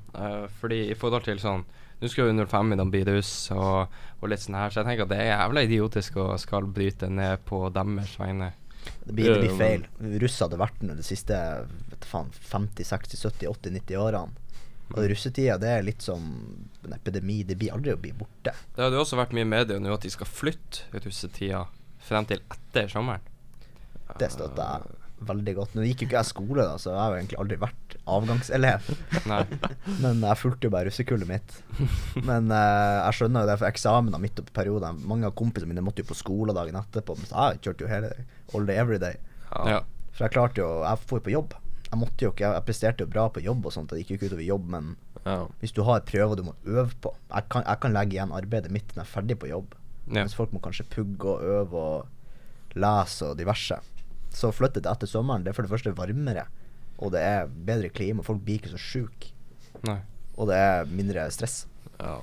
[0.61, 1.65] Fordi i forhold til sånn
[2.01, 3.91] Nå skal jo 05 i bli russ og,
[4.21, 7.09] og litt sånn her, så jeg tenker at det er jævla idiotisk å skal bryte
[7.09, 8.51] ned på deres vegne.
[9.05, 9.87] Det blir, det blir feil.
[10.22, 11.37] Russ hadde vært den de siste
[11.91, 14.41] vet faen, 50, 60, 70, 80, 90 årene.
[14.85, 14.97] Mm.
[14.99, 16.24] Og russetida det er litt som
[16.85, 17.43] en epidemi.
[17.49, 18.53] Det blir aldri å bli borte.
[18.74, 21.64] Det hadde jo også vært mye i media nå at de skal flytte russetida
[22.05, 23.24] frem til etter sommeren.
[24.20, 25.76] Det støtter jeg veldig godt.
[25.76, 28.89] Nå gikk jo ikke jeg skole, da, så jeg har jo egentlig aldri vært avgangselev.
[30.03, 31.57] Men jeg fulgte jo bare russekullet mitt.
[32.27, 35.85] Men eh, jeg skjønner jo det, for eksamener midt oppi perioden Mange av kompisene mine
[35.85, 38.13] måtte jo på skoledagen etterpå, mens jeg kjørte jo hele
[38.53, 39.19] all day every day.
[39.55, 39.81] Ja.
[40.15, 41.57] For jeg klarte jo Jeg får jo på jobb.
[41.89, 44.19] Jeg måtte jo ikke Jeg presterte jo bra på jobb og sånt, det gikk jo
[44.19, 44.93] ikke utover jobb, men
[45.25, 45.39] ja.
[45.63, 48.75] hvis du har prøver du må øve på Jeg kan, jeg kan legge igjen arbeidet
[48.75, 49.79] mitt når jeg er ferdig på jobb.
[50.11, 50.21] Ja.
[50.21, 53.79] Mens folk må kanskje pugge og øve og lese og diverse.
[54.35, 56.49] Så flyttet jeg etter sommeren, det er for det første varmere,
[56.99, 58.22] og det er bedre klima.
[58.22, 59.32] Folk blir ikke så sjuke,
[60.36, 61.64] og det er mindre stress.
[62.01, 62.20] ja.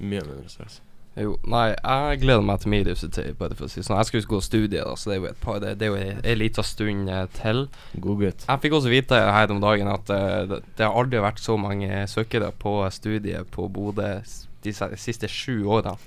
[0.00, 0.78] Mye mindre stress.
[1.18, 3.98] Jo, nei, jeg gleder meg til min bare for å si sånn.
[3.98, 5.90] Jeg skal jo gå studiet, da, så det er jo et par Det, det er
[5.90, 7.66] jo ei- lita stund eh, til.
[7.98, 8.46] God gutt.
[8.46, 11.58] Jeg fikk også vite her om dagen at uh, det, det har aldri vært så
[11.60, 14.22] mange søkere på studiet på Bodø
[14.62, 15.98] de siste sju årene.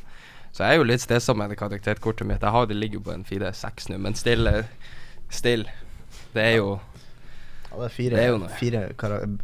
[0.53, 2.41] Så jeg er jo litt stressa med det karakterkortet mitt.
[2.41, 4.65] Jeg har det ligger jo på en 4-6 nå, men still, eh,
[5.29, 5.67] still.
[6.33, 6.79] Det er jo
[7.73, 8.49] Ja, det er fire, Det er jo noe.
[8.59, 8.81] fire,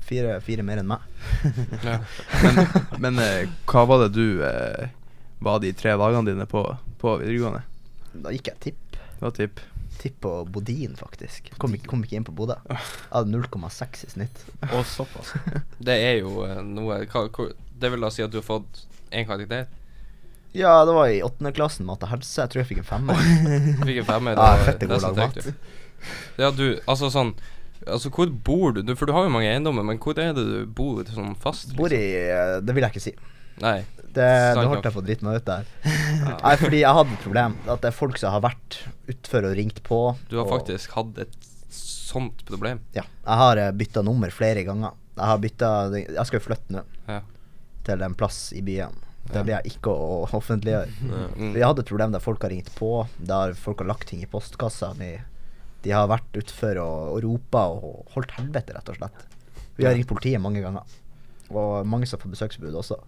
[0.05, 1.05] fire, fire mer enn meg.
[1.87, 1.95] ja.
[2.43, 2.59] Men,
[3.01, 4.91] men eh, hva var det du eh,
[5.41, 6.61] var de tre dagene dine på,
[7.01, 7.63] på videregående?
[8.13, 8.99] Da gikk jeg tipp.
[9.17, 9.63] Det var tipp.
[9.99, 11.49] Tipp på Bodin, faktisk.
[11.57, 12.55] Kom ikke, kom ikke inn på Bodø.
[12.69, 12.79] Jeg
[13.11, 14.45] hadde 0,6 i snitt.
[14.69, 15.33] Og såpass.
[15.81, 17.51] Det er jo eh, noe hva, hvor,
[17.81, 19.65] Det vil da si at du har fått én karakter?
[20.53, 22.43] Ja, det var i åttendeklassen, mat og helse.
[22.43, 23.25] Jeg tror jeg fikk en femmer.
[23.89, 24.37] Fikk en femmer.
[24.37, 25.49] Ja, fette god lag mat.
[26.39, 27.33] Ja, du, altså sånn
[27.87, 28.81] Altså, hvor bor du?
[28.83, 28.93] du?
[28.99, 31.71] For du har jo mange eiendommer, men hvor er det du bor sånn fast?
[31.77, 33.13] Bor i eh, Det vil jeg ikke si.
[33.63, 33.77] Nei.
[34.09, 35.67] Det, det holdt jeg på å drite meg ut der.
[36.43, 37.55] Nei, fordi jeg hadde et problem.
[37.69, 38.79] At det er folk som har vært
[39.11, 39.99] utfor og ringt på.
[40.31, 41.35] Du har og- faktisk hatt et
[41.69, 42.79] sånt problem.
[42.95, 43.03] Ja.
[43.05, 44.95] Jeg har uh, bytta nummer flere ganger.
[45.19, 45.69] Jeg har bytta
[45.99, 47.19] Jeg skal jo flytte nå Ja.
[47.85, 48.95] til en plass i byen.
[49.29, 50.89] Det blir jeg ikke å offentliggjøre.
[51.37, 51.51] Mm.
[51.53, 54.29] Vi hadde et problem der folk har ringt på, der folk har lagt ting i
[54.31, 55.11] postkassa mi.
[55.19, 55.27] De
[55.87, 59.27] har vært utfor og, og ropa og holdt helvete, rett og slett.
[59.79, 60.83] Vi har ringt politiet mange ganger.
[61.49, 62.99] Og mange som har fått besøksforbud også.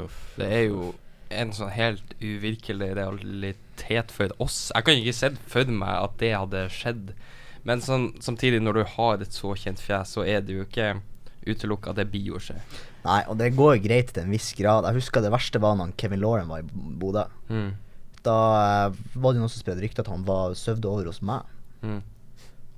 [0.00, 0.20] Uff.
[0.40, 0.94] Det er jo
[1.34, 4.68] en sånn helt uvirkelig realitet for oss.
[4.74, 7.12] Jeg kan ikke se for meg at det hadde skjedd.
[7.68, 10.94] Men sånn, samtidig, når du har et så kjent fjes, så er det jo ikke
[11.44, 12.56] utelukka at det blir å skje.
[13.04, 14.86] Nei, og det går greit til en viss grad.
[14.88, 16.68] Jeg husker det verste var når Kevin Lauren var i
[17.00, 17.26] Bodø.
[17.52, 17.74] Mm.
[18.24, 18.38] Da
[18.88, 21.44] eh, var det noen som spredde rykte at han var søvde over hos meg.
[21.84, 22.00] Mm.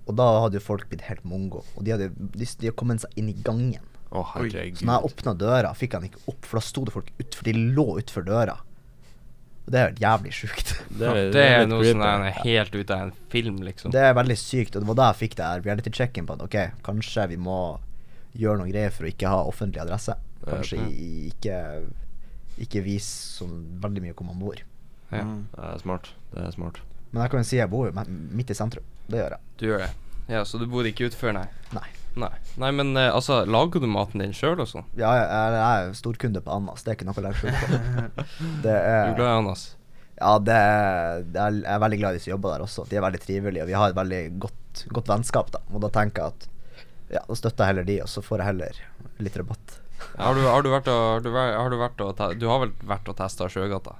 [0.07, 1.64] Og da hadde jo folk blitt helt mongo.
[1.74, 3.82] Og de hadde, de, de hadde kommet seg inn i gangen.
[4.14, 4.28] Oh.
[4.38, 7.48] Så når jeg åpna døra, fikk han ikke opp, for da sto det folk utfor.
[7.48, 8.54] De lå utfor døra.
[9.66, 10.68] Og det er helt jævlig sjukt.
[10.94, 13.90] Det er, Det er noe som er helt ute av en film, liksom.
[13.90, 16.44] Det er veldig sykt, og det var da jeg fikk det her reality-checken på at
[16.46, 17.59] ok, kanskje vi må
[18.38, 20.14] gjøre noen greier for å ikke ha offentlig adresse.
[20.46, 20.86] Kanskje Ja.
[21.32, 21.59] ikke,
[22.62, 24.62] ikke vise sånn veldig mye hvor man bor.
[25.11, 25.24] Ja.
[25.26, 26.12] Det er smart.
[26.30, 26.78] Det er smart.
[27.12, 28.84] Men jeg kan jo si jeg bor jo midt i sentrum.
[29.07, 29.44] Det gjør jeg.
[29.61, 29.90] Du gjør det.
[30.28, 31.46] Ja, Så du bor ikke utfor, nei?
[31.76, 31.86] Nei.
[32.16, 34.86] Nei, nei men eh, altså, lager du maten din sjøl og sånn?
[34.96, 36.82] Ja, jeg, jeg jeg er storkunde på Annas.
[36.82, 38.24] Det er ikke noe å legge skjul på.
[38.64, 39.64] Det Du er er glad i Annas?
[40.16, 42.86] Ja, det er, det er, jeg er veldig glad i de som jobber der også.
[42.88, 45.61] De er veldig trivelige, og vi har et veldig godt, godt vennskap, da.
[45.76, 46.46] Og da tenker jeg at
[47.18, 48.80] ja, da støtter jeg heller de, og så får jeg heller
[49.28, 49.76] litt rabatt.
[50.16, 52.42] Har du, har du vært og har du, vært- har du vært og te Du
[52.50, 53.94] har vel vært og testa Sjøgata?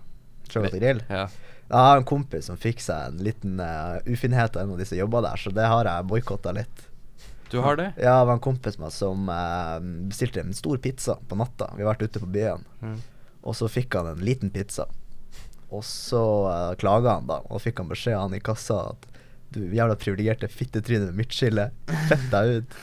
[0.48, 1.00] Sjøgata grill.
[1.12, 1.26] Ja.
[1.66, 4.86] Jeg har en kompis som fikk seg en liten uh, ufinhet av en av de
[4.86, 6.84] som jobba der, så det har jeg boikotta litt.
[7.50, 7.88] Du har det?
[7.98, 9.78] Ja, det var en kompis med meg som uh,
[10.10, 11.72] bestilte en stor pizza på natta.
[11.76, 13.00] Vi har vært ute på byen, Mm.
[13.42, 14.86] og så fikk han en liten pizza.
[15.74, 19.06] Og så uh, klaga han, da, og fikk han beskjed av han i kassa at
[19.54, 21.70] du jævla privilegerte fittetryne med midtskille,
[22.10, 22.78] fett deg ut.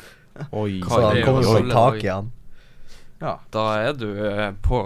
[0.51, 0.79] Oi.
[0.83, 2.31] Så han kom og tok tak i han.
[3.23, 3.37] Ja.
[3.53, 4.79] Da er du eh, på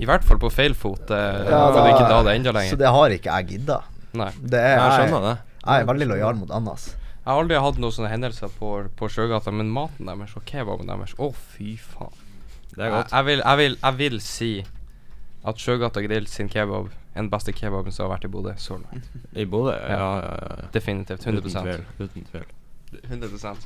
[0.00, 1.10] I hvert fall på feil fot.
[1.12, 2.72] Uh, Ja, da- ikke dra det enda lenger.
[2.72, 3.80] Så det har ikke jeg gidda.
[4.16, 4.30] Nei.
[4.40, 5.36] Det er, Jeg jeg, skjønner det.
[5.66, 6.86] jeg er veldig lojal mot Annas.
[7.20, 10.88] Jeg har aldri hatt noen sånne hendelser på, på Sjøgata, men maten deres og kebaben
[10.88, 12.16] deres Å, fy faen.
[12.72, 13.10] Det er godt.
[13.10, 14.50] Jeg, jeg, vil, jeg, vil, jeg vil si
[15.44, 18.78] at Sjøgata Grill sin kebab er den beste kebaben som har vært i Bodø så
[18.80, 19.06] langt.
[19.36, 19.76] I Bodø?
[19.76, 20.10] Ja, Ja.
[20.24, 20.56] ja, ja.
[20.64, 20.68] ja.
[20.72, 21.26] Definitivt.
[21.26, 21.84] 100 Uten tvil.
[22.00, 22.48] Uten tvil.
[23.10, 23.56] 100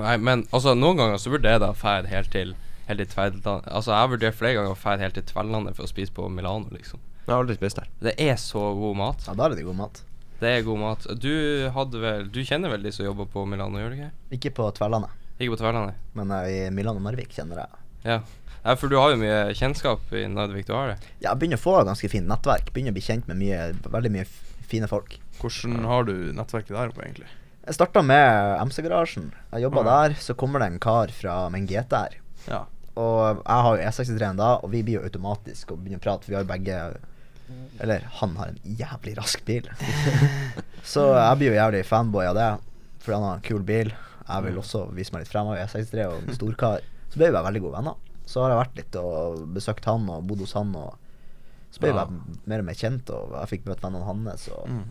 [0.00, 2.52] Nei, men altså, noen ganger så burde jeg da dra helt til
[2.90, 5.86] Helt til Tverlandet Altså, jeg har vurdert flere ganger å dra helt til Tverlandet for
[5.86, 6.98] å spise på Milano, liksom.
[7.26, 7.88] Jeg har aldri spist der.
[8.02, 9.26] Det er så god mat.
[9.28, 10.00] Ja, da er det god mat.
[10.40, 11.06] Det er god mat.
[11.20, 11.30] Du
[11.76, 14.10] hadde vel Du kjenner vel de som jobber på Milano, gjør du ikke?
[14.38, 15.98] Ikke på Tverlandet, Ikke på Tverlandet?
[16.16, 17.82] men uh, i Milano Narvik kjenner jeg.
[18.08, 18.16] Ja.
[18.64, 18.74] ja.
[18.80, 20.98] For du har jo mye kjennskap i Narvik, du har det?
[21.20, 22.72] Ja, jeg begynner å få et ganske fint nettverk.
[22.74, 24.26] Begynner å bli kjent med mye, veldig mye
[24.72, 25.18] fine folk.
[25.42, 27.28] Hvordan har du nettverket der oppe, egentlig?
[27.68, 29.30] Jeg starta med MC-garasjen.
[29.52, 30.08] Jeg jobba Ja.
[30.08, 30.14] der.
[30.24, 32.16] Så kommer det en kar fra med en GTR.
[32.48, 32.64] Ja.
[33.00, 36.26] Og jeg har jo E63-en da, og vi blir jo automatisk og begynner å prate,
[36.26, 36.80] for vi har jo begge
[37.82, 39.66] Eller han har en jævlig rask bil.
[40.92, 42.50] så jeg blir jo jævlig fanboy av det,
[43.02, 43.90] fordi han har en kul bil.
[44.30, 46.84] Jeg vil også vise meg litt frem av E63 og en storkar.
[47.10, 47.96] Så ble vi bare veldig gode venner.
[48.30, 50.70] Så har jeg vært litt og besøkt han og bodd hos han.
[50.78, 50.94] Og
[51.74, 52.04] så ble jeg Ja.
[52.04, 54.46] bare mer og mer kjent, og jeg fikk møtt vennene hans.
[54.70, 54.84] Mm.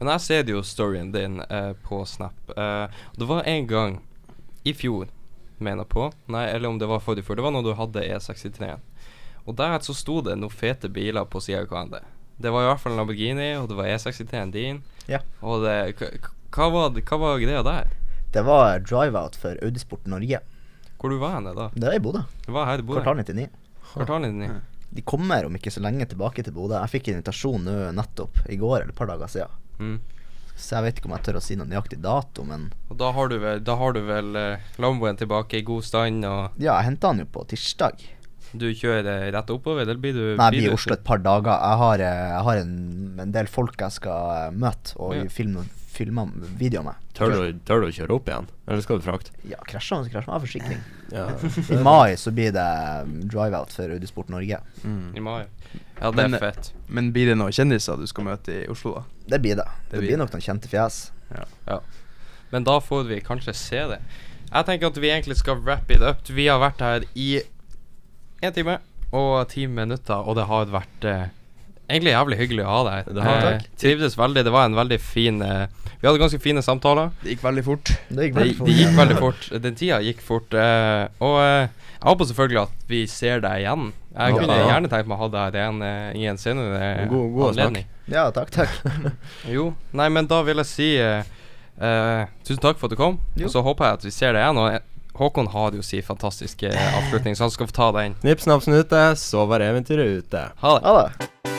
[0.00, 2.52] Men jeg ser jo storyen din eh, på Snap.
[2.52, 2.86] Eh,
[3.16, 3.98] det var en gang
[4.64, 5.08] i fjor,
[5.64, 7.40] mener på, nei, eller om det var forrige før.
[7.40, 8.84] det var når du hadde E63-en.
[9.44, 12.04] Og der så sto det noen fete biler på sida av hverandre.
[12.40, 14.80] Det var i hvert fall en Lamborghini, og det var E63-en din.
[15.10, 15.20] Ja.
[15.44, 15.76] Og det
[16.54, 17.92] hva var, hva var greia der?
[18.34, 20.40] det var drive-out for Audisport Norge.
[20.98, 21.68] Hvor du var hen da?
[21.74, 22.24] Det er i Bodø.
[22.46, 23.02] Det var her i Bodø?
[23.04, 23.44] Kvartal 99.
[23.92, 24.56] Kvartal 99.
[24.94, 26.74] De kommer om ikke så lenge tilbake til Bodø.
[26.80, 29.60] Jeg fikk invitasjon nå nettopp, i går eller et par dager siden.
[29.78, 29.94] Mm.
[30.56, 33.08] Så jeg vet ikke om jeg tør å si noen nøyaktig dato, men Og da
[33.12, 36.76] har du vel, da har du vel eh, Lamboen tilbake i god stand, og ja,
[36.78, 38.04] jeg henta han jo på tirsdag.
[38.54, 41.50] du kjører rett oppover, eller blir du Nei, jeg blir i Oslo et par dager.
[41.58, 42.74] Jeg har, eh, jeg har en,
[43.26, 45.24] en del folk jeg skal eh, møte og Ja.
[45.28, 45.64] filme,
[45.94, 46.24] filme
[46.58, 47.00] videoer med.
[47.14, 48.46] Tør du, tør du å kjøre opp igjen?
[48.66, 49.30] Eller skal du frakte?
[49.48, 50.34] Ja, krasjer man, så krasjer man.
[50.34, 50.80] Jeg har forsikring.
[51.14, 51.26] Ja.
[51.76, 52.66] I mai så blir det
[53.06, 54.58] um, drive-out for Audisport Norge.
[54.82, 55.22] I Mm.
[55.24, 55.44] mai.
[56.00, 56.72] Ja, det Men, er fett.
[56.88, 59.04] Men blir det noen kjendiser du skal møte i Oslo, da?
[59.34, 59.66] Det blir det.
[59.90, 60.98] Det Det, blir nok noen kjente fjes.
[61.66, 61.78] Ja.
[62.50, 64.00] Men da får vi kanskje se det.
[64.50, 66.20] Jeg tenker at vi egentlig skal wrap it up.
[66.30, 67.40] Vi har vært her i
[68.42, 68.76] én time
[69.14, 71.24] og ti minutter, og det har vært eh,
[71.88, 73.14] egentlig jævlig hyggelig å ha deg.
[73.14, 74.44] Det har Eh, Trivdes veldig.
[74.44, 75.66] Det var en veldig fin eh,
[76.00, 77.10] Vi hadde ganske fine samtaler.
[77.22, 77.92] Det gikk veldig fort.
[78.10, 78.66] Det gikk veldig fort.
[78.68, 79.48] det gikk veldig fort.
[79.64, 80.54] Den tida gikk fort.
[80.54, 81.68] eh, og eh,
[82.04, 83.92] jeg håper selvfølgelig at vi ser deg igjen.
[84.14, 84.38] Jeg Ja.
[84.38, 87.86] kunne gjerne tenkt meg å ha deg igjen eh, i en senere God- god anledning.
[87.86, 87.86] anledning.
[88.12, 89.12] Ja, takk, takk.
[89.56, 91.22] Jo, nei, men da vil jeg si eh,
[91.80, 93.16] eh, tusen takk for at du kom.
[93.36, 93.46] Jo.
[93.48, 94.60] Og så håper jeg at vi ser deg igjen.
[94.60, 98.16] Og, Håkon har jo sin fantastiske avslutning, så han skal få ta den.
[98.26, 100.48] Nipp, snapp, snute, så var eventyret ute.
[100.58, 100.84] Ha det.
[100.90, 101.53] Ha det.